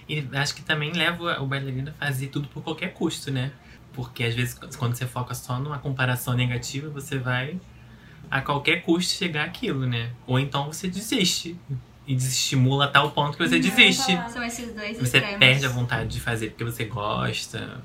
E 0.08 0.24
acho 0.34 0.54
que 0.54 0.62
também 0.62 0.92
leva 0.92 1.42
o 1.42 1.46
bailarino 1.46 1.92
a 1.98 2.06
fazer 2.06 2.28
tudo 2.28 2.46
por 2.46 2.62
qualquer 2.62 2.94
custo, 2.94 3.30
né? 3.30 3.50
Porque 3.92 4.22
às 4.22 4.36
vezes 4.36 4.56
quando 4.76 4.94
você 4.94 5.04
foca 5.04 5.34
só 5.34 5.58
numa 5.58 5.80
comparação 5.80 6.34
negativa, 6.34 6.88
você 6.88 7.18
vai 7.18 7.60
a 8.30 8.40
qualquer 8.40 8.82
custo 8.82 9.14
chegar 9.14 9.46
àquilo, 9.46 9.84
né? 9.84 10.12
Ou 10.24 10.38
então 10.38 10.66
você 10.72 10.86
desiste. 10.86 11.58
E 12.06 12.14
desestimula 12.14 12.84
a 12.84 12.88
tal 12.88 13.10
ponto 13.10 13.36
que 13.36 13.48
você 13.48 13.58
desiste. 13.58 14.14
tá. 14.16 14.28
São 14.28 14.42
esses 14.44 14.72
dois 14.72 14.96
Você 14.96 15.18
extremos. 15.18 15.38
perde 15.38 15.66
a 15.66 15.68
vontade 15.68 16.08
de 16.08 16.20
fazer 16.20 16.50
porque 16.50 16.62
você 16.64 16.84
gosta. 16.84 17.82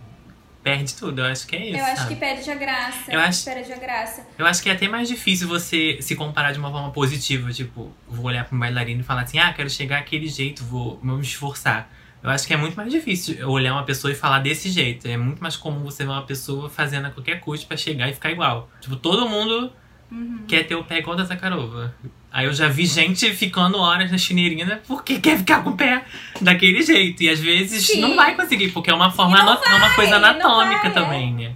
Perde 0.64 0.94
tudo, 0.94 1.22
eu 1.22 1.26
acho 1.26 1.48
que 1.48 1.56
é 1.56 1.66
isso. 1.70 1.78
Eu 1.80 1.86
acho 1.86 1.96
sabe? 2.04 2.14
que 2.14 2.20
perde 2.20 2.52
a 2.52 2.56
graça. 2.56 3.12
Eu 3.12 3.20
acho- 3.20 3.44
Perde 3.46 3.74
a 3.74 3.78
graça. 3.78 4.28
Eu 4.38 4.46
acho 4.46 4.62
que 4.62 4.70
é 4.70 4.74
até 4.74 4.88
mais 4.88 5.08
difícil 5.08 5.48
você 5.48 5.98
se 6.02 6.16
comparar 6.16 6.52
de 6.52 6.60
uma 6.60 6.70
forma 6.70 6.92
positiva. 6.92 7.52
Tipo, 7.52 7.92
vou 8.08 8.26
olhar 8.26 8.46
para 8.46 8.56
um 8.56 8.60
bailarino 8.60 9.02
e 9.02 9.04
falar 9.04 9.22
assim: 9.22 9.40
ah, 9.40 9.52
quero 9.54 9.70
chegar 9.72 9.98
àquele 9.98 10.28
jeito, 10.28 10.64
vou, 10.64 11.00
vou 11.04 11.16
me 11.18 11.24
esforçar. 11.24 11.90
Eu 12.22 12.30
acho 12.30 12.46
que 12.46 12.54
é 12.54 12.58
muito 12.58 12.76
mais 12.76 12.92
difícil 12.92 13.50
olhar 13.50 13.74
uma 13.74 13.84
pessoa 13.84 14.12
e 14.12 14.16
falar 14.16 14.38
desse 14.38 14.70
jeito. 14.70 15.08
É 15.08 15.18
muito 15.18 15.42
mais 15.42 15.58
comum 15.58 15.84
você 15.84 16.04
ver 16.06 16.12
uma 16.12 16.22
pessoa 16.28 16.70
fazendo 16.70 17.08
a 17.08 17.10
qualquer 17.10 17.40
custo 17.40 17.66
pra 17.66 17.76
chegar 17.76 18.08
e 18.08 18.14
ficar 18.14 18.30
igual. 18.30 18.70
Tipo, 18.80 18.96
todo 18.98 19.28
mundo 19.28 19.74
Uhum. 20.12 20.44
quer 20.48 20.68
ter 20.68 20.76
o 20.76 20.84
pé 20.84 21.00
igual 21.00 21.16
da 21.16 21.24
Zakharova. 21.24 21.96
Aí 22.32 22.46
eu 22.46 22.54
já 22.54 22.68
vi 22.70 22.86
gente 22.86 23.34
ficando 23.36 23.78
horas 23.78 24.10
na 24.10 24.18
chineirinha 24.18 24.82
porque 24.88 25.20
quer 25.20 25.38
ficar 25.38 25.64
com 25.64 25.72
o 25.72 25.78
pé 25.78 26.06
daquele 26.40 26.82
jeito. 26.82 27.22
E 27.24 27.30
às 27.30 27.40
vezes 27.40 27.88
Sim. 27.88 28.00
não 28.00 28.16
vai 28.16 28.36
conseguir, 28.36 28.70
porque 28.72 28.90
é 28.90 28.94
uma 28.94 29.12
forma 29.12 29.38
ano- 29.40 29.60
é 29.66 29.74
uma 29.76 29.94
coisa 29.96 30.16
anatômica 30.16 30.82
vai, 30.84 30.94
também, 30.94 31.34
né? 31.34 31.54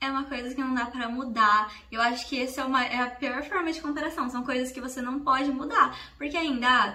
É 0.00 0.10
uma 0.10 0.24
coisa 0.24 0.54
que 0.54 0.60
não 0.60 0.74
dá 0.74 0.84
pra 0.86 1.08
mudar. 1.08 1.72
Eu 1.90 2.02
acho 2.02 2.28
que 2.28 2.42
essa 2.42 2.60
é, 2.60 2.64
uma, 2.64 2.84
é 2.84 3.00
a 3.00 3.06
pior 3.06 3.42
forma 3.44 3.72
de 3.72 3.80
comparação. 3.80 4.28
São 4.28 4.42
coisas 4.44 4.70
que 4.72 4.80
você 4.80 5.00
não 5.00 5.20
pode 5.20 5.50
mudar. 5.50 5.96
Porque 6.18 6.36
ainda 6.36 6.94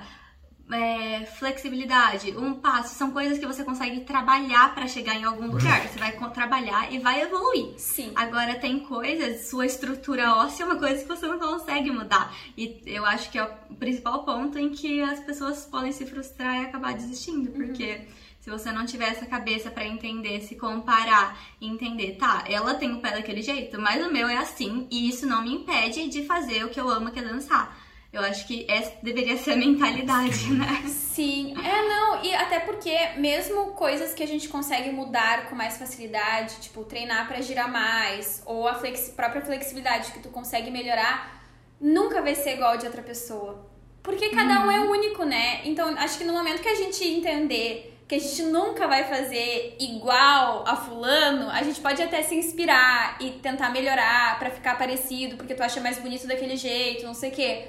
é, 0.71 1.25
flexibilidade, 1.25 2.35
um 2.37 2.53
passo, 2.53 2.95
são 2.95 3.11
coisas 3.11 3.37
que 3.37 3.45
você 3.45 3.63
consegue 3.63 4.01
trabalhar 4.01 4.73
pra 4.73 4.87
chegar 4.87 5.15
em 5.15 5.23
algum 5.23 5.47
lugar. 5.47 5.87
Você 5.87 5.97
vai 5.97 6.11
trabalhar 6.31 6.91
e 6.91 6.99
vai 6.99 7.21
evoluir. 7.21 7.73
Sim. 7.77 8.11
Agora 8.15 8.55
tem 8.55 8.79
coisas, 8.79 9.47
sua 9.47 9.65
estrutura 9.65 10.33
óssea 10.35 10.63
é 10.63 10.65
uma 10.65 10.77
coisa 10.77 11.01
que 11.01 11.07
você 11.07 11.25
não 11.25 11.39
consegue 11.39 11.89
mudar. 11.91 12.35
E 12.57 12.81
eu 12.85 13.05
acho 13.05 13.31
que 13.31 13.37
é 13.37 13.43
o 13.43 13.75
principal 13.75 14.23
ponto 14.23 14.57
em 14.57 14.69
que 14.69 15.01
as 15.01 15.19
pessoas 15.21 15.65
podem 15.65 15.91
se 15.91 16.05
frustrar 16.05 16.61
e 16.61 16.65
acabar 16.65 16.93
desistindo, 16.93 17.51
porque 17.51 18.01
se 18.41 18.49
você 18.49 18.71
não 18.71 18.85
tiver 18.85 19.09
essa 19.09 19.25
cabeça 19.25 19.69
pra 19.69 19.85
entender, 19.85 20.41
se 20.41 20.55
comparar 20.55 21.37
e 21.59 21.67
entender, 21.67 22.15
tá, 22.17 22.45
ela 22.47 22.75
tem 22.75 22.93
o 22.93 23.01
pé 23.01 23.11
daquele 23.11 23.41
jeito, 23.41 23.79
mas 23.79 24.05
o 24.05 24.11
meu 24.11 24.27
é 24.27 24.37
assim, 24.37 24.87
e 24.89 25.09
isso 25.09 25.25
não 25.25 25.41
me 25.41 25.53
impede 25.53 26.07
de 26.07 26.23
fazer 26.25 26.63
o 26.63 26.69
que 26.69 26.79
eu 26.79 26.89
amo, 26.89 27.11
que 27.11 27.19
é 27.19 27.23
dançar. 27.23 27.76
Eu 28.11 28.21
acho 28.21 28.47
que 28.47 28.65
essa 28.69 28.91
deveria 29.03 29.37
ser 29.37 29.51
a 29.51 29.55
mentalidade, 29.57 30.49
né? 30.51 30.83
Sim, 30.87 31.53
é 31.63 31.87
não, 31.87 32.23
e 32.23 32.33
até 32.33 32.59
porque 32.59 32.95
mesmo 33.17 33.71
coisas 33.73 34.13
que 34.13 34.23
a 34.23 34.27
gente 34.27 34.47
consegue 34.47 34.91
mudar 34.91 35.49
com 35.49 35.55
mais 35.55 35.77
facilidade, 35.77 36.55
tipo 36.61 36.83
treinar 36.85 37.27
pra 37.27 37.41
girar 37.41 37.69
mais, 37.71 38.41
ou 38.45 38.67
a 38.67 38.75
flexi- 38.75 39.11
própria 39.11 39.41
flexibilidade 39.41 40.11
que 40.13 40.19
tu 40.19 40.29
consegue 40.29 40.71
melhorar, 40.71 41.41
nunca 41.81 42.21
vai 42.21 42.33
ser 42.33 42.53
igual 42.53 42.77
de 42.77 42.85
outra 42.85 43.01
pessoa. 43.01 43.67
Porque 44.01 44.29
cada 44.29 44.65
um 44.65 44.71
é 44.71 44.79
único, 44.79 45.25
né? 45.25 45.61
Então 45.65 45.89
acho 45.97 46.17
que 46.17 46.23
no 46.23 46.31
momento 46.33 46.61
que 46.61 46.69
a 46.69 46.75
gente 46.75 47.03
entender 47.05 47.93
que 48.07 48.15
a 48.15 48.19
gente 48.19 48.41
nunca 48.43 48.87
vai 48.87 49.03
fazer 49.03 49.75
igual 49.81 50.63
a 50.65 50.77
fulano, 50.77 51.49
a 51.49 51.61
gente 51.61 51.81
pode 51.81 52.01
até 52.01 52.23
se 52.23 52.35
inspirar 52.35 53.17
e 53.19 53.31
tentar 53.31 53.69
melhorar 53.69 54.39
pra 54.39 54.49
ficar 54.49 54.77
parecido, 54.77 55.35
porque 55.35 55.53
tu 55.53 55.61
acha 55.61 55.81
mais 55.81 55.99
bonito 55.99 56.25
daquele 56.25 56.55
jeito, 56.55 57.05
não 57.05 57.13
sei 57.13 57.31
o 57.31 57.33
quê. 57.33 57.67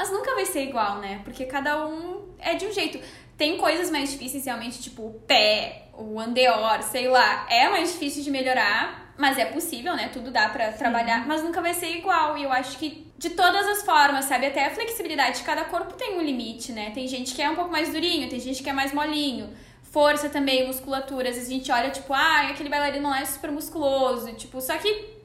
Mas 0.00 0.10
nunca 0.10 0.34
vai 0.34 0.46
ser 0.46 0.62
igual, 0.62 0.96
né? 0.96 1.20
Porque 1.24 1.44
cada 1.44 1.86
um 1.86 2.26
é 2.38 2.54
de 2.54 2.64
um 2.64 2.72
jeito. 2.72 2.98
Tem 3.36 3.58
coisas 3.58 3.90
mais 3.90 4.10
difíceis, 4.10 4.46
realmente, 4.46 4.80
tipo 4.80 5.02
o 5.02 5.12
pé, 5.26 5.88
o 5.92 6.18
andeor, 6.18 6.82
sei 6.84 7.06
lá. 7.06 7.46
É 7.50 7.68
mais 7.68 7.92
difícil 7.92 8.22
de 8.22 8.30
melhorar, 8.30 9.12
mas 9.18 9.36
é 9.36 9.44
possível, 9.44 9.94
né? 9.94 10.08
Tudo 10.10 10.30
dá 10.30 10.48
pra 10.48 10.72
trabalhar, 10.72 11.26
mas 11.28 11.42
nunca 11.42 11.60
vai 11.60 11.74
ser 11.74 11.98
igual. 11.98 12.38
E 12.38 12.44
eu 12.44 12.50
acho 12.50 12.78
que 12.78 13.12
de 13.18 13.28
todas 13.28 13.68
as 13.68 13.82
formas, 13.82 14.24
sabe? 14.24 14.46
Até 14.46 14.68
a 14.68 14.70
flexibilidade 14.70 15.40
de 15.40 15.44
cada 15.44 15.64
corpo 15.66 15.92
tem 15.92 16.18
um 16.18 16.22
limite, 16.22 16.72
né? 16.72 16.92
Tem 16.94 17.06
gente 17.06 17.34
que 17.34 17.42
é 17.42 17.50
um 17.50 17.54
pouco 17.54 17.70
mais 17.70 17.92
durinho, 17.92 18.26
tem 18.30 18.40
gente 18.40 18.62
que 18.62 18.70
é 18.70 18.72
mais 18.72 18.94
molinho. 18.94 19.54
Força 19.82 20.30
também, 20.30 20.66
musculatura. 20.66 21.28
Às 21.28 21.34
vezes 21.34 21.50
a 21.50 21.52
gente 21.52 21.70
olha, 21.70 21.90
tipo, 21.90 22.14
ah, 22.14 22.48
aquele 22.48 22.70
bailarino 22.70 23.10
lá 23.10 23.20
é 23.20 23.26
super 23.26 23.50
musculoso. 23.50 24.32
Tipo, 24.32 24.62
só 24.62 24.78
que 24.78 25.19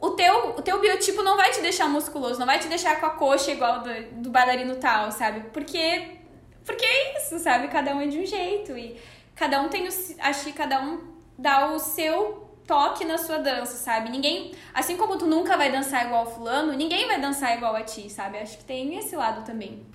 o 0.00 0.10
teu, 0.10 0.50
o 0.50 0.62
teu 0.62 0.80
biotipo 0.80 1.22
não 1.22 1.36
vai 1.36 1.50
te 1.50 1.60
deixar 1.60 1.88
musculoso, 1.88 2.38
não 2.38 2.46
vai 2.46 2.58
te 2.58 2.68
deixar 2.68 3.00
com 3.00 3.06
a 3.06 3.10
coxa 3.10 3.50
igual 3.50 3.82
do, 3.82 4.22
do 4.22 4.30
bailarino 4.30 4.76
tal, 4.76 5.10
sabe? 5.10 5.40
Porque, 5.52 6.18
porque 6.64 6.84
é 6.84 7.18
isso, 7.18 7.38
sabe? 7.38 7.68
Cada 7.68 7.94
um 7.94 8.00
é 8.00 8.06
de 8.06 8.18
um 8.18 8.26
jeito 8.26 8.76
e 8.76 8.96
cada 9.34 9.60
um 9.60 9.68
tem 9.68 9.86
o. 9.86 9.90
Acho 10.20 10.44
que 10.44 10.52
cada 10.52 10.82
um 10.82 11.14
dá 11.38 11.72
o 11.72 11.78
seu 11.78 12.46
toque 12.66 13.04
na 13.04 13.16
sua 13.16 13.38
dança, 13.38 13.76
sabe? 13.76 14.10
Ninguém. 14.10 14.52
Assim 14.74 14.96
como 14.96 15.16
tu 15.16 15.26
nunca 15.26 15.56
vai 15.56 15.72
dançar 15.72 16.06
igual 16.06 16.26
fulano, 16.26 16.72
ninguém 16.72 17.06
vai 17.06 17.20
dançar 17.20 17.56
igual 17.56 17.74
a 17.74 17.82
ti, 17.82 18.10
sabe? 18.10 18.38
Acho 18.38 18.58
que 18.58 18.64
tem 18.64 18.98
esse 18.98 19.16
lado 19.16 19.44
também. 19.44 19.86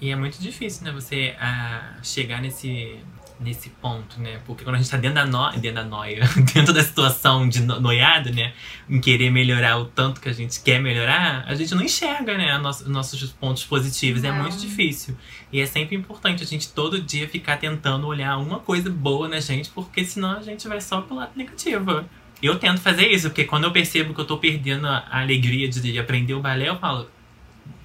E 0.00 0.10
é 0.10 0.16
muito 0.16 0.40
difícil, 0.40 0.84
né? 0.84 0.92
Você 0.92 1.36
ah, 1.38 1.98
chegar 2.02 2.40
nesse, 2.40 3.00
nesse 3.40 3.70
ponto, 3.70 4.20
né? 4.20 4.38
Porque 4.46 4.62
quando 4.62 4.76
a 4.76 4.78
gente 4.78 4.90
tá 4.90 4.98
dentro 4.98 5.14
da, 5.14 5.26
no... 5.26 5.50
dentro 5.52 5.82
da 5.82 5.84
noia, 5.84 6.20
dentro 6.52 6.74
da 6.74 6.82
situação 6.82 7.48
de 7.48 7.62
no... 7.62 7.80
noiado, 7.80 8.32
né? 8.32 8.52
Em 8.88 9.00
querer 9.00 9.30
melhorar 9.30 9.78
o 9.78 9.86
tanto 9.86 10.20
que 10.20 10.28
a 10.28 10.32
gente 10.32 10.62
quer 10.62 10.80
melhorar, 10.80 11.44
a 11.46 11.54
gente 11.54 11.74
não 11.74 11.82
enxerga, 11.82 12.36
né? 12.36 12.56
Nosso... 12.58 12.88
nossos 12.88 13.32
pontos 13.32 13.64
positivos. 13.64 14.22
Não. 14.22 14.30
É 14.30 14.32
muito 14.32 14.58
difícil. 14.58 15.16
E 15.50 15.60
é 15.60 15.66
sempre 15.66 15.96
importante 15.96 16.42
a 16.42 16.46
gente 16.46 16.68
todo 16.72 17.00
dia 17.00 17.26
ficar 17.28 17.56
tentando 17.56 18.06
olhar 18.06 18.36
uma 18.36 18.58
coisa 18.58 18.90
boa 18.90 19.26
na 19.26 19.40
gente, 19.40 19.70
porque 19.70 20.04
senão 20.04 20.36
a 20.36 20.42
gente 20.42 20.68
vai 20.68 20.80
só 20.80 21.00
pro 21.00 21.16
lado 21.16 21.32
negativo. 21.34 22.04
Eu 22.42 22.58
tento 22.58 22.80
fazer 22.80 23.08
isso, 23.08 23.28
porque 23.28 23.44
quando 23.44 23.64
eu 23.64 23.72
percebo 23.72 24.14
que 24.14 24.20
eu 24.20 24.24
tô 24.24 24.38
perdendo 24.38 24.86
a 24.86 25.04
alegria 25.10 25.68
de 25.68 25.98
aprender 25.98 26.34
o 26.34 26.40
balé, 26.40 26.68
eu 26.68 26.78
falo, 26.78 27.08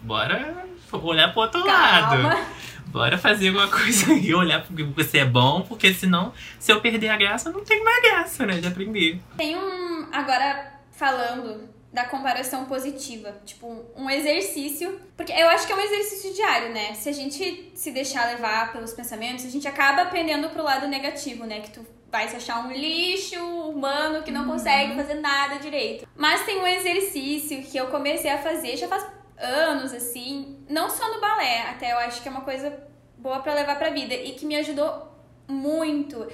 bora 0.03 0.65
olhar 0.91 1.33
pro 1.33 1.41
outro 1.41 1.61
Calma. 1.63 2.29
lado 2.29 2.64
bora 2.87 3.17
fazer 3.17 3.49
alguma 3.49 3.67
coisa 3.67 4.13
e 4.13 4.33
olhar 4.33 4.63
porque 4.65 4.83
você 4.83 5.19
é 5.19 5.25
bom, 5.25 5.61
porque 5.61 5.93
senão, 5.93 6.33
se 6.59 6.71
eu 6.71 6.81
perder 6.81 7.09
a 7.09 7.17
graça, 7.17 7.51
não 7.51 7.63
tem 7.63 7.83
mais 7.83 8.01
graça, 8.01 8.45
né, 8.45 8.59
de 8.59 8.67
aprender. 8.67 9.19
Tem 9.37 9.55
um. 9.55 10.07
Agora, 10.11 10.73
falando 10.91 11.69
da 11.91 12.03
comparação 12.03 12.65
positiva, 12.65 13.33
tipo, 13.45 13.85
um 13.95 14.09
exercício, 14.09 14.99
porque 15.15 15.31
eu 15.31 15.47
acho 15.47 15.65
que 15.65 15.71
é 15.71 15.75
um 15.75 15.79
exercício 15.79 16.33
diário, 16.33 16.73
né? 16.73 16.93
Se 16.93 17.07
a 17.07 17.13
gente 17.13 17.71
se 17.73 17.89
deixar 17.91 18.27
levar 18.27 18.73
pelos 18.73 18.91
pensamentos, 18.91 19.45
a 19.45 19.49
gente 19.49 19.65
acaba 19.65 20.01
aprendendo 20.01 20.49
pro 20.49 20.61
lado 20.61 20.87
negativo, 20.89 21.45
né? 21.45 21.61
Que 21.61 21.71
tu 21.71 21.87
vai 22.11 22.27
se 22.27 22.35
achar 22.35 22.65
um 22.65 22.71
lixo 22.71 23.39
humano 23.39 24.23
que 24.23 24.31
não 24.31 24.41
uhum. 24.41 24.51
consegue 24.51 24.95
fazer 24.95 25.15
nada 25.15 25.57
direito. 25.57 26.07
Mas 26.15 26.45
tem 26.45 26.59
um 26.59 26.67
exercício 26.67 27.63
que 27.63 27.77
eu 27.77 27.87
comecei 27.87 28.29
a 28.29 28.37
fazer 28.37 28.77
já 28.77 28.87
faz 28.87 29.05
anos, 29.37 29.93
assim, 29.93 30.63
não 30.69 30.89
só 30.89 31.13
no 31.13 31.21
balé, 31.21 31.61
até 31.69 31.91
eu 31.91 31.97
acho 31.99 32.21
que 32.21 32.27
é 32.27 32.31
uma 32.31 32.41
coisa 32.41 32.85
boa 33.17 33.39
para 33.39 33.53
levar 33.53 33.77
pra 33.77 33.89
vida 33.89 34.13
e 34.13 34.33
que 34.33 34.45
me 34.45 34.55
ajudou 34.55 35.11
muito. 35.47 36.27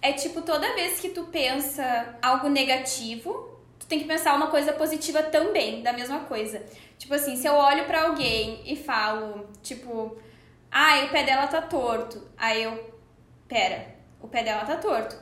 É 0.00 0.12
tipo, 0.12 0.42
toda 0.42 0.74
vez 0.74 1.00
que 1.00 1.08
tu 1.08 1.24
pensa 1.24 2.16
algo 2.22 2.48
negativo, 2.48 3.60
tu 3.78 3.86
tem 3.86 3.98
que 3.98 4.04
pensar 4.04 4.34
uma 4.34 4.48
coisa 4.48 4.72
positiva 4.72 5.22
também, 5.22 5.82
da 5.82 5.92
mesma 5.92 6.20
coisa. 6.20 6.64
Tipo 6.98 7.14
assim, 7.14 7.36
se 7.36 7.46
eu 7.46 7.54
olho 7.54 7.84
para 7.86 8.04
alguém 8.04 8.62
e 8.64 8.76
falo, 8.76 9.48
tipo, 9.62 10.16
ah, 10.70 11.04
o 11.04 11.08
pé 11.08 11.24
dela 11.24 11.46
tá 11.46 11.62
torto. 11.62 12.28
Aí 12.36 12.62
eu, 12.62 12.94
pera, 13.48 13.94
o 14.20 14.28
pé 14.28 14.42
dela 14.42 14.64
tá 14.64 14.76
torto. 14.76 15.16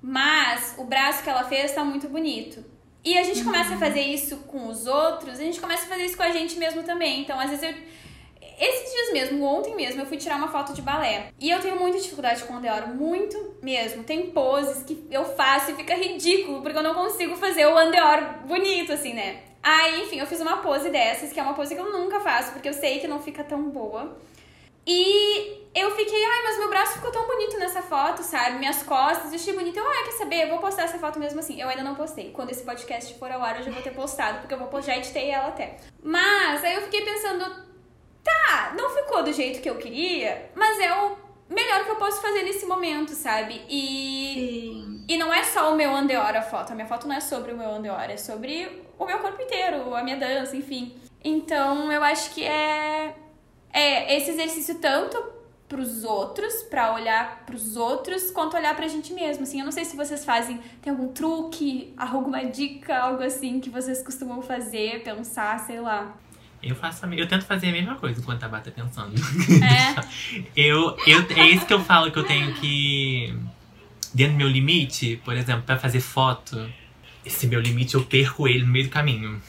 Mas 0.00 0.74
o 0.78 0.84
braço 0.84 1.22
que 1.22 1.30
ela 1.30 1.44
fez 1.44 1.72
tá 1.72 1.84
muito 1.84 2.08
bonito. 2.08 2.64
E 3.04 3.18
a 3.18 3.22
gente 3.22 3.44
começa 3.44 3.74
a 3.74 3.76
fazer 3.76 4.00
isso 4.00 4.36
com 4.46 4.66
os 4.66 4.86
outros, 4.86 5.38
a 5.38 5.42
gente 5.42 5.60
começa 5.60 5.84
a 5.84 5.88
fazer 5.88 6.06
isso 6.06 6.16
com 6.16 6.22
a 6.22 6.30
gente 6.30 6.56
mesmo 6.58 6.82
também. 6.82 7.20
Então, 7.20 7.38
às 7.38 7.50
vezes 7.50 7.62
eu. 7.62 7.74
Esses 8.56 8.92
dias 8.92 9.12
mesmo, 9.12 9.44
ontem 9.44 9.74
mesmo, 9.74 10.00
eu 10.00 10.06
fui 10.06 10.16
tirar 10.16 10.36
uma 10.36 10.46
foto 10.46 10.72
de 10.72 10.80
balé. 10.80 11.32
E 11.40 11.50
eu 11.50 11.60
tenho 11.60 11.76
muita 11.76 11.98
dificuldade 11.98 12.44
com 12.44 12.54
o 12.54 12.56
Andeoro, 12.56 12.88
muito 12.88 13.56
mesmo. 13.60 14.04
Tem 14.04 14.30
poses 14.30 14.84
que 14.84 15.06
eu 15.10 15.24
faço 15.24 15.72
e 15.72 15.74
fica 15.74 15.94
ridículo, 15.94 16.62
porque 16.62 16.78
eu 16.78 16.82
não 16.82 16.94
consigo 16.94 17.34
fazer 17.36 17.66
o 17.66 17.76
Andeoro 17.76 18.46
bonito, 18.46 18.92
assim, 18.92 19.12
né? 19.12 19.40
Aí, 19.60 20.02
enfim, 20.02 20.20
eu 20.20 20.26
fiz 20.26 20.40
uma 20.40 20.58
pose 20.58 20.88
dessas, 20.88 21.32
que 21.32 21.40
é 21.40 21.42
uma 21.42 21.54
pose 21.54 21.74
que 21.74 21.80
eu 21.80 21.90
nunca 21.90 22.20
faço, 22.20 22.52
porque 22.52 22.68
eu 22.68 22.72
sei 22.72 23.00
que 23.00 23.08
não 23.08 23.18
fica 23.18 23.42
tão 23.42 23.70
boa. 23.70 24.16
E 24.86 25.64
eu 25.74 25.90
fiquei, 25.96 26.24
ai, 26.24 26.42
mas 26.44 26.58
meu 26.58 26.68
braço 26.68 26.94
ficou 26.94 27.10
tão 27.10 27.26
bonito 27.26 27.58
nessa 27.58 27.82
foto, 27.82 28.22
sabe? 28.22 28.58
Minhas 28.58 28.82
costas, 28.82 29.32
eu 29.32 29.38
achei 29.38 29.54
bonito. 29.54 29.78
Eu, 29.78 29.88
ah, 29.88 30.04
quer 30.04 30.12
saber? 30.12 30.42
Eu 30.42 30.50
vou 30.50 30.58
postar 30.58 30.84
essa 30.84 30.98
foto 30.98 31.18
mesmo 31.18 31.40
assim. 31.40 31.60
Eu 31.60 31.68
ainda 31.68 31.82
não 31.82 31.94
postei. 31.94 32.30
Quando 32.30 32.50
esse 32.50 32.62
podcast 32.62 33.14
for 33.18 33.30
ao 33.30 33.42
ar, 33.42 33.56
eu 33.56 33.64
já 33.64 33.70
vou 33.70 33.82
ter 33.82 33.92
postado, 33.92 34.38
porque 34.38 34.54
eu 34.54 34.58
vou 34.58 34.82
já 34.82 34.96
editei 34.96 35.30
ela 35.30 35.48
até. 35.48 35.76
Mas 36.02 36.62
aí 36.62 36.74
eu 36.74 36.82
fiquei 36.82 37.02
pensando, 37.02 37.44
tá, 38.22 38.74
não 38.76 38.90
ficou 38.90 39.22
do 39.22 39.32
jeito 39.32 39.60
que 39.60 39.68
eu 39.68 39.76
queria, 39.76 40.50
mas 40.54 40.78
é 40.78 40.92
o 40.92 41.16
melhor 41.48 41.84
que 41.84 41.90
eu 41.90 41.96
posso 41.96 42.20
fazer 42.20 42.42
nesse 42.42 42.66
momento, 42.66 43.10
sabe? 43.10 43.62
E 43.68 44.34
Sim. 44.34 45.04
e 45.08 45.16
não 45.16 45.32
é 45.32 45.42
só 45.42 45.72
o 45.72 45.76
meu 45.76 45.94
andeora 45.94 46.38
a 46.38 46.42
foto. 46.42 46.72
A 46.72 46.74
minha 46.74 46.86
foto 46.86 47.08
não 47.08 47.16
é 47.16 47.20
sobre 47.20 47.52
o 47.52 47.56
meu 47.56 47.70
andeora, 47.70 48.12
é 48.12 48.16
sobre 48.16 48.84
o 48.98 49.04
meu 49.06 49.18
corpo 49.18 49.42
inteiro, 49.42 49.94
a 49.94 50.02
minha 50.02 50.16
dança, 50.16 50.56
enfim. 50.56 50.94
Então, 51.22 51.90
eu 51.90 52.02
acho 52.04 52.30
que 52.34 52.44
é 52.44 53.14
é 53.74 54.16
esse 54.16 54.30
exercício 54.30 54.76
tanto 54.76 55.34
para 55.68 55.80
os 55.80 56.04
outros, 56.04 56.62
para 56.70 56.94
olhar 56.94 57.42
para 57.44 57.56
os 57.56 57.76
outros, 57.76 58.30
quanto 58.30 58.56
olhar 58.56 58.76
para 58.76 58.84
a 58.84 58.88
gente 58.88 59.12
mesmo. 59.12 59.42
Assim, 59.42 59.58
eu 59.58 59.64
não 59.64 59.72
sei 59.72 59.84
se 59.84 59.96
vocês 59.96 60.24
fazem, 60.24 60.60
tem 60.80 60.92
algum 60.92 61.08
truque, 61.08 61.92
alguma 61.96 62.44
dica, 62.44 62.96
algo 62.96 63.22
assim 63.22 63.58
que 63.60 63.68
vocês 63.68 64.02
costumam 64.02 64.40
fazer, 64.40 65.02
pensar, 65.02 65.58
sei 65.60 65.80
lá. 65.80 66.16
Eu 66.62 66.76
faço 66.76 67.04
eu 67.06 67.28
tento 67.28 67.44
fazer 67.44 67.68
a 67.68 67.72
mesma 67.72 67.96
coisa 67.96 68.20
enquanto 68.20 68.44
a 68.44 68.48
Bata 68.48 68.70
tá 68.70 68.82
pensando. 68.82 69.14
É. 69.62 70.44
eu, 70.56 70.96
eu, 71.06 71.26
é 71.36 71.48
isso 71.50 71.66
que 71.66 71.74
eu 71.74 71.80
falo 71.80 72.10
que 72.10 72.18
eu 72.18 72.24
tenho 72.24 72.54
que. 72.54 73.34
Dentro 74.14 74.34
do 74.34 74.38
meu 74.38 74.48
limite, 74.48 75.20
por 75.24 75.36
exemplo, 75.36 75.64
para 75.64 75.76
fazer 75.76 76.00
foto, 76.00 76.70
esse 77.26 77.46
meu 77.48 77.60
limite 77.60 77.96
eu 77.96 78.04
perco 78.04 78.46
ele 78.46 78.64
no 78.64 78.72
meio 78.72 78.84
do 78.84 78.90
caminho 78.90 79.42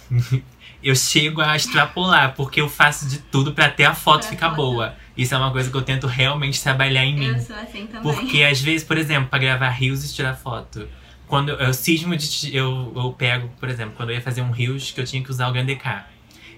eu 0.85 0.95
chego 0.95 1.41
a 1.41 1.55
extrapolar, 1.55 2.35
porque 2.35 2.61
eu 2.61 2.69
faço 2.69 3.09
de 3.09 3.17
tudo 3.17 3.53
para 3.53 3.65
até 3.65 3.85
a 3.85 3.95
foto 3.95 4.21
pra 4.21 4.29
ficar 4.29 4.49
foto. 4.51 4.57
boa. 4.57 4.95
Isso 5.17 5.33
é 5.33 5.37
uma 5.37 5.51
coisa 5.51 5.71
que 5.71 5.75
eu 5.75 5.81
tento 5.81 6.05
realmente 6.05 6.61
trabalhar 6.61 7.03
em 7.03 7.15
mim. 7.17 7.25
Eu 7.25 7.39
sou 7.39 7.55
assim 7.55 7.87
também. 7.87 8.03
Porque 8.03 8.43
às 8.43 8.61
vezes, 8.61 8.83
por 8.83 8.95
exemplo, 8.95 9.27
para 9.27 9.39
gravar 9.39 9.69
rios 9.69 10.07
e 10.07 10.13
tirar 10.13 10.35
foto, 10.35 10.87
quando 11.25 11.49
eu, 11.49 11.55
eu 11.55 11.73
cismo 11.73 12.15
de 12.15 12.55
eu, 12.55 12.93
eu 12.95 13.11
pego, 13.13 13.49
por 13.59 13.67
exemplo, 13.67 13.95
quando 13.97 14.11
eu 14.11 14.15
ia 14.17 14.21
fazer 14.21 14.43
um 14.43 14.51
rios 14.51 14.91
que 14.91 15.01
eu 15.01 15.05
tinha 15.05 15.23
que 15.23 15.31
usar 15.31 15.49
o 15.49 15.51
Grande 15.51 15.75
K. 15.75 16.05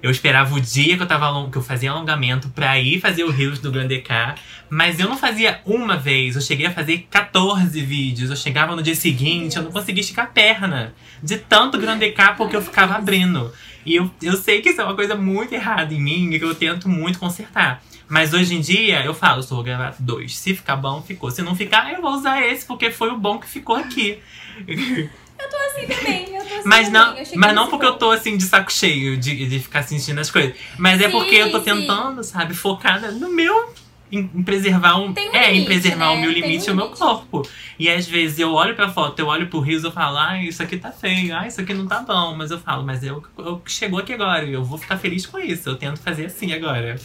Eu 0.04 0.12
esperava 0.12 0.54
o 0.54 0.60
dia 0.60 0.96
que 0.96 1.02
eu, 1.02 1.08
tava, 1.08 1.50
que 1.50 1.58
eu 1.58 1.62
fazia 1.62 1.90
alongamento 1.90 2.50
pra 2.50 2.78
ir 2.78 3.00
fazer 3.00 3.24
o 3.24 3.32
Rios 3.32 3.58
do 3.60 3.72
Grande 3.72 4.00
K. 4.00 4.36
Mas 4.70 5.00
eu 5.00 5.10
não 5.10 5.18
fazia 5.18 5.60
uma 5.66 5.98
vez, 5.98 6.36
eu 6.36 6.42
cheguei 6.42 6.68
a 6.68 6.72
fazer 6.72 7.08
14 7.10 7.82
vídeos. 7.82 8.30
Eu 8.30 8.36
chegava 8.36 8.76
no 8.76 8.84
dia 8.84 8.94
seguinte, 8.94 9.58
eu 9.58 9.64
não 9.64 9.72
conseguia 9.72 10.02
esticar 10.02 10.26
a 10.26 10.28
perna. 10.28 10.94
De 11.24 11.38
tanto 11.38 11.80
Grande 11.80 12.12
K, 12.12 12.34
porque 12.34 12.56
eu 12.56 12.62
ficava 12.62 12.94
abrindo. 12.96 13.52
E 13.88 13.96
eu, 13.96 14.12
eu 14.22 14.36
sei 14.36 14.62
que 14.62 14.72
isso 14.72 14.82
é 14.82 14.84
uma 14.84 14.96
coisa 14.96 15.16
muito 15.16 15.54
errada 15.54 15.94
em 15.94 16.02
mim 16.02 16.30
e 16.30 16.38
que 16.38 16.44
eu 16.44 16.54
tento 16.54 16.90
muito 16.90 17.18
consertar. 17.18 17.82
Mas 18.10 18.34
hoje 18.34 18.54
em 18.54 18.60
dia 18.60 19.02
eu 19.06 19.14
falo, 19.14 19.42
só 19.42 19.56
vou 19.56 19.64
gravar 19.64 19.96
dois. 19.98 20.38
Se 20.38 20.54
ficar 20.54 20.76
bom, 20.76 21.02
ficou. 21.02 21.32
Se 21.32 21.42
não 21.42 21.56
ficar, 21.56 21.94
eu 21.94 22.02
vou 22.02 22.12
usar 22.12 22.46
esse, 22.46 22.66
porque 22.66 22.92
foi 22.92 23.10
o 23.12 23.18
bom 23.18 23.40
que 23.40 23.48
ficou 23.48 23.78
aqui. 23.78 24.20
Eu 25.40 25.50
tô 25.52 25.56
assim 25.56 25.86
também, 25.86 26.36
eu 26.36 26.44
tô 26.44 26.56
assim 26.56 26.68
mas 26.68 26.90
não, 26.90 27.16
mas 27.36 27.54
não 27.54 27.70
porque 27.70 27.86
bom. 27.86 27.92
eu 27.92 27.98
tô 28.00 28.10
assim 28.10 28.36
de 28.36 28.44
saco 28.44 28.74
cheio 28.74 29.16
de, 29.16 29.48
de 29.48 29.60
ficar 29.60 29.84
sentindo 29.84 30.20
as 30.20 30.32
coisas. 30.32 30.58
Mas 30.80 30.98
sim, 30.98 31.06
é 31.06 31.10
porque 31.10 31.36
eu 31.36 31.52
tô 31.52 31.60
tentando, 31.60 32.24
sim. 32.24 32.32
sabe, 32.32 32.56
focada 32.56 33.12
no 33.12 33.30
meu 33.30 33.72
em, 34.12 34.20
em 34.34 34.44
preservar 34.44 34.98
um, 34.98 35.10
um 35.10 35.14
é, 35.34 35.48
limite, 35.48 35.62
em 35.62 35.66
preservar 35.66 36.10
né? 36.10 36.18
o 36.18 36.22
meu 36.22 36.32
limite 36.32 36.68
e 36.68 36.70
um 36.70 36.74
o 36.74 36.78
meu 36.78 36.90
corpo. 36.90 37.48
E 37.78 37.90
às 37.90 38.08
vezes 38.08 38.40
eu 38.40 38.54
olho 38.54 38.76
pra 38.76 38.90
foto, 38.90 39.20
eu 39.20 39.28
olho 39.28 39.48
pro 39.50 39.60
rios 39.60 39.84
e 39.84 39.92
falo, 39.92 40.18
ah, 40.18 40.42
isso 40.42 40.62
aqui 40.64 40.78
tá 40.78 40.92
feio, 40.92 41.36
ah, 41.36 41.48
isso 41.48 41.62
aqui 41.62 41.74
não 41.74 41.88
tá 41.88 42.02
bom. 42.02 42.36
Mas 42.36 42.52
eu 42.52 42.60
falo, 42.60 42.84
mas 42.84 43.04
eu, 43.04 43.24
eu 43.38 43.62
chegou 43.66 44.00
aqui 44.00 44.14
agora, 44.14 44.46
eu 44.46 44.64
vou 44.64 44.78
ficar 44.78 44.98
feliz 44.98 45.26
com 45.26 45.40
isso. 45.40 45.70
Eu 45.70 45.78
tento 45.78 46.00
fazer 46.00 46.26
assim 46.26 46.54
agora. 46.54 47.00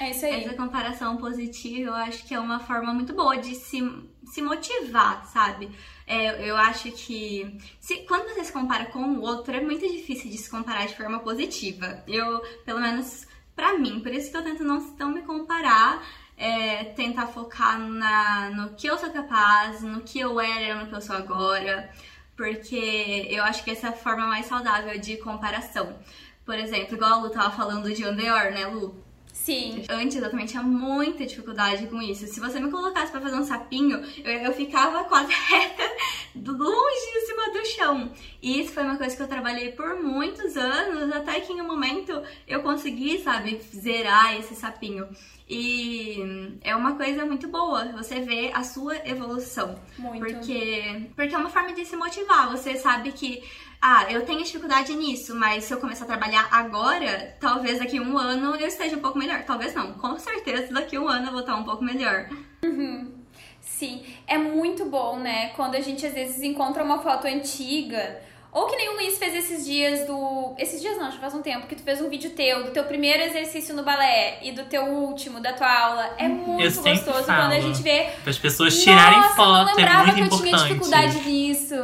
É 0.00 0.10
isso 0.10 0.26
aí. 0.26 0.44
Essa 0.44 0.54
comparação 0.54 1.16
positiva, 1.16 1.90
eu 1.90 1.94
acho 1.94 2.26
que 2.26 2.34
é 2.34 2.38
uma 2.38 2.60
forma 2.60 2.92
muito 2.92 3.14
boa 3.14 3.38
de 3.38 3.54
se, 3.54 3.80
se 4.24 4.42
motivar, 4.42 5.24
sabe? 5.26 5.70
É, 6.06 6.48
eu 6.48 6.56
acho 6.56 6.90
que 6.92 7.58
se, 7.80 7.98
quando 8.06 8.28
você 8.28 8.44
se 8.44 8.52
compara 8.52 8.86
com 8.86 9.00
o 9.00 9.20
outro, 9.22 9.54
é 9.54 9.60
muito 9.60 9.86
difícil 9.88 10.30
de 10.30 10.36
se 10.36 10.50
comparar 10.50 10.86
de 10.86 10.96
forma 10.96 11.20
positiva. 11.20 12.02
Eu, 12.06 12.42
pelo 12.64 12.80
menos 12.80 13.26
pra 13.54 13.78
mim. 13.78 14.00
Por 14.00 14.12
isso 14.12 14.30
que 14.30 14.36
eu 14.36 14.42
tento 14.42 14.64
não, 14.64 14.80
não 14.98 15.08
me 15.10 15.22
comparar, 15.22 16.02
é, 16.36 16.84
tentar 16.84 17.26
focar 17.26 17.78
na, 17.78 18.50
no 18.50 18.74
que 18.74 18.86
eu 18.86 18.98
sou 18.98 19.10
capaz, 19.10 19.82
no 19.82 20.00
que 20.00 20.18
eu 20.20 20.40
era, 20.40 20.80
no 20.80 20.88
que 20.88 20.94
eu 20.94 21.00
sou 21.00 21.16
agora. 21.16 21.90
Porque 22.36 23.28
eu 23.30 23.44
acho 23.44 23.62
que 23.62 23.70
essa 23.70 23.88
é 23.88 23.90
a 23.90 23.92
forma 23.92 24.26
mais 24.26 24.46
saudável 24.46 24.98
de 24.98 25.16
comparação. 25.18 25.96
Por 26.44 26.56
exemplo, 26.58 26.96
igual 26.96 27.12
a 27.12 27.16
Lu 27.22 27.30
tava 27.30 27.50
falando 27.50 27.92
de 27.92 28.04
Andeor, 28.04 28.52
né, 28.52 28.66
Lu? 28.66 29.02
Sim. 29.34 29.84
Antes 29.90 30.16
eu 30.16 30.30
também 30.30 30.46
tinha 30.46 30.62
muita 30.62 31.26
dificuldade 31.26 31.88
com 31.88 32.00
isso. 32.00 32.26
Se 32.26 32.38
você 32.38 32.60
me 32.60 32.70
colocasse 32.70 33.10
para 33.10 33.20
fazer 33.20 33.36
um 33.36 33.44
sapinho, 33.44 34.00
eu, 34.24 34.32
eu 34.32 34.52
ficava 34.52 35.04
quase 35.04 35.32
reta, 35.32 35.82
longe 36.36 37.06
em 37.16 37.26
cima 37.26 37.52
do 37.52 37.66
chão. 37.66 38.12
E 38.44 38.60
isso 38.60 38.74
foi 38.74 38.82
uma 38.82 38.98
coisa 38.98 39.16
que 39.16 39.22
eu 39.22 39.26
trabalhei 39.26 39.72
por 39.72 40.02
muitos 40.02 40.54
anos, 40.54 41.10
até 41.16 41.40
que 41.40 41.50
em 41.50 41.62
um 41.62 41.66
momento 41.66 42.22
eu 42.46 42.62
consegui, 42.62 43.18
sabe, 43.20 43.58
zerar 43.74 44.38
esse 44.38 44.54
sapinho. 44.54 45.08
E 45.48 46.58
é 46.60 46.76
uma 46.76 46.94
coisa 46.94 47.24
muito 47.24 47.48
boa 47.48 47.86
você 47.92 48.20
ver 48.20 48.50
a 48.52 48.62
sua 48.62 48.96
evolução. 49.08 49.78
Muito. 49.96 50.18
Porque, 50.18 51.08
porque 51.16 51.34
é 51.34 51.38
uma 51.38 51.48
forma 51.48 51.72
de 51.72 51.86
se 51.86 51.96
motivar. 51.96 52.50
Você 52.50 52.76
sabe 52.76 53.12
que 53.12 53.42
ah, 53.80 54.12
eu 54.12 54.26
tenho 54.26 54.44
dificuldade 54.44 54.94
nisso, 54.94 55.34
mas 55.34 55.64
se 55.64 55.72
eu 55.72 55.80
começar 55.80 56.04
a 56.04 56.08
trabalhar 56.08 56.46
agora, 56.52 57.34
talvez 57.40 57.78
daqui 57.78 57.96
a 57.96 58.02
um 58.02 58.18
ano 58.18 58.56
eu 58.56 58.68
esteja 58.68 58.94
um 58.94 59.00
pouco 59.00 59.16
melhor. 59.18 59.42
Talvez 59.44 59.72
não, 59.72 59.94
com 59.94 60.18
certeza 60.18 60.70
daqui 60.70 60.96
a 60.96 61.00
um 61.00 61.08
ano 61.08 61.28
eu 61.28 61.32
vou 61.32 61.40
estar 61.40 61.56
um 61.56 61.64
pouco 61.64 61.82
melhor. 61.82 62.28
Uhum. 62.62 63.10
Sim, 63.62 64.04
é 64.26 64.36
muito 64.36 64.84
bom, 64.84 65.18
né? 65.18 65.48
Quando 65.56 65.76
a 65.76 65.80
gente 65.80 66.04
às 66.04 66.12
vezes 66.12 66.42
encontra 66.42 66.84
uma 66.84 66.98
foto 67.02 67.26
antiga 67.26 68.22
Ou 68.54 68.66
que 68.68 68.76
nem 68.76 68.88
o 68.90 68.92
Luiz 68.94 69.18
fez 69.18 69.34
esses 69.34 69.64
dias 69.66 70.06
do. 70.06 70.54
Esses 70.56 70.80
dias 70.80 70.96
não, 70.96 71.10
já 71.10 71.18
faz 71.18 71.34
um 71.34 71.42
tempo, 71.42 71.66
que 71.66 71.74
tu 71.74 71.82
fez 71.82 72.00
um 72.00 72.08
vídeo 72.08 72.30
teu, 72.30 72.62
do 72.64 72.70
teu 72.70 72.84
primeiro 72.84 73.20
exercício 73.24 73.74
no 73.74 73.82
balé 73.82 74.38
e 74.42 74.52
do 74.52 74.64
teu 74.66 74.84
último, 74.84 75.40
da 75.40 75.52
tua 75.52 75.68
aula. 75.70 76.14
É 76.16 76.28
muito 76.28 76.62
Eu 76.62 76.70
gostoso 76.70 77.24
falo. 77.24 77.42
quando 77.42 77.52
a 77.52 77.60
gente 77.60 77.82
vê. 77.82 78.08
Para 78.22 78.30
as 78.30 78.38
pessoas 78.38 78.80
tirarem 78.80 79.18
Nossa, 79.18 79.30
eu 79.30 79.34
foto, 79.34 79.48
não 79.64 79.68
é 79.70 79.74
lembrava 79.74 80.02
muito 80.04 80.14
que 80.14 80.20
eu 80.20 80.24
importante. 80.26 80.50
tinha 80.50 80.68
dificuldade 80.68 81.20
nisso. 81.28 81.74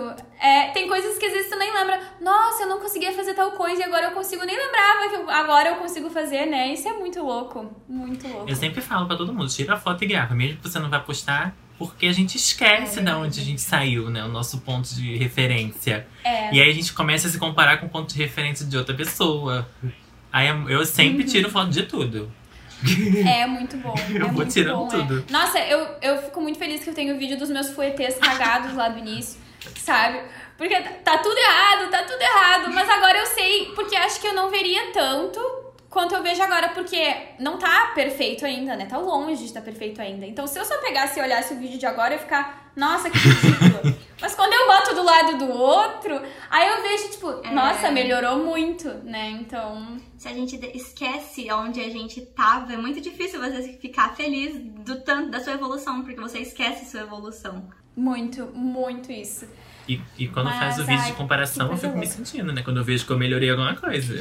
É, 0.43 0.69
tem 0.69 0.89
coisas 0.89 1.19
que 1.19 1.27
às 1.27 1.33
vezes 1.33 1.51
tu 1.51 1.59
nem 1.59 1.71
lembra. 1.75 2.01
Nossa, 2.21 2.63
eu 2.63 2.69
não 2.69 2.79
conseguia 2.79 3.13
fazer 3.13 3.35
tal 3.35 3.51
coisa 3.51 3.83
e 3.83 3.85
agora 3.85 4.07
eu 4.07 4.13
consigo. 4.13 4.45
Nem 4.47 4.57
lembrava 4.57 5.09
que 5.11 5.15
eu- 5.17 5.29
agora 5.29 5.71
eu 5.71 5.77
consigo 5.77 6.09
fazer, 6.09 6.47
né? 6.47 6.73
Isso 6.73 6.89
é 6.89 6.93
muito 6.93 7.21
louco. 7.23 7.69
Muito 7.89 8.27
louco. 8.29 8.49
Eu 8.49 8.55
sempre 8.57 8.81
falo 8.81 9.07
pra 9.07 9.17
todo 9.17 9.35
mundo, 9.35 9.49
tira 9.51 9.75
a 9.75 9.77
foto 9.77 10.03
e 10.05 10.07
grava, 10.07 10.35
mesmo 10.37 10.59
que 10.59 10.69
você 10.69 10.79
não 10.79 10.89
vai 10.89 11.03
postar, 11.03 11.53
porque 11.81 12.05
a 12.05 12.13
gente 12.13 12.37
esquece 12.37 13.01
É 13.01 13.03
de 13.03 13.11
onde 13.11 13.41
a 13.41 13.43
gente 13.43 13.63
saiu, 13.63 14.11
né? 14.11 14.23
O 14.23 14.29
nosso 14.29 14.61
ponto 14.61 14.95
de 14.95 15.17
referência. 15.17 16.07
É. 16.23 16.55
E 16.55 16.61
aí 16.61 16.71
a 16.71 16.75
gente 16.75 16.93
começa 16.93 17.27
a 17.27 17.31
se 17.31 17.39
comparar 17.39 17.79
com 17.79 17.87
o 17.87 17.89
ponto 17.89 18.13
de 18.13 18.19
referência 18.21 18.67
de 18.67 18.77
outra 18.77 18.95
pessoa. 18.95 19.67
Aí 20.31 20.49
eu 20.69 20.85
sempre 20.85 21.25
tiro 21.25 21.51
foto 21.51 21.71
de 21.71 21.85
tudo. 21.85 22.31
É 23.27 23.47
muito 23.47 23.79
bom. 23.79 23.95
Eu 24.15 24.27
é 24.27 24.31
vou 24.31 24.45
tirando 24.45 24.77
bom, 24.77 24.89
é. 24.89 24.91
tudo. 24.91 25.25
Nossa, 25.31 25.59
eu, 25.59 25.87
eu 26.03 26.23
fico 26.23 26.41
muito 26.43 26.59
feliz 26.59 26.85
que 26.85 26.91
eu 26.91 26.95
tenho 26.95 27.15
o 27.15 27.19
vídeo 27.19 27.39
dos 27.39 27.49
meus 27.49 27.71
fuetês 27.71 28.17
cagados 28.19 28.75
lá 28.75 28.91
do 28.91 28.99
início, 28.99 29.41
sabe? 29.77 30.21
Porque 30.59 30.79
tá 30.79 31.17
tudo 31.17 31.37
errado, 31.39 31.91
tá 31.91 32.03
tudo 32.03 32.21
errado. 32.21 32.73
Mas 32.75 32.89
agora 32.91 33.19
eu 33.19 33.27
sei, 33.27 33.73
porque 33.75 33.97
acho 33.97 34.21
que 34.21 34.27
eu 34.27 34.35
não 34.35 34.51
veria 34.51 34.93
tanto 34.93 35.41
quanto 35.91 36.15
eu 36.15 36.23
vejo 36.23 36.41
agora, 36.43 36.69
porque 36.71 37.15
não 37.39 37.59
tá 37.59 37.91
perfeito 37.95 38.47
ainda, 38.47 38.77
né? 38.77 38.87
Tá 38.87 38.97
longe 38.97 39.41
de 39.41 39.47
estar 39.47 39.61
perfeito 39.61 40.01
ainda. 40.01 40.25
Então, 40.25 40.47
se 40.47 40.59
eu 40.59 40.65
só 40.65 40.79
pegasse 40.79 41.19
e 41.19 41.23
olhasse 41.23 41.53
o 41.53 41.59
vídeo 41.59 41.79
de 41.79 41.85
agora, 41.85 42.15
eu 42.15 42.19
ia 42.19 42.23
ficar, 42.23 42.73
nossa, 42.77 43.11
que 43.11 43.19
ridículo. 43.19 43.95
Mas 44.21 44.35
quando 44.35 44.53
eu 44.53 44.67
boto 44.67 44.95
do 44.95 45.03
lado 45.03 45.39
do 45.39 45.51
outro, 45.51 46.21
aí 46.51 46.69
eu 46.69 46.83
vejo, 46.83 47.11
tipo, 47.11 47.41
É. 47.43 47.51
nossa, 47.51 47.91
melhorou 47.91 48.39
muito, 48.39 48.89
né? 49.05 49.31
Então. 49.31 49.97
Se 50.17 50.29
a 50.29 50.33
gente 50.35 50.57
esquece 50.77 51.51
onde 51.51 51.81
a 51.81 51.89
gente 51.89 52.21
tava, 52.27 52.75
é 52.75 52.77
muito 52.77 53.01
difícil 53.01 53.41
você 53.41 53.73
ficar 53.81 54.15
feliz 54.15 54.55
do 54.85 55.01
tanto 55.01 55.31
da 55.31 55.41
sua 55.41 55.55
evolução, 55.55 56.03
porque 56.03 56.21
você 56.21 56.41
esquece 56.41 56.85
sua 56.91 57.01
evolução. 57.01 57.69
Muito, 58.01 58.47
muito 58.55 59.13
isso. 59.13 59.47
E, 59.87 60.01
e 60.19 60.29
quando 60.29 60.47
Mas, 60.47 60.59
faz 60.59 60.79
o 60.79 60.85
vídeo 60.85 61.03
ai, 61.03 61.11
de 61.11 61.17
comparação, 61.17 61.71
eu 61.71 61.77
fico 61.77 61.99
me 61.99 62.07
sentindo, 62.07 62.51
né? 62.51 62.63
Quando 62.63 62.79
eu 62.79 62.85
vejo 62.85 63.05
que 63.05 63.13
eu 63.13 63.19
melhorei 63.19 63.51
alguma 63.51 63.75
coisa. 63.75 64.15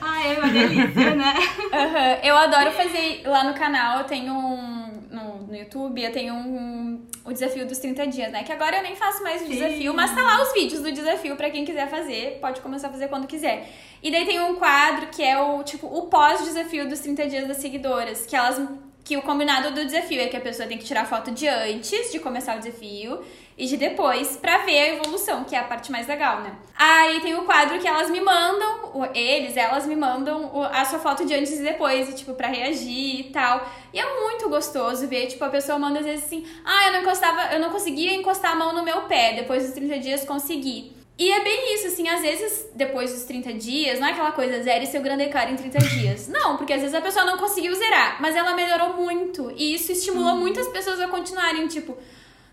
Ah, 0.00 0.26
é 0.26 0.38
uma 0.38 0.48
delícia, 0.48 1.14
né? 1.14 1.34
Aham, 1.72 2.18
Eu 2.22 2.36
adoro 2.36 2.70
fazer 2.72 3.22
lá 3.26 3.44
no 3.44 3.54
canal, 3.54 3.98
eu 3.98 4.04
tenho 4.04 4.32
um. 4.32 4.88
No, 5.10 5.46
no 5.46 5.56
YouTube, 5.56 6.02
eu 6.02 6.12
tenho 6.12 6.34
um, 6.34 7.02
o 7.24 7.32
desafio 7.32 7.66
dos 7.66 7.78
30 7.78 8.06
dias, 8.06 8.32
né? 8.32 8.42
Que 8.42 8.52
agora 8.52 8.76
eu 8.76 8.82
nem 8.82 8.94
faço 8.94 9.22
mais 9.22 9.42
o 9.42 9.46
Sim. 9.46 9.52
desafio, 9.52 9.92
mas 9.94 10.14
tá 10.14 10.22
lá 10.22 10.42
os 10.42 10.52
vídeos 10.52 10.80
do 10.82 10.92
desafio 10.92 11.34
pra 11.34 11.50
quem 11.50 11.64
quiser 11.64 11.88
fazer, 11.90 12.38
pode 12.40 12.60
começar 12.60 12.88
a 12.88 12.90
fazer 12.90 13.08
quando 13.08 13.26
quiser. 13.26 13.68
E 14.02 14.10
daí 14.10 14.24
tem 14.26 14.38
um 14.40 14.54
quadro 14.56 15.08
que 15.08 15.22
é 15.22 15.38
o 15.38 15.62
tipo 15.62 15.86
o 15.86 16.06
pós-desafio 16.06 16.88
dos 16.88 17.00
30 17.00 17.26
dias 17.26 17.48
das 17.48 17.56
seguidoras, 17.58 18.24
que 18.26 18.36
elas. 18.36 18.60
Que 19.08 19.16
o 19.16 19.22
combinado 19.22 19.70
do 19.70 19.86
desafio 19.86 20.20
é 20.20 20.26
que 20.26 20.36
a 20.36 20.40
pessoa 20.40 20.68
tem 20.68 20.76
que 20.76 20.84
tirar 20.84 21.06
foto 21.06 21.30
de 21.30 21.48
antes 21.48 22.12
de 22.12 22.18
começar 22.18 22.56
o 22.56 22.58
desafio 22.58 23.24
e 23.56 23.64
de 23.64 23.78
depois 23.78 24.36
pra 24.36 24.58
ver 24.66 24.78
a 24.78 24.88
evolução, 24.96 25.44
que 25.44 25.56
é 25.56 25.58
a 25.58 25.64
parte 25.64 25.90
mais 25.90 26.06
legal, 26.06 26.42
né? 26.42 26.52
Aí 26.76 27.18
tem 27.20 27.34
o 27.34 27.46
quadro 27.46 27.78
que 27.78 27.88
elas 27.88 28.10
me 28.10 28.20
mandam, 28.20 29.10
eles, 29.14 29.56
elas 29.56 29.86
me 29.86 29.96
mandam 29.96 30.52
a 30.70 30.84
sua 30.84 30.98
foto 30.98 31.24
de 31.24 31.32
antes 31.32 31.58
e 31.58 31.62
depois, 31.62 32.10
e, 32.10 32.16
tipo, 32.16 32.34
pra 32.34 32.48
reagir 32.48 33.20
e 33.20 33.30
tal. 33.32 33.66
E 33.94 33.98
é 33.98 34.20
muito 34.20 34.46
gostoso 34.50 35.08
ver, 35.08 35.26
tipo, 35.26 35.42
a 35.42 35.48
pessoa 35.48 35.78
manda 35.78 36.00
às 36.00 36.04
vezes 36.04 36.26
assim, 36.26 36.44
ah, 36.62 36.88
eu 36.88 36.92
não 36.92 37.00
encostava, 37.00 37.54
eu 37.54 37.60
não 37.60 37.70
conseguia 37.70 38.12
encostar 38.12 38.52
a 38.52 38.56
mão 38.56 38.74
no 38.74 38.84
meu 38.84 39.04
pé, 39.04 39.32
depois 39.32 39.62
dos 39.64 39.72
30 39.72 40.00
dias 40.00 40.24
consegui. 40.26 40.97
E 41.18 41.32
é 41.32 41.42
bem 41.42 41.74
isso, 41.74 41.88
assim, 41.88 42.08
às 42.08 42.20
vezes, 42.20 42.66
depois 42.76 43.12
dos 43.12 43.24
30 43.24 43.54
dias, 43.54 43.98
não 43.98 44.06
é 44.06 44.12
aquela 44.12 44.30
coisa, 44.30 44.62
zere 44.62 44.86
seu 44.86 45.02
grande 45.02 45.26
cara 45.26 45.50
em 45.50 45.56
30 45.56 45.78
dias. 45.88 46.28
Não, 46.28 46.56
porque 46.56 46.72
às 46.72 46.80
vezes 46.80 46.94
a 46.94 47.00
pessoa 47.00 47.24
não 47.24 47.36
conseguiu 47.36 47.74
zerar, 47.74 48.22
mas 48.22 48.36
ela 48.36 48.54
melhorou 48.54 48.94
muito. 48.94 49.50
E 49.56 49.74
isso 49.74 49.90
estimulou 49.90 50.36
muitas 50.36 50.68
pessoas 50.68 51.00
a 51.00 51.08
continuarem, 51.08 51.66
tipo, 51.66 51.98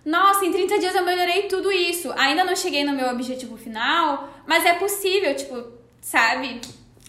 nossa, 0.04 0.46
em 0.46 0.52
30 0.52 0.80
dias 0.80 0.96
eu 0.96 1.06
melhorei 1.06 1.44
tudo 1.44 1.72
isso. 1.72 2.12
Ainda 2.18 2.44
não 2.44 2.56
cheguei 2.56 2.84
no 2.84 2.94
meu 2.94 3.10
objetivo 3.10 3.56
final, 3.56 4.30
mas 4.48 4.66
é 4.66 4.74
possível, 4.74 5.36
tipo, 5.36 5.64
sabe? 6.02 6.60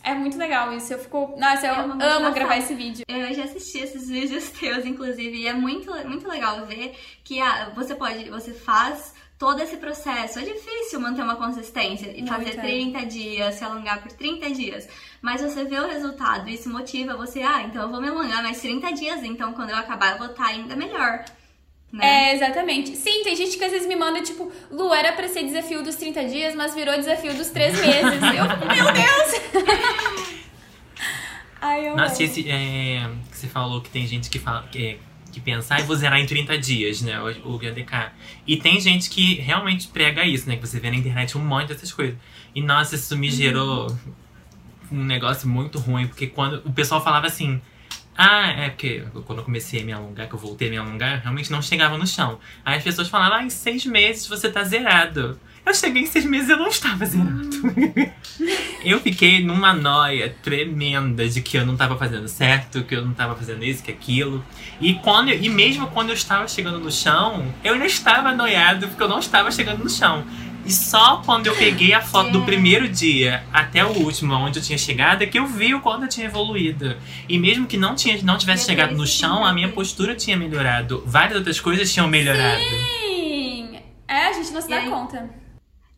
É 0.02 0.14
muito 0.14 0.38
legal 0.38 0.72
isso. 0.72 0.92
Eu 0.92 0.98
fico. 0.98 1.34
Nossa, 1.38 1.66
eu 1.66 1.74
É 1.74 1.78
amo 2.16 2.32
gravar 2.32 2.58
esse 2.58 2.74
vídeo. 2.74 3.04
Eu 3.08 3.34
já 3.34 3.44
assisti 3.44 3.78
esses 3.78 4.08
vídeos 4.08 4.50
teus, 4.60 4.84
inclusive, 4.84 5.36
e 5.36 5.48
é 5.48 5.52
muito, 5.52 5.90
muito 6.06 6.28
legal 6.28 6.64
ver 6.64 6.94
que 7.24 7.40
ah, 7.40 7.72
você 7.74 7.94
pode, 7.94 8.30
você 8.30 8.52
faz 8.52 9.15
todo 9.38 9.60
esse 9.60 9.76
processo. 9.76 10.38
É 10.38 10.42
difícil 10.42 11.00
manter 11.00 11.22
uma 11.22 11.36
consistência 11.36 12.10
e 12.10 12.22
Muito, 12.22 12.28
fazer 12.28 12.58
é. 12.58 12.60
30 12.60 13.06
dias, 13.06 13.54
se 13.54 13.64
alongar 13.64 14.02
por 14.02 14.12
30 14.12 14.50
dias. 14.50 14.88
Mas 15.20 15.40
você 15.40 15.64
vê 15.64 15.78
o 15.78 15.88
resultado, 15.88 16.48
isso 16.48 16.68
motiva 16.70 17.16
você, 17.16 17.42
ah, 17.42 17.62
então 17.62 17.82
eu 17.82 17.88
vou 17.90 18.00
me 18.00 18.08
alongar 18.08 18.42
mais 18.42 18.60
30 18.60 18.92
dias, 18.92 19.22
então 19.22 19.52
quando 19.52 19.70
eu 19.70 19.76
acabar 19.76 20.12
eu 20.12 20.18
vou 20.18 20.28
estar 20.28 20.46
ainda 20.46 20.74
melhor. 20.76 21.24
Né? 21.92 22.30
É, 22.30 22.34
exatamente. 22.34 22.96
Sim, 22.96 23.22
tem 23.22 23.36
gente 23.36 23.56
que 23.56 23.64
às 23.64 23.70
vezes 23.70 23.86
me 23.86 23.94
manda, 23.94 24.20
tipo, 24.20 24.50
Lu, 24.70 24.92
era 24.92 25.12
pra 25.12 25.28
ser 25.28 25.44
desafio 25.44 25.82
dos 25.82 25.94
30 25.96 26.24
dias, 26.24 26.54
mas 26.54 26.74
virou 26.74 26.96
desafio 26.96 27.32
dos 27.34 27.48
3 27.48 27.72
meses. 27.80 28.22
Eu, 28.22 28.74
meu 28.74 28.92
Deus! 28.92 30.36
Ai, 31.60 31.88
eu 31.88 31.96
Nossa, 31.96 32.22
esse, 32.22 32.48
é, 32.50 33.08
que 33.30 33.36
você 33.38 33.46
falou 33.46 33.80
que 33.80 33.88
tem 33.90 34.06
gente 34.06 34.28
que 34.28 34.38
fala 34.38 34.66
que, 34.70 34.86
é- 34.86 34.98
que 35.36 35.40
pensa, 35.40 35.74
ah, 35.74 35.80
eu 35.80 35.84
vou 35.84 35.94
zerar 35.94 36.18
em 36.18 36.24
30 36.24 36.56
dias, 36.56 37.02
né? 37.02 37.20
O, 37.20 37.56
o 37.56 37.58
GDK. 37.58 38.10
E 38.46 38.56
tem 38.56 38.80
gente 38.80 39.10
que 39.10 39.34
realmente 39.34 39.86
prega 39.88 40.24
isso, 40.24 40.48
né? 40.48 40.56
Que 40.56 40.66
você 40.66 40.80
vê 40.80 40.90
na 40.90 40.96
internet 40.96 41.36
um 41.36 41.44
monte 41.44 41.68
dessas 41.68 41.92
coisas. 41.92 42.16
E 42.54 42.62
nossa, 42.62 42.94
isso 42.94 43.14
me 43.18 43.30
gerou 43.30 43.94
um 44.90 45.04
negócio 45.04 45.46
muito 45.46 45.78
ruim, 45.78 46.06
porque 46.06 46.26
quando 46.26 46.62
o 46.64 46.72
pessoal 46.72 47.04
falava 47.04 47.26
assim. 47.26 47.60
Ah, 48.16 48.48
é 48.48 48.70
porque 48.70 49.04
quando 49.26 49.40
eu 49.40 49.44
comecei 49.44 49.82
a 49.82 49.84
me 49.84 49.92
alongar, 49.92 50.26
que 50.28 50.34
eu 50.34 50.38
voltei 50.38 50.68
a 50.68 50.70
me 50.70 50.76
alongar, 50.78 51.20
realmente 51.22 51.50
não 51.52 51.60
chegava 51.60 51.98
no 51.98 52.06
chão. 52.06 52.38
Aí 52.64 52.78
as 52.78 52.84
pessoas 52.84 53.08
falavam, 53.08 53.38
ah, 53.38 53.42
em 53.44 53.50
seis 53.50 53.84
meses 53.84 54.26
você 54.26 54.48
tá 54.50 54.64
zerado. 54.64 55.38
Eu 55.64 55.74
cheguei 55.74 56.02
em 56.02 56.06
seis 56.06 56.24
meses 56.24 56.48
e 56.48 56.52
eu 56.52 56.56
não 56.58 56.68
estava 56.68 57.04
zerado. 57.04 57.50
eu 58.84 59.00
fiquei 59.00 59.44
numa 59.44 59.72
noia 59.72 60.34
tremenda 60.42 61.28
de 61.28 61.42
que 61.42 61.56
eu 61.58 61.66
não 61.66 61.76
tava 61.76 61.96
fazendo 61.96 62.28
certo, 62.28 62.84
que 62.84 62.94
eu 62.94 63.04
não 63.04 63.12
tava 63.12 63.34
fazendo 63.34 63.64
isso, 63.64 63.82
que 63.82 63.90
aquilo. 63.90 64.44
E, 64.80 64.94
quando 64.94 65.30
eu- 65.30 65.42
e 65.42 65.48
mesmo 65.48 65.88
quando 65.88 66.10
eu 66.10 66.14
estava 66.14 66.46
chegando 66.46 66.78
no 66.78 66.90
chão, 66.92 67.52
eu 67.64 67.74
ainda 67.74 67.86
estava 67.86 68.32
noiado 68.32 68.86
porque 68.88 69.02
eu 69.02 69.08
não 69.08 69.18
estava 69.18 69.50
chegando 69.50 69.82
no 69.82 69.90
chão. 69.90 70.24
E 70.66 70.72
só 70.72 71.22
quando 71.24 71.46
eu 71.46 71.54
peguei 71.54 71.92
a 71.94 72.00
foto 72.02 72.32
do 72.32 72.42
É. 72.42 72.44
primeiro 72.44 72.88
dia 72.88 73.44
até 73.52 73.84
o 73.84 73.90
último, 74.02 74.34
onde 74.34 74.58
eu 74.58 74.62
tinha 74.62 74.76
chegado, 74.76 75.22
é 75.22 75.26
que 75.26 75.38
eu 75.38 75.46
vi 75.46 75.72
o 75.74 75.80
quanto 75.80 76.02
eu 76.04 76.08
tinha 76.08 76.26
evoluído. 76.26 76.96
E 77.28 77.38
mesmo 77.38 77.66
que 77.66 77.76
não, 77.76 77.94
tinha, 77.94 78.20
não 78.22 78.36
tivesse 78.36 78.64
é 78.64 78.66
chegado 78.66 78.94
no 78.96 79.04
que 79.04 79.10
chão, 79.10 79.44
a 79.44 79.52
minha 79.52 79.68
postura 79.68 80.14
tinha 80.16 80.36
melhorado. 80.36 81.02
Várias 81.06 81.36
outras 81.38 81.60
coisas 81.60 81.92
tinham 81.92 82.08
melhorado. 82.08 82.60
Sim! 82.60 83.78
É, 84.08 84.28
a 84.28 84.32
gente 84.32 84.50
não 84.50 84.60
se 84.60 84.66
E 84.66 84.70
dá 84.70 84.78
aí? 84.80 84.90
conta. 84.90 85.30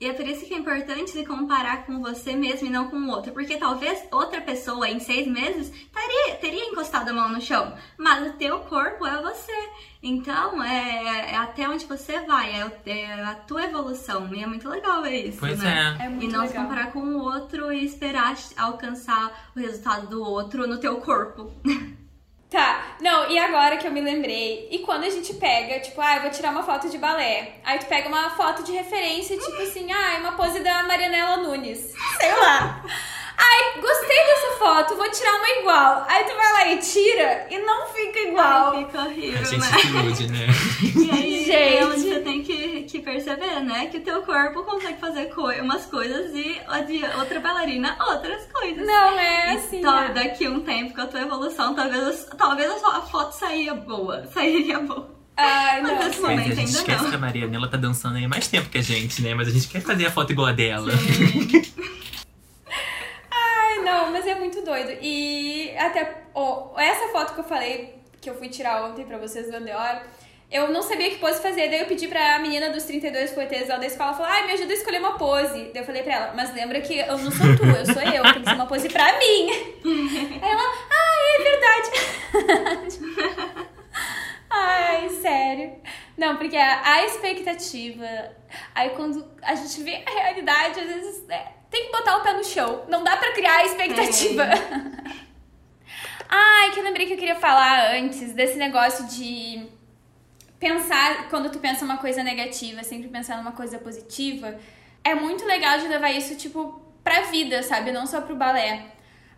E 0.01 0.07
é 0.07 0.13
por 0.13 0.25
isso 0.27 0.47
que 0.47 0.55
é 0.55 0.57
importante 0.59 1.11
se 1.11 1.27
comparar 1.27 1.85
com 1.85 2.01
você 2.01 2.37
mesmo 2.37 2.69
e 2.69 2.71
não 2.71 2.89
com 2.89 2.97
o 2.99 3.09
outro. 3.11 3.33
Porque 3.33 3.57
talvez 3.57 4.01
outra 4.13 4.41
pessoa 4.41 4.89
em 4.89 5.01
seis 5.01 5.27
meses 5.27 5.71
teria, 5.93 6.37
teria 6.37 6.65
encostado 6.67 7.09
a 7.09 7.13
mão 7.13 7.29
no 7.31 7.41
chão. 7.41 7.75
Mas 7.97 8.29
o 8.31 8.35
teu 8.35 8.61
corpo 8.61 9.05
é 9.05 9.21
você. 9.21 9.53
Então, 10.01 10.63
é, 10.63 11.33
é 11.33 11.37
até 11.37 11.69
onde 11.69 11.85
você 11.85 12.21
vai. 12.21 12.53
É, 12.53 12.73
é 12.91 13.23
a 13.25 13.35
tua 13.35 13.65
evolução. 13.65 14.33
E 14.33 14.41
é 14.41 14.47
muito 14.47 14.69
legal 14.69 15.03
ver 15.03 15.31
isso, 15.31 15.39
Pois 15.41 15.59
né? 15.59 15.97
é. 16.01 16.05
É 16.05 16.09
muito 16.09 16.25
E 16.25 16.29
não 16.29 16.43
se 16.43 16.53
legal. 16.53 16.63
comparar 16.65 16.93
com 16.93 17.01
o 17.01 17.19
outro 17.19 17.73
e 17.73 17.85
esperar 17.85 18.37
alcançar 18.57 19.51
o 19.57 19.59
resultado 19.59 20.07
do 20.09 20.23
outro 20.23 20.65
no 20.69 20.79
teu 20.79 20.99
corpo. 21.01 21.53
Tá, 22.51 22.97
não, 22.99 23.31
e 23.31 23.39
agora 23.39 23.77
que 23.77 23.87
eu 23.87 23.91
me 23.91 24.01
lembrei, 24.01 24.69
e 24.71 24.79
quando 24.79 25.05
a 25.05 25.11
gente 25.11 25.35
pega, 25.35 25.81
tipo, 25.81 26.01
ah, 26.01 26.17
eu 26.17 26.23
vou 26.23 26.31
tirar 26.31 26.51
uma 26.51 26.63
foto 26.63 26.89
de 26.89 26.97
balé, 26.97 27.57
aí 27.63 27.79
tu 27.79 27.85
pega 27.85 28.09
uma 28.09 28.31
foto 28.31 28.63
de 28.63 28.73
referência, 28.73 29.37
tipo 29.37 29.61
assim, 29.61 29.93
ah, 29.93 30.15
é 30.15 30.19
uma 30.19 30.33
pose 30.33 30.61
da 30.61 30.83
Marianela 30.85 31.37
Nunes, 31.39 31.93
sei 32.19 32.35
lá. 32.37 32.83
Ai, 33.41 33.81
gostei 33.81 34.17
dessa 34.27 34.59
foto, 34.59 34.97
vou 34.97 35.09
tirar 35.11 35.35
uma 35.37 35.49
igual. 35.61 36.05
Aí 36.09 36.25
tu 36.25 36.35
vai 36.37 36.53
lá 36.53 36.73
e 36.73 36.79
tira 36.79 37.47
e 37.51 37.59
não 37.61 37.87
fica 37.89 38.19
igual. 38.19 38.73
Ai, 38.75 38.85
fica 38.85 38.99
horrível, 39.03 39.41
A 39.41 39.45
gente 39.45 39.61
né? 39.61 39.79
se 39.79 39.87
ilude, 39.87 40.27
né? 40.33 40.47
E 40.97 41.11
aí 41.11 41.45
Gente. 41.49 41.53
é 41.79 41.87
onde 41.87 42.01
você 42.03 42.21
tem 42.21 42.43
que, 42.43 42.83
que 42.83 42.99
perceber, 42.99 43.61
né? 43.61 43.87
Que 43.87 43.99
o 43.99 44.01
teu 44.01 44.23
corpo 44.23 44.65
consegue 44.65 44.99
fazer 45.01 45.27
co 45.27 45.49
umas 45.53 45.87
coisas 45.87 46.35
e 46.35 46.61
a 46.67 46.81
de 46.81 47.01
outra 47.19 47.39
bailarina 47.41 47.97
outras 48.09 48.45
coisas. 48.53 48.85
Não 48.87 49.19
é 49.19 49.55
E 49.55 49.57
assim. 49.57 49.81
tal- 49.81 50.01
né? 50.01 50.11
daqui 50.15 50.45
a 50.47 50.51
um 50.51 50.61
tempo 50.61 50.95
com 50.95 51.01
a 51.03 51.07
tua 51.07 51.21
evolução, 51.21 51.75
talvez, 51.75 52.27
talvez 52.37 52.71
a, 52.71 52.79
sua- 52.79 52.97
a 52.99 53.03
foto 53.03 53.33
saia 53.33 53.73
boa. 53.75 54.27
Sairia 54.35 54.81
boa. 54.81 55.17
Ai, 55.37 55.81
Mas 55.83 55.93
não. 55.93 56.13
sim. 56.13 56.19
É, 56.23 56.27
a 56.27 56.31
momento 56.31 56.55
gente 56.57 56.71
esquece 56.71 57.03
não. 57.05 57.11
que 57.11 57.17
a 57.17 57.19
Marianela 57.21 57.69
tá 57.69 57.77
dançando 57.77 58.17
aí 58.17 58.25
há 58.25 58.29
mais 58.29 58.49
tempo 58.49 58.69
que 58.69 58.79
a 58.79 58.83
gente, 58.83 59.23
né? 59.23 59.33
Mas 59.35 59.47
a 59.47 59.53
gente 59.53 59.69
quer 59.69 59.81
fazer 59.81 60.07
a 60.07 60.11
foto 60.11 60.33
igual 60.33 60.49
a 60.49 60.53
dela. 60.53 60.91
Ai, 60.93 61.63
não, 63.89 64.13
mas 64.13 64.27
é 64.27 64.35
muito 64.35 64.63
doido. 64.63 64.93
E 65.01 65.75
até 65.77 66.23
ó, 66.35 66.79
essa 66.79 67.09
foto 67.09 67.35
que 67.35 67.41
eu 67.41 67.45
falei, 67.45 67.95
que 68.21 68.29
eu 68.29 68.35
fui 68.37 68.49
tirar 68.49 68.85
ontem 68.85 69.05
pra 69.05 69.19
vocês 69.19 69.51
do 69.51 69.57
Andeor, 69.57 70.03
eu 70.51 70.71
não 70.71 70.81
sabia 70.83 71.11
que 71.11 71.19
pose 71.19 71.43
fazer, 71.43 71.69
daí 71.69 71.81
eu 71.81 71.87
pedi 71.87 72.09
pra 72.09 72.39
menina 72.39 72.71
dos 72.71 72.85
32 72.85 73.33
poetas 73.33 73.69
da 73.69 73.85
escola, 73.85 74.15
falou, 74.15 74.33
ai, 74.33 74.47
me 74.47 74.53
ajuda 74.53 74.73
a 74.73 74.77
escolher 74.77 74.99
uma 74.99 75.19
pose. 75.19 75.71
Daí 75.73 75.83
eu 75.83 75.85
falei 75.85 76.03
pra 76.03 76.15
ela, 76.15 76.33
mas 76.35 76.55
lembra 76.55 76.81
que 76.81 76.99
eu 76.99 77.19
não 77.19 77.31
sou 77.31 77.57
tu, 77.57 77.65
eu 77.65 77.85
sou 77.85 78.03
eu, 78.03 78.23
tem 78.33 78.43
que 78.43 78.49
ser 78.49 78.55
uma 78.55 78.67
pose 78.67 78.89
pra 78.89 79.19
mim. 79.19 79.51
Aí 80.41 80.51
ela, 80.51 80.63
ai, 80.91 81.37
é 81.37 81.43
verdade. 81.45 82.89
ai, 84.49 85.09
sério. 85.11 85.73
Não, 86.17 86.37
porque 86.37 86.57
a, 86.57 86.95
a, 86.95 87.05
expectativa, 87.05 88.33
aí 88.75 88.91
quando 88.91 89.25
a 89.41 89.55
gente 89.55 89.85
vê 89.85 90.03
a 90.05 90.11
realidade, 90.11 90.81
às 90.81 90.87
vezes 90.87 91.29
é, 91.29 91.47
tem 91.71 91.87
que 91.87 91.93
botar 91.93 92.17
o 92.17 92.23
pé 92.23 92.33
no 92.33 92.45
chão, 92.45 92.85
não 92.89 93.05
dá 93.05 93.17
pra 93.17 93.33
criar 93.33 93.57
a 93.57 93.65
expectativa. 93.65 94.45
É. 94.45 95.19
ai, 96.29 96.71
que 96.73 96.81
eu 96.81 96.85
lembrei 96.85 97.07
que 97.07 97.15
eu 97.15 97.19
queria 97.19 97.37
falar 97.37 97.95
antes 97.95 98.33
desse 98.33 98.57
negócio 98.57 99.07
de 99.07 99.69
pensar, 100.59 101.29
quando 101.29 101.51
tu 101.51 101.59
pensa 101.59 101.85
uma 101.85 101.99
coisa 101.99 102.23
negativa, 102.23 102.83
sempre 102.83 103.09
pensar 103.09 103.37
numa 103.37 103.53
coisa 103.53 103.79
positiva, 103.79 104.59
é 105.05 105.15
muito 105.15 105.45
legal 105.45 105.79
de 105.79 105.89
levar 105.89 106.11
isso, 106.11 106.35
tipo, 106.35 106.83
pra 107.03 107.23
vida, 107.23 107.63
sabe? 107.63 107.93
Não 107.93 108.07
só 108.07 108.21
pro 108.21 108.37
balé. 108.37 108.87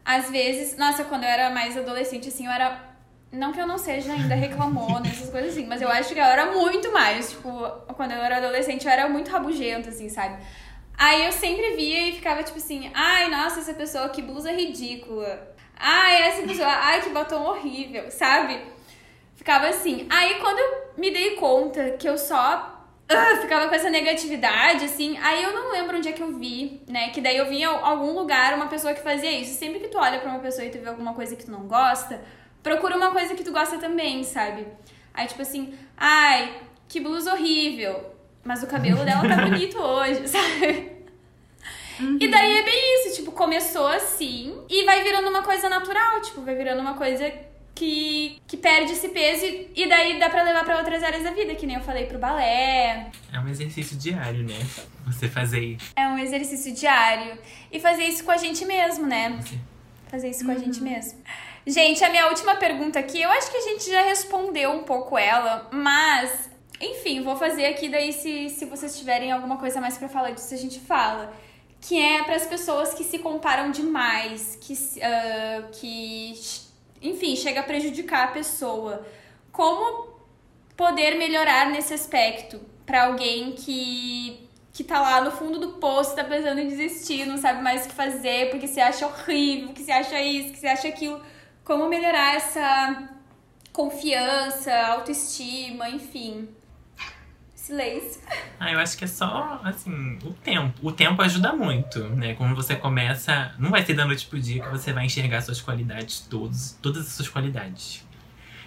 Às 0.04 0.30
vezes, 0.30 0.76
nossa, 0.76 1.04
quando 1.04 1.24
eu 1.24 1.28
era 1.28 1.50
mais 1.50 1.76
adolescente, 1.76 2.28
assim, 2.28 2.46
eu 2.46 2.52
era. 2.52 2.88
Não 3.30 3.52
que 3.52 3.60
eu 3.60 3.66
não 3.66 3.78
seja 3.78 4.12
ainda 4.12 4.34
reclamona, 4.34 5.06
essas 5.06 5.30
coisas 5.30 5.52
assim, 5.52 5.64
mas 5.64 5.80
eu 5.80 5.88
acho 5.88 6.12
que 6.12 6.18
eu 6.18 6.24
era 6.24 6.46
muito 6.46 6.90
mais. 6.92 7.30
Tipo, 7.30 7.68
quando 7.94 8.10
eu 8.10 8.18
era 8.18 8.38
adolescente, 8.38 8.86
eu 8.86 8.90
era 8.90 9.08
muito 9.08 9.30
rabugenta, 9.30 9.90
assim, 9.90 10.08
sabe? 10.08 10.42
Aí 11.00 11.24
eu 11.24 11.32
sempre 11.32 11.76
via 11.76 12.08
e 12.08 12.12
ficava 12.12 12.42
tipo 12.42 12.58
assim: 12.58 12.90
ai, 12.92 13.30
nossa, 13.30 13.60
essa 13.60 13.72
pessoa, 13.72 14.10
que 14.10 14.20
blusa 14.20 14.52
ridícula. 14.52 15.50
Ai, 15.74 16.28
essa 16.28 16.46
pessoa, 16.46 16.68
ai, 16.68 17.00
que 17.00 17.08
batom 17.08 17.42
horrível, 17.42 18.10
sabe? 18.10 18.60
Ficava 19.34 19.68
assim. 19.68 20.06
Aí 20.10 20.34
quando 20.34 20.58
eu 20.58 20.92
me 20.98 21.10
dei 21.10 21.36
conta 21.36 21.92
que 21.92 22.06
eu 22.06 22.18
só 22.18 22.86
uh, 23.10 23.40
ficava 23.40 23.66
com 23.66 23.74
essa 23.74 23.88
negatividade, 23.88 24.84
assim, 24.84 25.16
aí 25.22 25.42
eu 25.42 25.54
não 25.54 25.72
lembro 25.72 25.96
onde 25.96 26.10
é 26.10 26.12
que 26.12 26.22
eu 26.22 26.36
vi, 26.36 26.82
né? 26.86 27.08
Que 27.08 27.22
daí 27.22 27.38
eu 27.38 27.48
vi 27.48 27.62
em 27.62 27.64
algum 27.64 28.12
lugar 28.12 28.52
uma 28.52 28.66
pessoa 28.66 28.92
que 28.92 29.00
fazia 29.00 29.32
isso. 29.32 29.58
Sempre 29.58 29.80
que 29.80 29.88
tu 29.88 29.96
olha 29.96 30.20
pra 30.20 30.28
uma 30.28 30.40
pessoa 30.40 30.66
e 30.66 30.70
tu 30.70 30.80
vê 30.80 30.88
alguma 30.90 31.14
coisa 31.14 31.34
que 31.34 31.46
tu 31.46 31.50
não 31.50 31.66
gosta, 31.66 32.20
procura 32.62 32.94
uma 32.94 33.10
coisa 33.10 33.34
que 33.34 33.42
tu 33.42 33.52
gosta 33.52 33.78
também, 33.78 34.22
sabe? 34.22 34.66
Aí, 35.14 35.26
tipo 35.26 35.40
assim, 35.40 35.74
ai, 35.96 36.60
que 36.86 37.00
blusa 37.00 37.32
horrível. 37.32 38.19
Mas 38.44 38.62
o 38.62 38.66
cabelo 38.66 39.04
dela 39.04 39.28
tá 39.28 39.46
bonito 39.46 39.78
hoje, 39.82 40.26
sabe? 40.28 40.92
Uhum. 42.00 42.18
E 42.20 42.28
daí 42.28 42.56
é 42.58 42.62
bem 42.62 42.94
isso, 42.96 43.16
tipo, 43.16 43.32
começou 43.32 43.86
assim 43.86 44.58
e 44.68 44.84
vai 44.84 45.02
virando 45.02 45.28
uma 45.28 45.42
coisa 45.42 45.68
natural, 45.68 46.22
tipo, 46.22 46.40
vai 46.40 46.54
virando 46.54 46.80
uma 46.80 46.94
coisa 46.94 47.30
que, 47.74 48.38
que 48.46 48.58
perde 48.58 48.92
esse 48.92 49.08
peso 49.08 49.46
e, 49.74 49.88
daí 49.88 50.18
dá 50.18 50.28
pra 50.28 50.42
levar 50.42 50.64
pra 50.64 50.76
outras 50.78 51.02
áreas 51.02 51.22
da 51.22 51.30
vida, 51.30 51.54
que 51.54 51.66
nem 51.66 51.76
eu 51.76 51.82
falei 51.82 52.04
pro 52.04 52.18
balé. 52.18 53.10
É 53.32 53.40
um 53.40 53.48
exercício 53.48 53.96
diário, 53.96 54.42
né? 54.42 54.58
Você 55.06 55.28
fazer 55.28 55.60
isso. 55.60 55.92
É 55.96 56.06
um 56.06 56.18
exercício 56.18 56.74
diário. 56.74 57.38
E 57.72 57.80
fazer 57.80 58.04
isso 58.04 58.22
com 58.22 58.32
a 58.32 58.36
gente 58.36 58.66
mesmo, 58.66 59.06
né? 59.06 59.38
Fazer 60.08 60.28
isso 60.28 60.44
com 60.44 60.50
a 60.50 60.58
gente 60.58 60.78
uhum. 60.80 60.90
mesmo. 60.90 61.20
Gente, 61.66 62.04
a 62.04 62.10
minha 62.10 62.26
última 62.28 62.56
pergunta 62.56 62.98
aqui, 62.98 63.20
eu 63.20 63.30
acho 63.30 63.50
que 63.50 63.56
a 63.56 63.62
gente 63.62 63.90
já 63.90 64.02
respondeu 64.02 64.72
um 64.72 64.82
pouco 64.82 65.16
ela, 65.16 65.68
mas, 65.72 66.49
enfim, 66.80 67.22
vou 67.22 67.36
fazer 67.36 67.66
aqui, 67.66 67.88
daí 67.88 68.12
se, 68.12 68.48
se 68.48 68.64
vocês 68.64 68.98
tiverem 68.98 69.30
alguma 69.30 69.58
coisa 69.58 69.80
mais 69.80 69.98
para 69.98 70.08
falar 70.08 70.30
disso, 70.30 70.54
a 70.54 70.56
gente 70.56 70.80
fala. 70.80 71.32
Que 71.80 71.98
é 71.98 72.22
para 72.22 72.36
as 72.36 72.46
pessoas 72.46 72.92
que 72.94 73.04
se 73.04 73.18
comparam 73.18 73.70
demais, 73.70 74.56
que, 74.60 74.72
uh, 74.74 75.70
que 75.72 76.34
enfim, 77.00 77.36
chega 77.36 77.60
a 77.60 77.62
prejudicar 77.62 78.28
a 78.28 78.30
pessoa. 78.32 79.06
Como 79.52 80.10
poder 80.76 81.16
melhorar 81.16 81.70
nesse 81.70 81.94
aspecto 81.94 82.60
para 82.86 83.04
alguém 83.06 83.52
que 83.52 84.48
que 84.72 84.84
tá 84.84 85.00
lá 85.00 85.20
no 85.20 85.32
fundo 85.32 85.58
do 85.58 85.72
poço, 85.74 86.14
tá 86.14 86.22
pensando 86.24 86.60
em 86.60 86.68
desistir, 86.68 87.26
não 87.26 87.36
sabe 87.36 87.60
mais 87.60 87.84
o 87.84 87.88
que 87.88 87.94
fazer, 87.94 88.50
porque 88.50 88.68
se 88.68 88.80
acha 88.80 89.04
horrível, 89.04 89.74
que 89.74 89.82
se 89.82 89.90
acha 89.90 90.20
isso, 90.22 90.52
que 90.52 90.58
se 90.58 90.66
acha 90.66 90.88
aquilo. 90.88 91.20
Como 91.64 91.88
melhorar 91.88 92.36
essa 92.36 93.10
confiança, 93.72 94.72
autoestima, 94.86 95.90
enfim. 95.90 96.48
Silêncio. 97.70 98.20
Ah, 98.58 98.72
eu 98.72 98.80
acho 98.80 98.98
que 98.98 99.04
é 99.04 99.06
só, 99.06 99.60
assim, 99.62 100.18
o 100.24 100.32
tempo. 100.32 100.74
O 100.82 100.90
tempo 100.90 101.22
ajuda 101.22 101.52
muito, 101.52 102.00
né? 102.00 102.34
Quando 102.34 102.56
você 102.56 102.74
começa. 102.74 103.54
Não 103.60 103.70
vai 103.70 103.84
ser 103.84 103.94
da 103.94 104.04
noite 104.04 104.26
pro 104.26 104.40
dia 104.40 104.60
que 104.60 104.68
você 104.68 104.92
vai 104.92 105.06
enxergar 105.06 105.40
suas 105.40 105.60
qualidades 105.60 106.18
todos, 106.28 106.76
todas 106.82 107.06
as 107.06 107.12
suas 107.12 107.28
qualidades. 107.28 108.04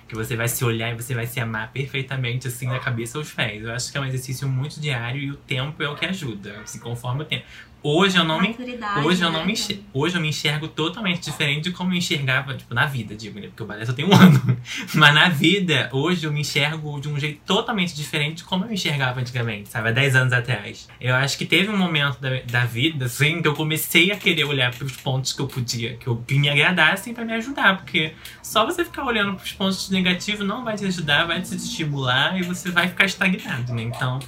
Que 0.08 0.16
você 0.16 0.38
vai 0.38 0.48
se 0.48 0.64
olhar 0.64 0.92
e 0.92 0.96
você 0.96 1.14
vai 1.14 1.28
se 1.28 1.38
amar 1.40 1.72
perfeitamente, 1.74 2.48
assim, 2.48 2.70
da 2.70 2.80
cabeça 2.80 3.18
aos 3.18 3.32
pés. 3.34 3.62
Eu 3.62 3.74
acho 3.74 3.92
que 3.92 3.98
é 3.98 4.02
um 4.02 4.06
exercício 4.06 4.48
muito 4.48 4.80
diário 4.80 5.22
e 5.22 5.32
o 5.32 5.36
tempo 5.36 5.84
é 5.84 5.90
o 5.90 5.96
que 5.96 6.06
ajuda. 6.06 6.62
Se 6.66 6.80
conforme 6.80 7.24
o 7.24 7.26
tempo. 7.26 7.46
Hoje 7.86 8.18
eu 8.18 8.24
não 8.24 8.40
me 8.40 8.56
hoje 9.04 9.22
eu 9.22 9.30
não 9.30 9.46
me 9.46 9.54
né? 9.54 9.80
hoje 9.94 10.16
eu 10.16 10.22
me 10.22 10.30
enxergo 10.30 10.70
totalmente 10.70 11.20
diferente 11.20 11.66
de 11.66 11.72
como 11.72 11.92
eu 11.92 11.98
enxergava 11.98 12.54
tipo 12.54 12.74
na 12.74 12.86
vida, 12.86 13.14
digo, 13.14 13.38
né? 13.42 13.48
Porque 13.48 13.62
o 13.62 13.66
balé 13.66 13.86
só 13.86 13.92
tem 13.92 14.06
um 14.06 14.14
ano. 14.16 14.58
Mas 14.94 15.14
na 15.14 15.28
vida, 15.28 15.90
hoje 15.92 16.26
eu 16.26 16.32
me 16.32 16.40
enxergo 16.40 16.98
de 17.02 17.10
um 17.10 17.20
jeito 17.20 17.42
totalmente 17.46 17.94
diferente 17.94 18.38
de 18.38 18.44
como 18.46 18.64
eu 18.64 18.70
me 18.70 18.76
enxergava 18.76 19.20
antigamente, 19.20 19.68
sabe? 19.68 19.90
Há 19.90 19.92
10 19.92 20.16
anos 20.16 20.32
atrás. 20.32 20.88
Eu 21.02 21.14
acho 21.14 21.38
que 21.38 21.46
teve 21.46 21.70
um 21.70 21.78
momento 21.78 22.22
da, 22.22 22.30
da 22.50 22.66
vida 22.66 23.06
assim 23.06 23.42
que 23.42 23.48
eu 23.50 23.54
comecei 23.54 24.12
a 24.12 24.16
querer 24.16 24.46
olhar 24.46 24.74
para 24.74 24.86
os 24.86 24.96
pontos 24.96 25.34
que 25.34 25.42
eu 25.42 25.48
podia, 25.48 25.98
que, 25.98 26.08
eu, 26.08 26.16
que 26.26 26.40
me 26.40 26.50
agradassem 26.50 27.14
para 27.14 27.26
me 27.26 27.34
ajudar, 27.34 27.78
porque 27.78 28.14
só 28.42 28.66
você 28.66 28.86
ficar 28.86 29.04
olhando 29.04 29.36
para 29.36 29.44
os 29.44 29.52
pontos 29.52 29.90
negativos 29.90 30.48
não 30.48 30.64
vai 30.64 30.78
te 30.78 30.86
ajudar, 30.86 31.26
vai 31.26 31.42
te 31.42 31.54
estimular 31.54 32.40
e 32.40 32.44
você 32.44 32.72
vai 32.72 32.88
ficar 32.88 33.04
estagnado, 33.04 33.74
né? 33.74 33.84
Então, 33.84 34.20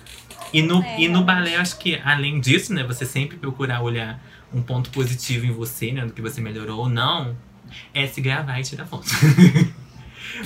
e 0.56 0.62
no, 0.62 0.82
é, 0.82 1.02
e 1.02 1.10
no 1.10 1.22
balé, 1.22 1.58
acho 1.58 1.78
que 1.78 2.00
além 2.02 2.40
disso, 2.40 2.74
né, 2.74 2.82
você 2.82 3.06
sempre 3.06 3.36
procurar 3.36 3.82
olhar 3.82 4.24
um 4.54 4.62
ponto 4.62 4.90
positivo 4.90 5.46
em 5.46 5.52
você, 5.52 5.92
né, 5.92 6.06
do 6.06 6.14
que 6.14 6.22
você 6.22 6.40
melhorou 6.40 6.80
ou 6.80 6.90
não, 6.90 7.36
é 7.94 8.08
se 8.08 8.22
gravar 8.22 8.58
e 8.62 8.64
tirar 8.64 8.86
foto. 8.86 9.06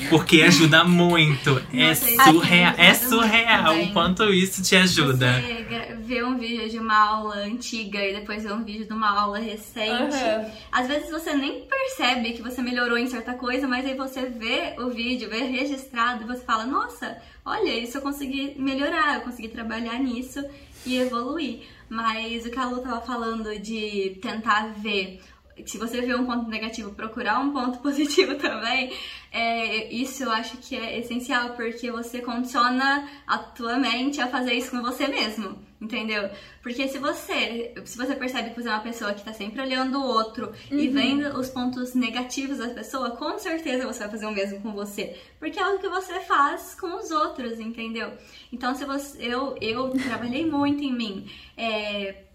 Porque 0.10 0.42
ajuda 0.42 0.84
muito. 0.84 1.62
É 1.74 1.90
é 1.90 1.96
surreal. 1.96 2.74
É 2.78 2.94
surreal 2.94 3.82
o 3.82 3.94
quanto 3.94 4.24
isso 4.34 4.62
te 4.62 4.76
ajuda. 4.76 5.42
Você 5.42 5.96
vê 6.02 6.24
um 6.24 6.38
vídeo 6.38 6.70
de 6.70 6.80
uma 6.80 6.98
aula 6.98 7.36
antiga 7.36 8.04
e 8.04 8.14
depois 8.14 8.44
vê 8.44 8.52
um 8.52 8.64
vídeo 8.64 8.86
de 8.86 8.94
uma 8.94 9.10
aula 9.10 9.40
recente. 9.40 10.16
Uhum. 10.16 10.52
Às 10.72 10.88
vezes 10.88 11.10
você 11.10 11.34
nem 11.34 11.62
percebe 11.62 12.34
que 12.34 12.42
você 12.42 12.62
melhorou 12.62 12.98
em 12.98 13.08
certa 13.08 13.34
coisa, 13.34 13.68
mas 13.68 13.86
aí 13.86 13.96
você 13.96 14.26
vê 14.26 14.76
o 14.80 14.90
vídeo, 14.90 15.30
vê 15.30 15.44
registrado 15.44 16.24
e 16.24 16.28
você 16.28 16.44
fala: 16.44 16.66
Nossa, 16.66 17.18
olha, 17.46 17.72
isso 17.78 17.98
eu 17.98 18.02
consegui 18.02 18.56
melhorar, 18.58 19.16
eu 19.16 19.22
consegui 19.22 19.50
trabalhar 19.50 20.00
nisso 20.00 20.44
e 20.86 20.98
evoluir. 20.98 21.62
Mas 21.90 22.46
o 22.46 22.52
que 22.52 22.60
a 22.60 22.68
Lu 22.68 22.82
tava 22.82 23.02
falando 23.02 23.58
de 23.60 24.18
tentar 24.22 24.74
ver 24.78 25.20
se 25.66 25.78
você 25.78 26.02
vê 26.02 26.16
um 26.16 26.26
ponto 26.26 26.50
negativo, 26.50 26.92
procurar 26.94 27.40
um 27.40 27.52
ponto 27.52 27.80
positivo 27.84 28.36
também, 28.36 28.92
é, 29.32 29.92
isso 29.94 30.24
eu 30.24 30.32
acho 30.32 30.58
que 30.58 30.76
é 30.76 31.00
essencial, 31.00 31.52
porque 31.52 31.92
você 31.92 32.22
condiciona 32.22 33.08
a 33.28 33.38
tua 33.38 33.78
mente 33.78 34.20
a 34.20 34.28
fazer 34.28 34.54
isso 34.54 34.72
com 34.72 34.82
você 34.82 35.08
mesmo, 35.08 35.58
entendeu? 35.80 36.30
Porque 36.62 36.88
se 36.88 36.98
você, 36.98 37.74
se 37.86 37.98
você 37.98 38.16
percebe 38.16 38.50
que 38.50 38.62
você 38.62 38.68
é 38.68 38.72
uma 38.72 38.80
pessoa 38.80 39.14
que 39.14 39.24
tá 39.24 39.34
sempre 39.34 39.62
olhando 39.62 40.00
o 40.00 40.04
outro 40.04 40.52
uhum. 40.72 40.80
e 40.80 40.88
vendo 40.88 41.38
os 41.38 41.50
pontos 41.50 41.94
negativos 41.94 42.58
da 42.58 42.70
pessoa, 42.70 43.12
com 43.12 43.38
certeza 43.38 43.86
você 43.86 44.00
vai 44.00 44.10
fazer 44.10 44.26
o 44.26 44.32
mesmo 44.32 44.62
com 44.62 44.72
você, 44.72 45.16
porque 45.40 45.60
é 45.60 45.64
algo 45.64 45.80
que 45.80 45.90
você 45.90 46.20
faz 46.22 46.76
com 46.76 46.98
os 46.98 47.12
outros, 47.12 47.60
entendeu? 47.60 48.12
Então, 48.52 48.74
se 48.74 48.84
você, 48.86 49.18
eu, 49.24 49.56
eu 49.62 49.90
trabalhei 49.92 50.46
muito 50.46 50.84
em 50.84 50.92
mim, 50.92 51.30
é, 51.56 52.29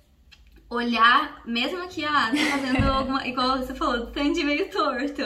olhar, 0.75 1.41
mesmo 1.45 1.87
que, 1.89 2.05
ah, 2.05 2.31
tá 2.31 2.59
fazendo 2.59 2.91
alguma. 2.91 3.27
igual 3.29 3.59
você 3.59 3.75
falou, 3.75 4.07
tande 4.07 4.43
meio 4.45 4.71
torto. 4.71 5.23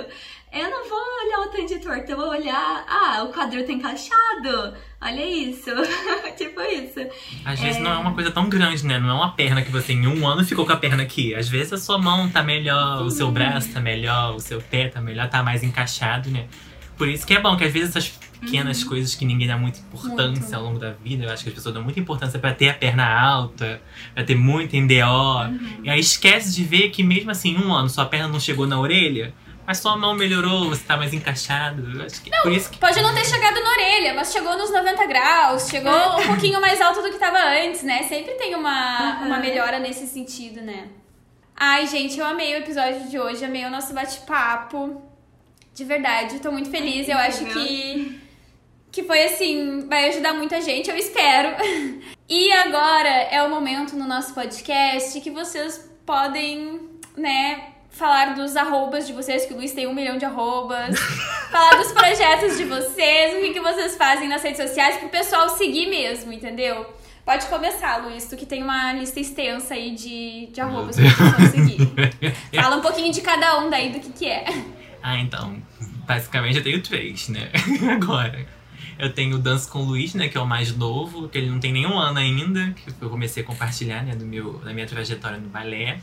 Eu 0.50 0.70
não 0.70 0.88
vou 0.88 0.98
olhar 0.98 1.40
o 1.40 1.48
tande 1.48 1.78
torto, 1.78 2.10
eu 2.10 2.16
vou 2.16 2.30
olhar, 2.30 2.84
ah, 2.88 3.22
o 3.24 3.32
quadril 3.32 3.66
tá 3.66 3.72
encaixado. 3.72 4.74
Olha 5.00 5.24
isso. 5.24 5.70
tipo 6.36 6.60
isso. 6.62 7.00
Às 7.44 7.60
é... 7.60 7.64
vezes 7.64 7.82
não 7.82 7.92
é 7.92 7.98
uma 7.98 8.14
coisa 8.14 8.30
tão 8.30 8.48
grande, 8.48 8.86
né? 8.86 8.98
Não 8.98 9.10
é 9.10 9.14
uma 9.14 9.32
perna 9.32 9.62
que 9.62 9.70
você 9.70 9.92
em 9.92 10.06
um 10.06 10.26
ano 10.26 10.44
ficou 10.44 10.64
com 10.64 10.72
a 10.72 10.76
perna 10.76 11.02
aqui. 11.02 11.34
Às 11.34 11.48
vezes 11.48 11.72
a 11.72 11.78
sua 11.78 11.98
mão 11.98 12.28
tá 12.28 12.42
melhor, 12.42 13.02
o 13.02 13.10
seu 13.10 13.30
braço 13.30 13.72
tá 13.72 13.80
melhor, 13.80 14.34
o 14.34 14.40
seu 14.40 14.60
pé 14.60 14.88
tá 14.88 15.00
melhor, 15.00 15.28
tá 15.28 15.42
mais 15.42 15.62
encaixado, 15.62 16.30
né? 16.30 16.46
Por 16.98 17.08
isso 17.08 17.24
que 17.24 17.32
é 17.32 17.40
bom 17.40 17.56
que 17.56 17.64
às 17.64 17.72
vezes 17.72 17.90
essas 17.90 18.08
pequenas 18.40 18.82
uhum. 18.82 18.88
coisas 18.88 19.14
que 19.14 19.24
ninguém 19.24 19.46
dá 19.46 19.56
muita 19.56 19.78
importância 19.78 20.40
muito. 20.40 20.54
ao 20.54 20.62
longo 20.62 20.78
da 20.78 20.90
vida, 20.90 21.24
eu 21.24 21.32
acho 21.32 21.44
que 21.44 21.48
as 21.48 21.54
pessoas 21.54 21.74
dão 21.74 21.82
muita 21.82 22.00
importância 22.00 22.38
para 22.38 22.52
ter 22.52 22.68
a 22.68 22.74
perna 22.74 23.06
alta, 23.06 23.80
para 24.14 24.24
ter 24.24 24.34
muito 24.34 24.76
NDO. 24.76 24.94
Uhum. 24.94 25.80
E 25.84 25.90
aí 25.90 26.00
esquece 26.00 26.54
de 26.54 26.64
ver 26.64 26.90
que 26.90 27.02
mesmo 27.02 27.30
assim, 27.30 27.56
um 27.56 27.72
ano, 27.72 27.88
sua 27.88 28.04
perna 28.04 28.28
não 28.28 28.40
chegou 28.40 28.66
na 28.66 28.78
orelha, 28.78 29.32
mas 29.66 29.78
sua 29.78 29.96
mão 29.96 30.14
melhorou, 30.14 30.68
você 30.70 30.82
tá 30.82 30.96
mais 30.96 31.12
encaixado. 31.12 31.88
Eu 31.94 32.06
acho 32.06 32.22
que 32.22 32.30
não, 32.30 32.42
por 32.42 32.52
isso 32.52 32.70
que... 32.70 32.78
pode 32.78 33.00
não 33.02 33.14
ter 33.14 33.24
chegado 33.24 33.62
na 33.62 33.70
orelha, 33.70 34.14
mas 34.14 34.32
chegou 34.32 34.56
nos 34.56 34.70
90 34.72 35.06
graus, 35.06 35.68
chegou 35.68 36.18
um 36.18 36.26
pouquinho 36.26 36.60
mais 36.60 36.80
alto 36.80 37.02
do 37.02 37.10
que 37.10 37.18
tava 37.18 37.38
antes, 37.38 37.82
né? 37.82 38.02
Sempre 38.04 38.34
tem 38.34 38.54
uma, 38.54 39.20
uhum. 39.20 39.26
uma 39.26 39.38
melhora 39.38 39.78
nesse 39.78 40.06
sentido, 40.06 40.62
né? 40.62 40.88
Ai, 41.54 41.86
gente, 41.86 42.18
eu 42.18 42.24
amei 42.24 42.54
o 42.54 42.58
episódio 42.58 43.08
de 43.10 43.18
hoje, 43.18 43.44
amei 43.44 43.64
o 43.64 43.70
nosso 43.70 43.92
bate-papo. 43.92 45.07
De 45.78 45.84
verdade, 45.84 46.40
tô 46.40 46.50
muito 46.50 46.68
feliz. 46.70 47.08
Eu 47.08 47.16
acho 47.16 47.44
que, 47.44 48.20
que 48.90 49.04
foi 49.04 49.22
assim, 49.26 49.86
vai 49.86 50.08
ajudar 50.08 50.34
muita 50.34 50.60
gente, 50.60 50.90
eu 50.90 50.96
espero. 50.96 51.50
E 52.30 52.52
agora 52.52 53.08
é 53.08 53.42
o 53.42 53.48
momento 53.48 53.96
no 53.96 54.06
nosso 54.06 54.34
podcast 54.34 55.18
que 55.22 55.30
vocês 55.30 55.90
podem, 56.04 56.78
né, 57.16 57.68
falar 57.88 58.34
dos 58.34 58.54
arrobas 58.54 59.06
de 59.06 59.14
vocês, 59.14 59.46
que 59.46 59.54
o 59.54 59.56
Luiz 59.56 59.72
tem 59.72 59.86
um 59.86 59.94
milhão 59.94 60.18
de 60.18 60.26
arrobas. 60.26 60.98
falar 61.50 61.76
dos 61.76 61.90
projetos 61.90 62.58
de 62.58 62.64
vocês, 62.64 63.34
o 63.34 63.40
que, 63.40 63.54
que 63.54 63.60
vocês 63.60 63.96
fazem 63.96 64.28
nas 64.28 64.42
redes 64.42 64.60
sociais 64.60 64.98
pro 64.98 65.08
pessoal 65.08 65.48
seguir 65.48 65.88
mesmo, 65.88 66.30
entendeu? 66.30 66.84
Pode 67.24 67.46
começar, 67.46 68.04
Luiz, 68.04 68.26
tu 68.26 68.36
que 68.36 68.44
tem 68.44 68.62
uma 68.62 68.92
lista 68.92 69.20
extensa 69.20 69.72
aí 69.72 69.92
de, 69.92 70.48
de 70.48 70.60
arrobas 70.60 70.96
pra 70.96 71.08
pessoal 71.08 71.48
seguir. 71.50 71.78
Fala 72.60 72.76
um 72.76 72.82
pouquinho 72.82 73.10
de 73.10 73.22
cada 73.22 73.60
um 73.60 73.70
daí 73.70 73.88
do 73.88 74.00
que 74.00 74.10
que 74.10 74.26
é. 74.26 74.44
Ah, 75.02 75.16
então, 75.16 75.62
basicamente 76.08 76.56
eu 76.56 76.62
tenho 76.64 76.82
três, 76.82 77.28
né? 77.28 77.50
Agora. 77.92 78.46
Eu 78.98 79.12
tenho 79.12 79.36
o 79.36 79.38
Dance 79.38 79.68
com 79.70 79.80
o 79.80 79.84
Luiz, 79.84 80.12
né? 80.14 80.28
Que 80.28 80.36
é 80.36 80.40
o 80.40 80.46
mais 80.46 80.76
novo, 80.76 81.28
que 81.28 81.38
ele 81.38 81.48
não 81.48 81.60
tem 81.60 81.72
nenhum 81.72 81.96
ano 81.96 82.18
ainda, 82.18 82.72
que 82.72 82.92
eu 83.00 83.08
comecei 83.08 83.44
a 83.44 83.46
compartilhar, 83.46 84.02
né? 84.02 84.16
Do 84.16 84.24
meu, 84.24 84.54
da 84.58 84.72
minha 84.72 84.86
trajetória 84.86 85.38
no 85.38 85.48
balé. 85.48 86.00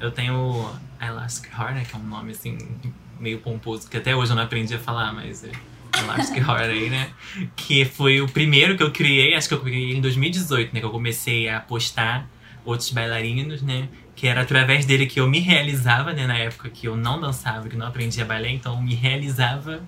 Eu 0.00 0.10
tenho 0.10 0.34
o 0.34 0.74
Elastic 1.00 1.52
Heart, 1.52 1.74
né? 1.74 1.84
Que 1.88 1.94
é 1.94 1.98
um 1.98 2.02
nome, 2.02 2.32
assim, 2.32 2.58
meio 3.20 3.38
pomposo, 3.38 3.88
que 3.88 3.96
até 3.96 4.16
hoje 4.16 4.32
eu 4.32 4.36
não 4.36 4.42
aprendi 4.42 4.74
a 4.74 4.78
falar, 4.78 5.12
mas 5.12 5.44
é 5.44 5.52
Elastic 5.96 6.38
Heart 6.42 6.70
aí, 6.70 6.90
né? 6.90 7.10
Que 7.54 7.84
foi 7.84 8.20
o 8.20 8.26
primeiro 8.26 8.76
que 8.76 8.82
eu 8.82 8.90
criei, 8.90 9.34
acho 9.34 9.46
que 9.46 9.54
eu 9.54 9.60
criei 9.60 9.96
em 9.96 10.00
2018, 10.00 10.74
né? 10.74 10.80
Que 10.80 10.86
eu 10.86 10.90
comecei 10.90 11.48
a 11.48 11.60
postar 11.60 12.28
outros 12.64 12.90
bailarinos, 12.90 13.62
né? 13.62 13.88
Que 14.14 14.28
era 14.28 14.42
através 14.42 14.84
dele 14.84 15.06
que 15.06 15.18
eu 15.18 15.28
me 15.28 15.40
realizava, 15.40 16.12
né? 16.12 16.26
Na 16.26 16.36
época 16.36 16.68
que 16.68 16.86
eu 16.86 16.96
não 16.96 17.20
dançava, 17.20 17.68
que 17.68 17.76
não 17.76 17.86
aprendia 17.86 18.24
balé, 18.24 18.50
então 18.50 18.74
eu 18.74 18.82
me 18.82 18.94
realizava 18.94 19.80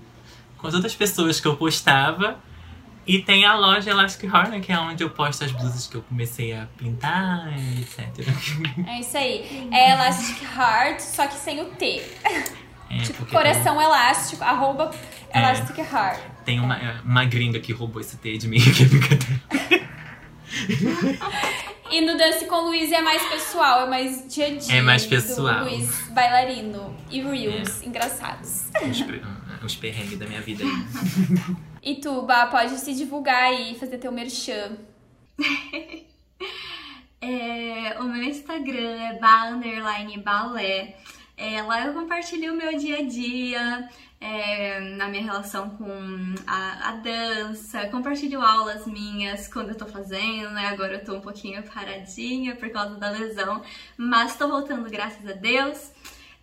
com 0.57 0.66
as 0.66 0.75
outras 0.75 0.95
pessoas 0.95 1.41
que 1.41 1.47
eu 1.47 1.57
postava. 1.57 2.39
E 3.07 3.18
tem 3.18 3.45
a 3.45 3.55
loja 3.55 3.91
Elastic 3.91 4.25
Heart, 4.33 4.49
né, 4.49 4.61
que 4.61 4.72
é 4.72 4.79
onde 4.79 5.05
eu 5.05 5.11
posto 5.11 5.45
as 5.45 5.53
blusas 5.53 5.87
que 5.87 5.95
eu 5.95 6.01
comecei 6.01 6.55
a 6.55 6.66
pintar, 6.79 7.53
etc. 7.79 8.27
É 8.89 9.01
isso 9.01 9.16
aí. 9.18 9.68
É 9.70 9.91
Elastic 9.93 10.43
Heart, 10.43 11.01
só 11.01 11.27
que 11.27 11.35
sem 11.35 11.61
o 11.61 11.66
T. 11.66 12.03
É, 12.91 12.99
tipo, 13.03 13.27
coração 13.27 13.81
elástico, 13.81 14.43
arroba 14.43 14.91
É. 15.31 15.39
Elastic 15.39 15.79
Heart. 15.81 16.18
Tem 16.47 16.59
uma, 16.59 16.79
uma 17.05 17.25
gringa 17.27 17.61
que 17.61 17.75
roubou 17.75 18.01
esse 18.01 18.16
T 18.16 18.39
de 18.39 18.49
mim, 18.49 18.59
que 18.72 18.85
é 18.85 18.87
brincadeira. 18.87 19.41
E 21.95 22.01
no 22.01 22.16
Dance 22.18 22.45
com 22.47 22.57
o 22.57 22.64
Luiz 22.66 22.90
é 22.90 23.01
mais 23.01 23.22
pessoal, 23.28 23.82
é 23.82 23.86
mais 23.88 24.26
dia 24.34 24.47
a 24.47 24.51
dia. 24.51 24.74
É 24.78 24.82
mais 24.82 25.05
do 25.05 25.11
pessoal. 25.11 25.62
Luiz 25.64 26.09
bailarino. 26.09 26.97
E 27.09 27.20
reels 27.22 27.82
engraçados. 27.84 28.64
Os, 28.90 29.01
per- 29.03 29.22
os 29.64 29.76
perrengues 29.76 30.18
da 30.18 30.26
minha 30.26 30.40
vida 30.40 30.64
aí. 30.64 31.57
E 31.82 31.95
tu, 31.97 32.22
Bá, 32.22 32.47
pode 32.47 32.76
se 32.78 32.92
divulgar 32.95 33.45
aí 33.45 33.74
e 33.74 33.78
fazer 33.78 33.99
teu 33.99 34.11
merchan. 34.11 34.76
É, 37.20 37.97
o 38.01 38.05
meu 38.05 38.22
Instagram 38.22 39.01
é 39.01 39.18
ba 39.18 39.47
underline 39.49 40.18
balé. 40.18 40.95
É, 41.38 41.62
lá 41.62 41.86
eu 41.86 41.95
compartilho 41.95 42.53
o 42.53 42.57
meu 42.57 42.76
dia 42.76 42.99
a 42.99 43.03
dia, 43.03 43.88
é, 44.25 44.81
na 44.97 45.07
minha 45.07 45.22
relação 45.22 45.68
com 45.68 46.35
a, 46.47 46.89
a 46.89 46.93
dança, 46.93 47.87
compartilho 47.89 48.41
aulas 48.41 48.87
minhas 48.87 49.47
quando 49.49 49.68
eu 49.68 49.75
tô 49.75 49.85
fazendo, 49.85 50.49
né? 50.51 50.68
Agora 50.68 50.95
eu 50.95 51.05
tô 51.05 51.16
um 51.16 51.20
pouquinho 51.20 51.62
paradinha 51.62 52.57
por 52.57 52.70
causa 52.70 52.97
da 52.97 53.11
lesão, 53.11 53.61
mas 53.99 54.35
tô 54.37 54.49
voltando, 54.49 54.89
graças 54.89 55.29
a 55.29 55.35
Deus. 55.35 55.93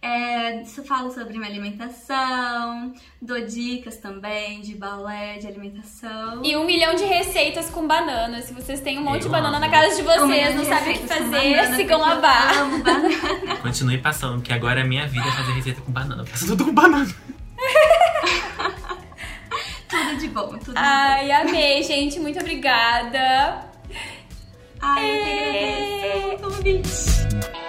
É, 0.04 0.64
falo 0.88 1.12
sobre 1.12 1.38
minha 1.38 1.48
alimentação, 1.48 2.92
dou 3.22 3.40
dicas 3.46 3.98
também 3.98 4.60
de 4.62 4.76
balé, 4.76 5.38
de 5.38 5.48
alimentação. 5.48 6.44
E 6.44 6.56
um 6.58 6.66
milhão 6.66 6.96
de 6.96 7.04
receitas 7.04 7.70
com 7.70 7.88
banana. 7.88 8.42
Se 8.42 8.52
vocês 8.52 8.80
têm 8.80 8.98
um 8.98 9.04
monte 9.04 9.22
de 9.22 9.26
Eu 9.28 9.32
banana 9.32 9.58
amo. 9.58 9.66
na 9.66 9.72
casa 9.72 9.96
de 9.96 10.02
Um 10.02 10.06
vocês, 10.06 10.56
não 10.56 10.64
de 10.64 10.70
sabem 10.70 10.96
o 10.96 11.00
que 11.00 11.08
fazer, 11.08 11.56
banana, 11.56 11.76
sigam 11.76 12.04
a 12.04 12.16
banana. 12.16 13.56
Continue 13.62 13.98
passando, 14.00 14.36
porque 14.38 14.54
agora 14.54 14.82
a 14.82 14.86
minha 14.86 15.08
vida 15.08 15.28
é 15.28 15.32
fazer 15.32 15.52
receita 15.52 15.82
com 15.82 15.92
banana. 15.92 16.24
Eu 16.24 16.26
faço 16.28 16.48
tudo 16.48 16.66
com 16.66 16.74
banana. 16.74 17.41
Tudo 19.90 20.18
de 20.18 20.28
bom, 20.30 20.48
tudo 20.48 20.60
de 20.60 20.66
bom. 20.72 20.76
Ai, 20.76 21.32
amei, 21.32 21.84
gente. 21.84 22.20
Muito 22.20 22.40
obrigada. 22.40 23.66
Ai, 24.80 25.10
eu 25.10 25.24
que 25.24 25.30
agradeço 25.30 26.36
o 26.36 26.40
convite. 26.40 27.61